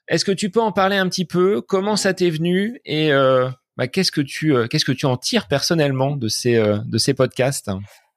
[0.08, 1.62] Est-ce que tu peux en parler un petit peu?
[1.62, 2.80] Comment ça t'est venu?
[2.84, 3.48] Et euh,
[3.78, 7.70] bah, qu'est-ce que tu euh, qu'est-ce que tu en tires personnellement de ces podcasts?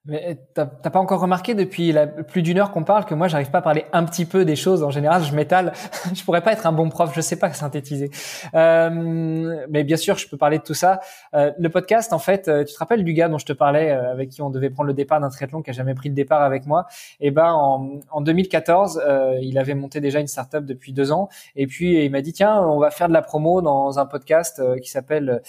[0.05, 3.51] Mais t'as pas encore remarqué depuis la, plus d'une heure qu'on parle que moi j'arrive
[3.51, 4.83] pas à parler un petit peu des choses.
[4.83, 5.71] En général, je m'étale.
[6.13, 7.13] je pourrais pas être un bon prof.
[7.15, 8.11] Je sais pas synthétiser.
[8.53, 10.99] Euh, mais bien sûr, je peux parler de tout ça.
[11.33, 13.91] Euh, le podcast, en fait, euh, tu te rappelles du gars dont je te parlais,
[13.91, 16.15] euh, avec qui on devait prendre le départ d'un triathlon, qui a jamais pris le
[16.15, 16.85] départ avec moi?
[17.21, 21.13] Et eh ben en, en 2014, euh, il avait monté déjà une startup depuis deux
[21.13, 21.29] ans.
[21.55, 24.61] Et puis il m'a dit tiens, on va faire de la promo dans un podcast
[24.81, 25.41] qui s'appelle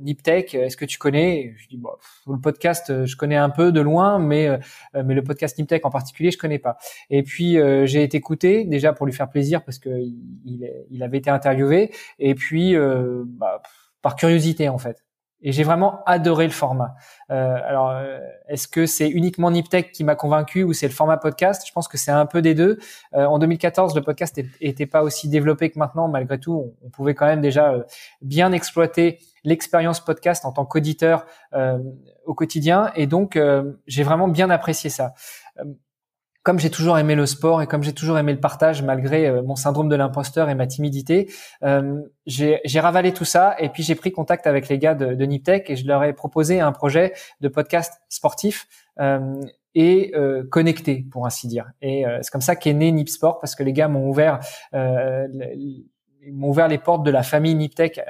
[0.00, 0.54] Niptech.
[0.54, 1.54] Est-ce que tu connais?
[1.56, 1.90] Je dis bon,
[2.26, 4.58] le podcast, je connais un peu de loin, mais euh,
[5.04, 6.76] mais le podcast Nimtech en particulier, je connais pas.
[7.10, 11.02] Et puis euh, j'ai été écouté déjà pour lui faire plaisir parce que il, il
[11.02, 13.62] avait été interviewé, et puis euh, bah,
[14.02, 15.04] par curiosité en fait.
[15.42, 16.94] Et j'ai vraiment adoré le format.
[17.30, 17.94] Euh, alors,
[18.48, 21.64] est-ce que c'est uniquement Niptech qui m'a convaincu ou c'est le format podcast?
[21.66, 22.78] Je pense que c'est un peu des deux.
[23.14, 26.08] Euh, en 2014, le podcast était pas aussi développé que maintenant.
[26.08, 27.74] Malgré tout, on, pouvait quand même déjà
[28.22, 31.78] bien exploiter l'expérience podcast en tant qu'auditeur euh,
[32.24, 32.90] au quotidien.
[32.94, 35.14] Et donc, euh, j'ai vraiment bien apprécié ça.
[36.38, 39.30] Euh, comme j'ai toujours aimé le sport et comme j'ai toujours aimé le partage malgré
[39.42, 41.30] mon syndrome de l'imposteur et ma timidité,
[42.26, 45.76] j'ai ravalé tout ça et puis j'ai pris contact avec les gars de, Niptech et
[45.76, 48.66] je leur ai proposé un projet de podcast sportif
[49.74, 50.12] et
[50.50, 51.70] connecté pour ainsi dire.
[51.82, 54.40] Et c'est comme ça qu'est né Nipsport parce que les gars m'ont ouvert
[54.72, 58.00] m'ont ouvert les portes de la famille Niptech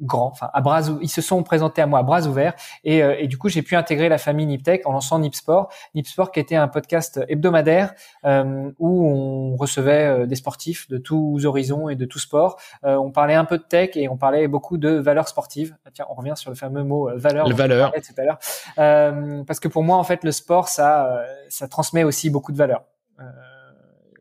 [0.00, 2.54] grand, enfin à bras, ils se sont présentés à moi à bras ouverts
[2.84, 6.32] et, euh, et du coup j'ai pu intégrer la famille Niptech en lançant Nipsport, Nipsport
[6.32, 7.94] qui était un podcast hebdomadaire
[8.24, 12.60] euh, où on recevait euh, des sportifs de tous horizons et de tous sports.
[12.82, 15.76] on parlait un peu de tech et on parlait beaucoup de valeurs sportives.
[15.86, 17.48] Ah, tiens, on revient sur le fameux mot valeur.
[17.48, 17.92] Le valeur.
[17.92, 22.30] Tout à l'heure, parce que pour moi en fait le sport ça ça transmet aussi
[22.30, 22.84] beaucoup de valeurs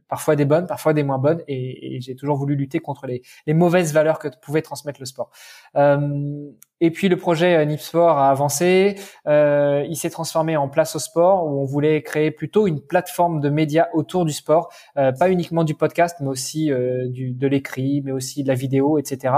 [0.09, 3.53] parfois des bonnes, parfois des moins bonnes, et, j'ai toujours voulu lutter contre les, les,
[3.53, 5.29] mauvaises valeurs que pouvait transmettre le sport.
[5.75, 6.49] Euh,
[6.81, 8.95] et puis le projet euh, Nipsport a avancé,
[9.27, 13.41] euh, il s'est transformé en place au sport où on voulait créer plutôt une plateforme
[13.41, 17.47] de médias autour du sport, euh, pas uniquement du podcast, mais aussi euh, du, de
[17.47, 19.33] l'écrit, mais aussi de la vidéo, etc.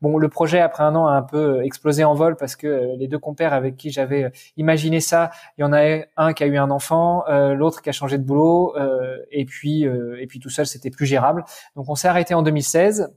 [0.00, 3.08] Bon, le projet après un an a un peu explosé en vol parce que les
[3.08, 6.56] deux compères avec qui j'avais imaginé ça, il y en a un qui a eu
[6.56, 8.74] un enfant, l'autre qui a changé de boulot,
[9.30, 11.44] et puis et puis tout seul c'était plus gérable.
[11.74, 13.12] Donc on s'est arrêté en 2016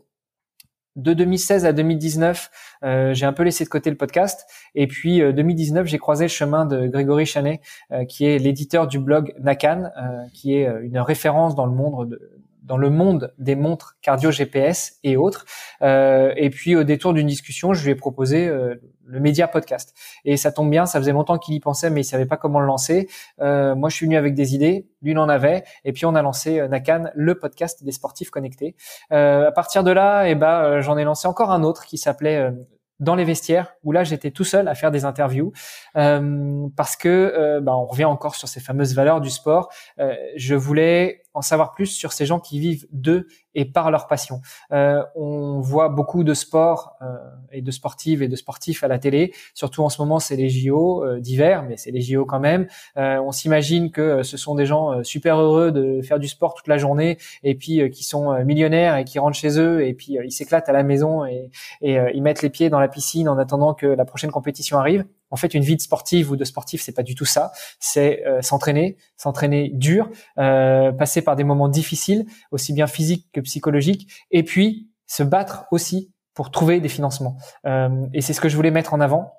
[1.01, 2.51] de 2016 à 2019,
[2.83, 4.47] euh, j'ai un peu laissé de côté le podcast.
[4.75, 7.61] Et puis 2019, euh, j'ai croisé le chemin de Grégory Chanet,
[7.91, 9.91] euh, qui est l'éditeur du blog Nakan,
[10.33, 12.38] qui est une référence dans le monde de,
[12.69, 15.45] dans le monde des montres cardio GPS et autres.
[15.81, 18.75] Euh, et puis au détour d'une discussion, je lui ai proposé euh,
[19.05, 19.97] le média podcast.
[20.23, 22.59] Et ça tombe bien, ça faisait longtemps qu'il y pensait, mais il savait pas comment
[22.59, 23.09] le lancer.
[23.41, 26.21] Euh, moi, je suis venu avec des idées, lui en avait, et puis on a
[26.21, 28.75] lancé Nakan, le podcast des sportifs connectés.
[29.09, 32.53] à partir de là, et eh ben, j'en ai lancé encore un autre qui s'appelait
[32.99, 35.51] dans les vestiaires où là j'étais tout seul à faire des interviews
[35.95, 39.69] euh, parce que euh, bah, on revient encore sur ces fameuses valeurs du sport.
[39.99, 44.07] Euh, je voulais en savoir plus sur ces gens qui vivent de et par leur
[44.07, 44.41] passion.
[44.71, 47.17] Euh, on voit beaucoup de sports euh,
[47.51, 49.33] et de sportives et de sportifs à la télé.
[49.53, 52.67] Surtout en ce moment, c'est les JO euh, d'hiver, mais c'est les JO quand même.
[52.95, 56.77] on s'imagine que ce sont des gens super heureux de faire du sport toute la
[56.77, 60.69] journée et puis qui sont millionnaires et qui rentrent chez eux et puis ils s'éclatent
[60.69, 61.51] à la maison et,
[61.81, 65.05] et ils mettent les pieds dans la piscine en attendant que la prochaine compétition arrive.
[65.31, 67.51] En fait, une vie de sportive ou de sportif, c'est pas du tout ça.
[67.79, 73.41] C'est euh, s'entraîner, s'entraîner dur, euh, passer par des moments difficiles, aussi bien physiques que
[73.41, 77.35] psychologiques, et puis se battre aussi pour trouver des financements.
[77.65, 79.33] Euh, et c'est ce que je voulais mettre en avant.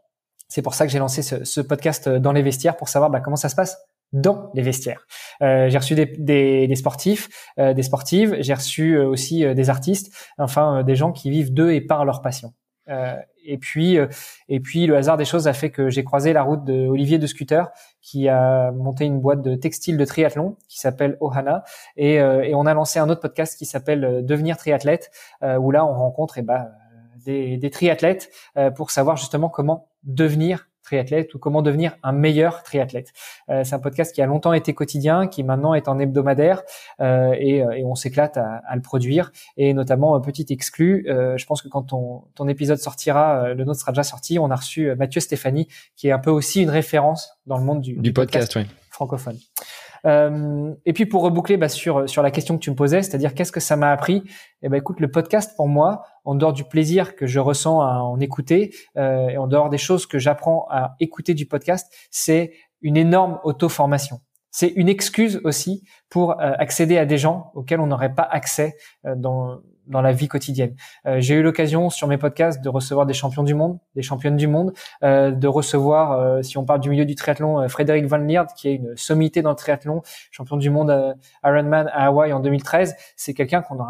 [0.49, 3.21] C'est pour ça que j'ai lancé ce, ce, podcast dans les vestiaires pour savoir bah,
[3.21, 3.79] comment ça se passe
[4.13, 5.07] dans les vestiaires.
[5.41, 10.13] Euh, j'ai reçu des, des, des sportifs, euh, des sportives, j'ai reçu aussi des artistes,
[10.37, 12.53] enfin des gens qui vivent d'eux et par leur passion.
[12.91, 14.07] Euh, et puis, euh,
[14.49, 17.19] et puis le hasard des choses a fait que j'ai croisé la route de Olivier
[17.19, 17.71] de Scooter,
[18.03, 21.65] qui a monté une boîte de textile de triathlon qui s'appelle Ohana,
[21.97, 25.11] et, euh, et, on a lancé un autre podcast qui s'appelle Devenir triathlète,
[25.43, 26.69] où là on rencontre et eh ben,
[27.25, 28.31] des, des triathlètes
[28.77, 33.13] pour savoir justement comment devenir triathlète ou comment devenir un meilleur triathlète.
[33.49, 36.63] Euh, c'est un podcast qui a longtemps été quotidien, qui maintenant est en hebdomadaire
[37.01, 39.31] euh, et, euh, et, on s'éclate à, à, le produire.
[39.57, 43.65] Et notamment, un petit exclu, euh, je pense que quand ton, ton épisode sortira, le
[43.65, 46.71] nôtre sera déjà sorti, on a reçu Mathieu Stéphanie, qui est un peu aussi une
[46.71, 48.59] référence dans le monde du, du, podcast,
[48.91, 49.37] francophone.
[50.07, 53.35] Euh, et puis pour reboucler bah, sur sur la question que tu me posais, c'est-à-dire
[53.35, 54.23] qu'est-ce que ça m'a appris?
[54.63, 58.03] Eh ben écoute, le podcast pour moi, en dehors du plaisir que je ressens à
[58.03, 62.53] en écouter euh, et en dehors des choses que j'apprends à écouter du podcast, c'est
[62.83, 64.21] une énorme auto-formation.
[64.51, 68.77] C'est une excuse aussi pour euh, accéder à des gens auxquels on n'aurait pas accès
[69.07, 70.77] euh, dans dans la vie quotidienne.
[71.05, 74.37] Euh, j'ai eu l'occasion sur mes podcasts de recevoir des champions du monde, des championnes
[74.37, 74.73] du monde,
[75.03, 78.77] euh, de recevoir, si on parle du milieu du triathlon, Frédéric Van Liert, qui est
[78.77, 82.95] une sommité dans le triathlon, champion du monde Ironman à Hawaï en 2013.
[83.17, 83.81] C'est quelqu'un qu'on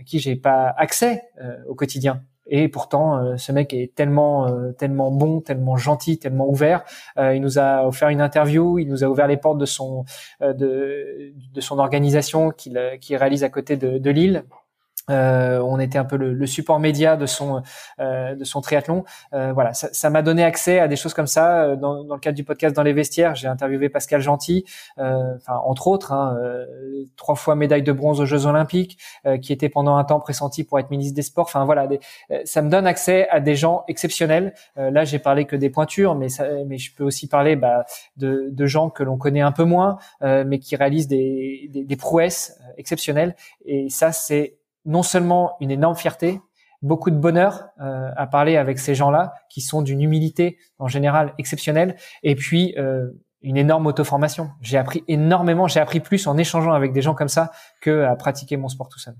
[0.00, 1.22] à qui j'ai pas accès
[1.68, 2.22] au quotidien.
[2.46, 6.82] Et pourtant, ce mec est tellement, tellement bon, tellement gentil, tellement ouvert.
[7.16, 10.04] il nous a offert une interview, il nous a ouvert les portes de son,
[10.40, 14.44] de, son organisation qu'il qui réalise à côté de Lille
[15.08, 17.62] euh, on était un peu le, support média de son
[18.00, 19.04] euh, de son triathlon.
[19.32, 21.76] Euh, voilà, ça m'a donné accès à des choses comme ça.
[21.76, 24.64] Dans, le cadre du podcast dans les vestiaires, j'ai interviewé Pascal Gentil,
[24.96, 26.36] enfin entre autres, hein,
[27.16, 28.98] trois fois médaille de bronze aux Jeux Olympiques,
[29.42, 31.46] qui était pendant un temps pressenti pour être ministre des Sports.
[31.46, 31.88] Enfin voilà,
[32.44, 34.54] ça me donne accès à des gens exceptionnels.
[34.76, 37.84] là, j'ai parlé que des pointures, mais ça, mais je peux aussi parler bah,
[38.16, 41.96] de, de, gens que l'on connaît un peu moins, mais qui réalisent des, des, des
[41.96, 43.34] prouesses exceptionnelles.
[43.64, 46.40] Et ça, c'est non seulement une énorme fierté,
[46.82, 51.34] beaucoup de bonheur euh, à parler avec ces gens-là qui sont d'une humilité en général
[51.38, 53.06] exceptionnelle, et puis euh,
[53.42, 54.50] une énorme auto-formation.
[54.60, 57.50] J'ai appris énormément, j'ai appris plus en échangeant avec des gens comme ça
[57.80, 59.14] que à pratiquer mon sport tout seul.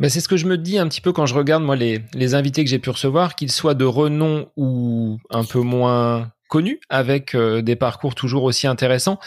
[0.00, 2.02] Ben c'est ce que je me dis un petit peu quand je regarde moi les,
[2.14, 6.80] les invités que j'ai pu recevoir, qu'ils soient de renom ou un peu moins connus,
[6.88, 9.18] avec euh, des parcours toujours aussi intéressants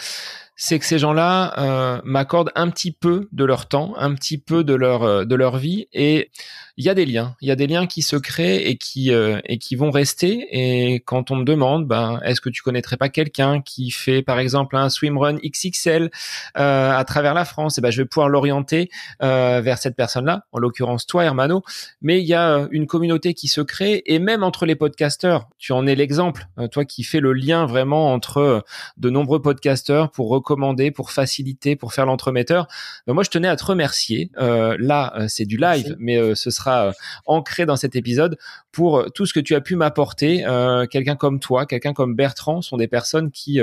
[0.60, 4.64] c'est que ces gens-là euh, m'accordent un petit peu de leur temps, un petit peu
[4.64, 6.30] de leur euh, de leur vie, et
[6.78, 9.12] il y a des liens, il y a des liens qui se créent et qui
[9.12, 10.46] euh, et qui vont rester.
[10.52, 14.38] Et quand on me demande, ben, est-ce que tu connaîtrais pas quelqu'un qui fait par
[14.38, 16.08] exemple un swimrun XXL
[16.56, 17.78] euh, à travers la France?
[17.78, 18.90] Et eh ben, je vais pouvoir l'orienter
[19.24, 21.64] euh, vers cette personne-là, en l'occurrence toi, Hermano.
[22.00, 25.72] Mais il y a une communauté qui se crée et même entre les podcasteurs, tu
[25.72, 28.64] en es l'exemple, toi qui fais le lien vraiment entre
[28.96, 32.66] de nombreux podcasteurs pour recommander, pour faciliter, pour faire l'entremetteur.
[33.06, 34.30] Ben, moi, je tenais à te remercier.
[34.36, 36.92] là, c'est du live, mais ce sera euh,
[37.26, 38.38] ancré dans cet épisode
[38.72, 40.44] pour euh, tout ce que tu as pu m'apporter.
[40.46, 43.60] Euh, quelqu'un comme toi, quelqu'un comme Bertrand sont des personnes qui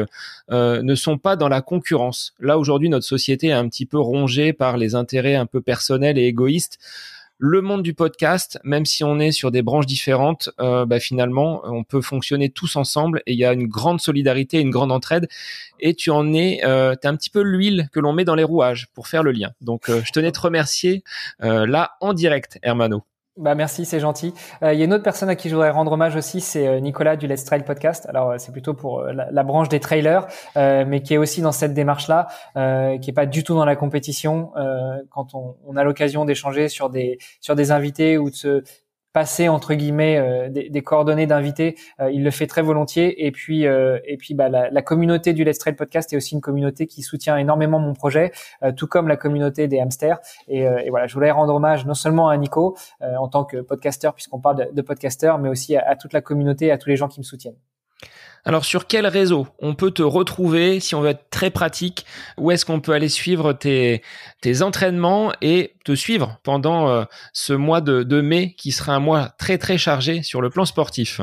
[0.49, 2.33] ne sont pas dans la concurrence.
[2.39, 6.17] Là aujourd'hui, notre société est un petit peu rongée par les intérêts un peu personnels
[6.17, 6.79] et égoïstes
[7.37, 11.83] le monde du podcast, même si on est sur des branches différentes, bah, finalement, on
[11.83, 15.27] peut fonctionner tous ensemble et il y a une grande solidarité, une grande entraide.
[15.79, 18.43] Et tu en es, euh, es un petit peu l'huile que l'on met dans les
[18.43, 19.51] rouages pour faire le lien.
[19.61, 21.03] Donc, je tenais te remercier
[21.39, 23.03] là en direct, Hermano.
[23.37, 24.33] Bah merci, c'est gentil.
[24.63, 26.67] Euh, il y a une autre personne à qui je voudrais rendre hommage aussi, c'est
[26.69, 28.05] euh, Nicolas du Let's Trail Podcast.
[28.07, 30.25] Alors euh, c'est plutôt pour la, branche des trailers,
[30.55, 32.27] mais qui est aussi dans cette démarche-là,
[33.01, 34.51] qui est pas du tout dans la compétition.
[35.09, 38.63] quand on, on a l'occasion d'échanger sur des sur des invités ou de se
[39.15, 43.25] passer entre guillemets euh, des, coordonnées d'invités, euh, il le fait très volontiers.
[43.25, 46.41] Et puis euh, et puis bah, la, communauté du Let's Trail Podcast est aussi une
[46.41, 48.33] communauté qui soutient énormément mon projet,
[48.75, 50.19] tout comme la communauté des hamsters.
[50.49, 54.41] Et, voilà, je voulais rendre hommage non seulement à Nico en tant que podcasteur puisqu'on
[54.41, 57.07] parle de, de podcasteur, mais aussi à, à toute la communauté, à tous les gens
[57.07, 57.57] qui me soutiennent.
[58.43, 62.05] Alors sur quel réseau on peut te retrouver si on veut être très pratique?
[62.37, 64.03] Où est-ce qu'on peut aller suivre tes,
[64.41, 65.31] tes entraînements?
[65.41, 69.57] Et te suivre pendant euh, ce mois de, de, mai qui sera un mois très
[69.57, 71.21] très chargé sur le plan sportif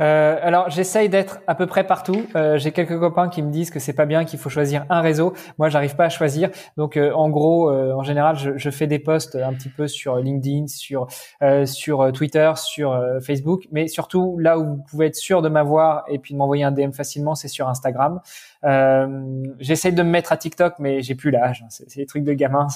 [0.00, 2.26] euh, Alors j'essaye d'être à peu près partout.
[2.36, 5.00] Euh, J'ai quelques copains qui me disent que c'est pas bien, qu'il faut choisir un
[5.00, 5.32] réseau.
[5.58, 6.50] Moi j'arrive pas à choisir.
[6.76, 9.88] Donc euh, en gros, euh, en général, je, je, fais des posts un petit peu
[9.88, 11.06] sur LinkedIn, sur
[11.64, 16.18] sur Twitter, sur Facebook, mais surtout là où vous pouvez être sûr de m'avoir et
[16.18, 18.20] puis de m'envoyer un DM facilement, c'est sur Instagram.
[18.64, 21.62] Euh, J'essaye de me mettre à TikTok, mais j'ai plus l'âge.
[21.64, 21.68] Hein.
[21.70, 22.66] C'est des trucs de gamin.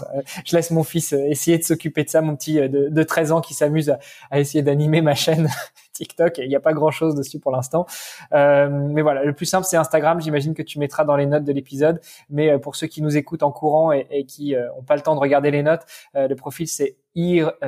[0.45, 3.03] Je laisse mon fils euh, essayer de s'occuper de ça, mon petit euh, de, de
[3.03, 3.95] 13 ans qui s'amuse
[4.31, 5.49] à, essayer d'animer ma chaîne
[5.93, 6.39] TikTok.
[6.39, 7.87] Il n'y a pas grand chose dessus pour l'instant.
[8.33, 10.21] Euh, mais voilà, le plus simple, c'est Instagram.
[10.21, 12.01] J'imagine que tu mettras dans les notes de l'épisode.
[12.31, 15.15] Mais pour ceux qui nous écoutent en courant et, et qui n'ont pas le temps
[15.15, 15.83] de regarder les notes,
[16.15, 16.97] le profil, c'est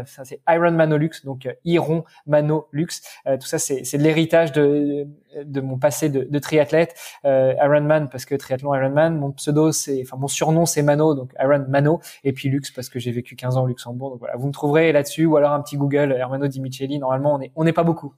[0.07, 2.87] ça c'est Iron Manolux, donc Iron Manolux.
[3.25, 5.07] tout ça, c'est de l'héritage de,
[5.43, 6.95] de mon passé de, de triathlète.
[7.25, 9.19] Ironman parce que triathlon Ironman.
[9.19, 12.01] Mon pseudo, c'est, enfin, mon surnom, c'est Mano, donc Iron Mano.
[12.25, 14.11] Et puis Lux parce que j'ai vécu 15 ans au Luxembourg.
[14.11, 16.99] Donc voilà, vous me trouverez là-dessus ou alors un petit Google Hermano Di Micheli.
[16.99, 18.15] Normalement, on est, on n'est pas beaucoup.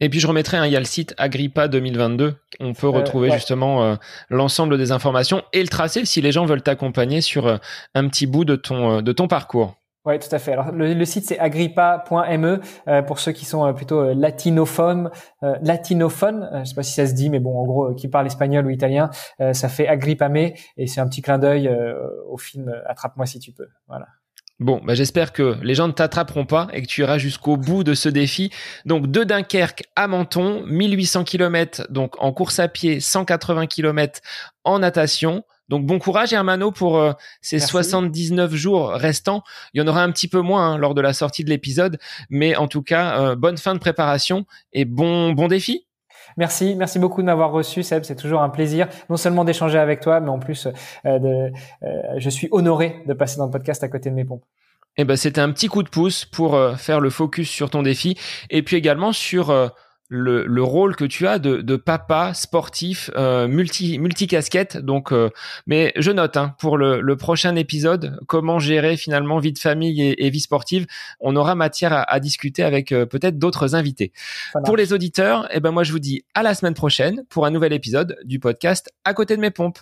[0.00, 2.34] Et puis je remettrai, il y a le site Agrippa 2022.
[2.60, 3.94] On peut euh, retrouver justement euh,
[4.28, 7.56] l'ensemble des informations et le tracé si les gens veulent t'accompagner sur euh,
[7.94, 9.76] un petit bout de ton, de ton parcours.
[10.06, 10.52] Oui, tout à fait.
[10.52, 15.10] Alors le, site c'est agrippa.me euh, pour ceux qui sont euh, plutôt euh, latinophones,
[15.42, 18.26] euh, latinophones, je sais pas si ça se dit, mais bon, en gros, qui parlent
[18.26, 19.10] espagnol ou italien,
[19.52, 21.74] ça fait Agrippame et c'est un petit clin d'œil
[22.28, 23.68] au film Attrape-moi si tu peux.
[23.88, 24.06] Voilà.
[24.60, 27.82] Bon, bah j'espère que les gens ne t'attraperont pas et que tu iras jusqu'au bout
[27.82, 28.50] de ce défi.
[28.84, 34.20] Donc de Dunkerque à Menton, 1800 km donc en course à pied, 180 km
[34.62, 35.44] en natation.
[35.68, 39.42] Donc bon courage Hermano pour euh, ces 79 jours restants.
[39.72, 41.98] Il y en aura un petit peu moins hein, lors de la sortie de l'épisode,
[42.28, 45.86] mais en tout cas, euh, bonne fin de préparation et bon bon défi.
[46.36, 48.02] Merci, merci beaucoup de m'avoir reçu, Seb.
[48.04, 50.68] C'est toujours un plaisir, non seulement d'échanger avec toi, mais en plus,
[51.06, 51.52] euh, de,
[52.18, 54.44] je suis honoré de passer dans le podcast à côté de mes pompes.
[54.96, 58.16] Eh ben, c'était un petit coup de pouce pour faire le focus sur ton défi
[58.48, 59.52] et puis également sur
[60.08, 65.12] le, le, rôle que tu as de, de papa sportif euh, multi multi casquette donc
[65.12, 65.30] euh,
[65.66, 70.02] mais je note hein, pour le, le, prochain épisode comment gérer finalement vie de famille
[70.02, 70.86] et, vie sportive
[71.20, 74.12] on aura matière à, à discuter avec euh, peut-être d'autres invités.
[74.64, 77.46] Pour les auditeurs et eh ben moi je vous dis à la semaine prochaine pour
[77.46, 79.78] un nouvel épisode du podcast à côté de mes pompes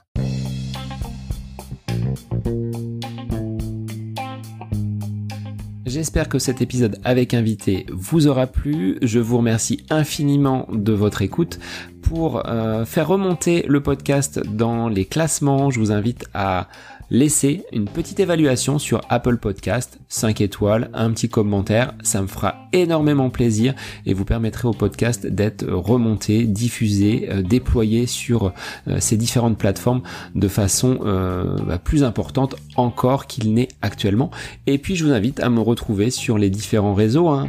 [5.92, 8.96] J'espère que cet épisode avec invité vous aura plu.
[9.02, 11.58] Je vous remercie infiniment de votre écoute.
[12.00, 16.68] Pour euh, faire remonter le podcast dans les classements, je vous invite à
[17.10, 22.68] laissez une petite évaluation sur Apple Podcast, 5 étoiles, un petit commentaire, ça me fera
[22.74, 23.74] énormément plaisir
[24.04, 28.52] et vous permettrez au podcast d'être remonté, diffusé, euh, déployé sur
[28.88, 30.02] euh, ces différentes plateformes
[30.34, 34.30] de façon euh, bah, plus importante encore qu'il n'est actuellement.
[34.66, 37.48] Et puis je vous invite à me retrouver sur les différents réseaux, hein,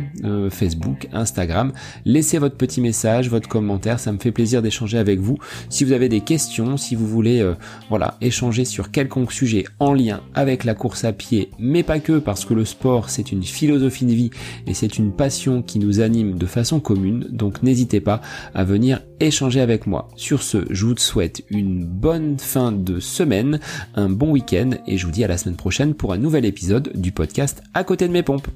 [0.50, 1.74] Facebook, Instagram.
[2.06, 5.38] Laissez votre petit message, votre commentaire, ça me fait plaisir d'échanger avec vous.
[5.70, 7.46] Si vous avez des questions, si vous voulez
[7.90, 12.20] voilà échanger sur quelconque sujet en lien avec la course à pied, mais pas que,
[12.20, 14.30] parce le sport c'est une philosophie de vie
[14.68, 18.22] et c'est une passion qui nous anime de façon commune, donc n'hésitez pas
[18.54, 20.10] à venir échanger avec moi.
[20.16, 23.60] Sur ce, je vous souhaite une bonne fin de semaine,
[23.96, 26.92] un bon week-end et je vous dis à la semaine prochaine pour un nouvel épisode
[26.96, 28.48] du podcast à côté de mes pompes.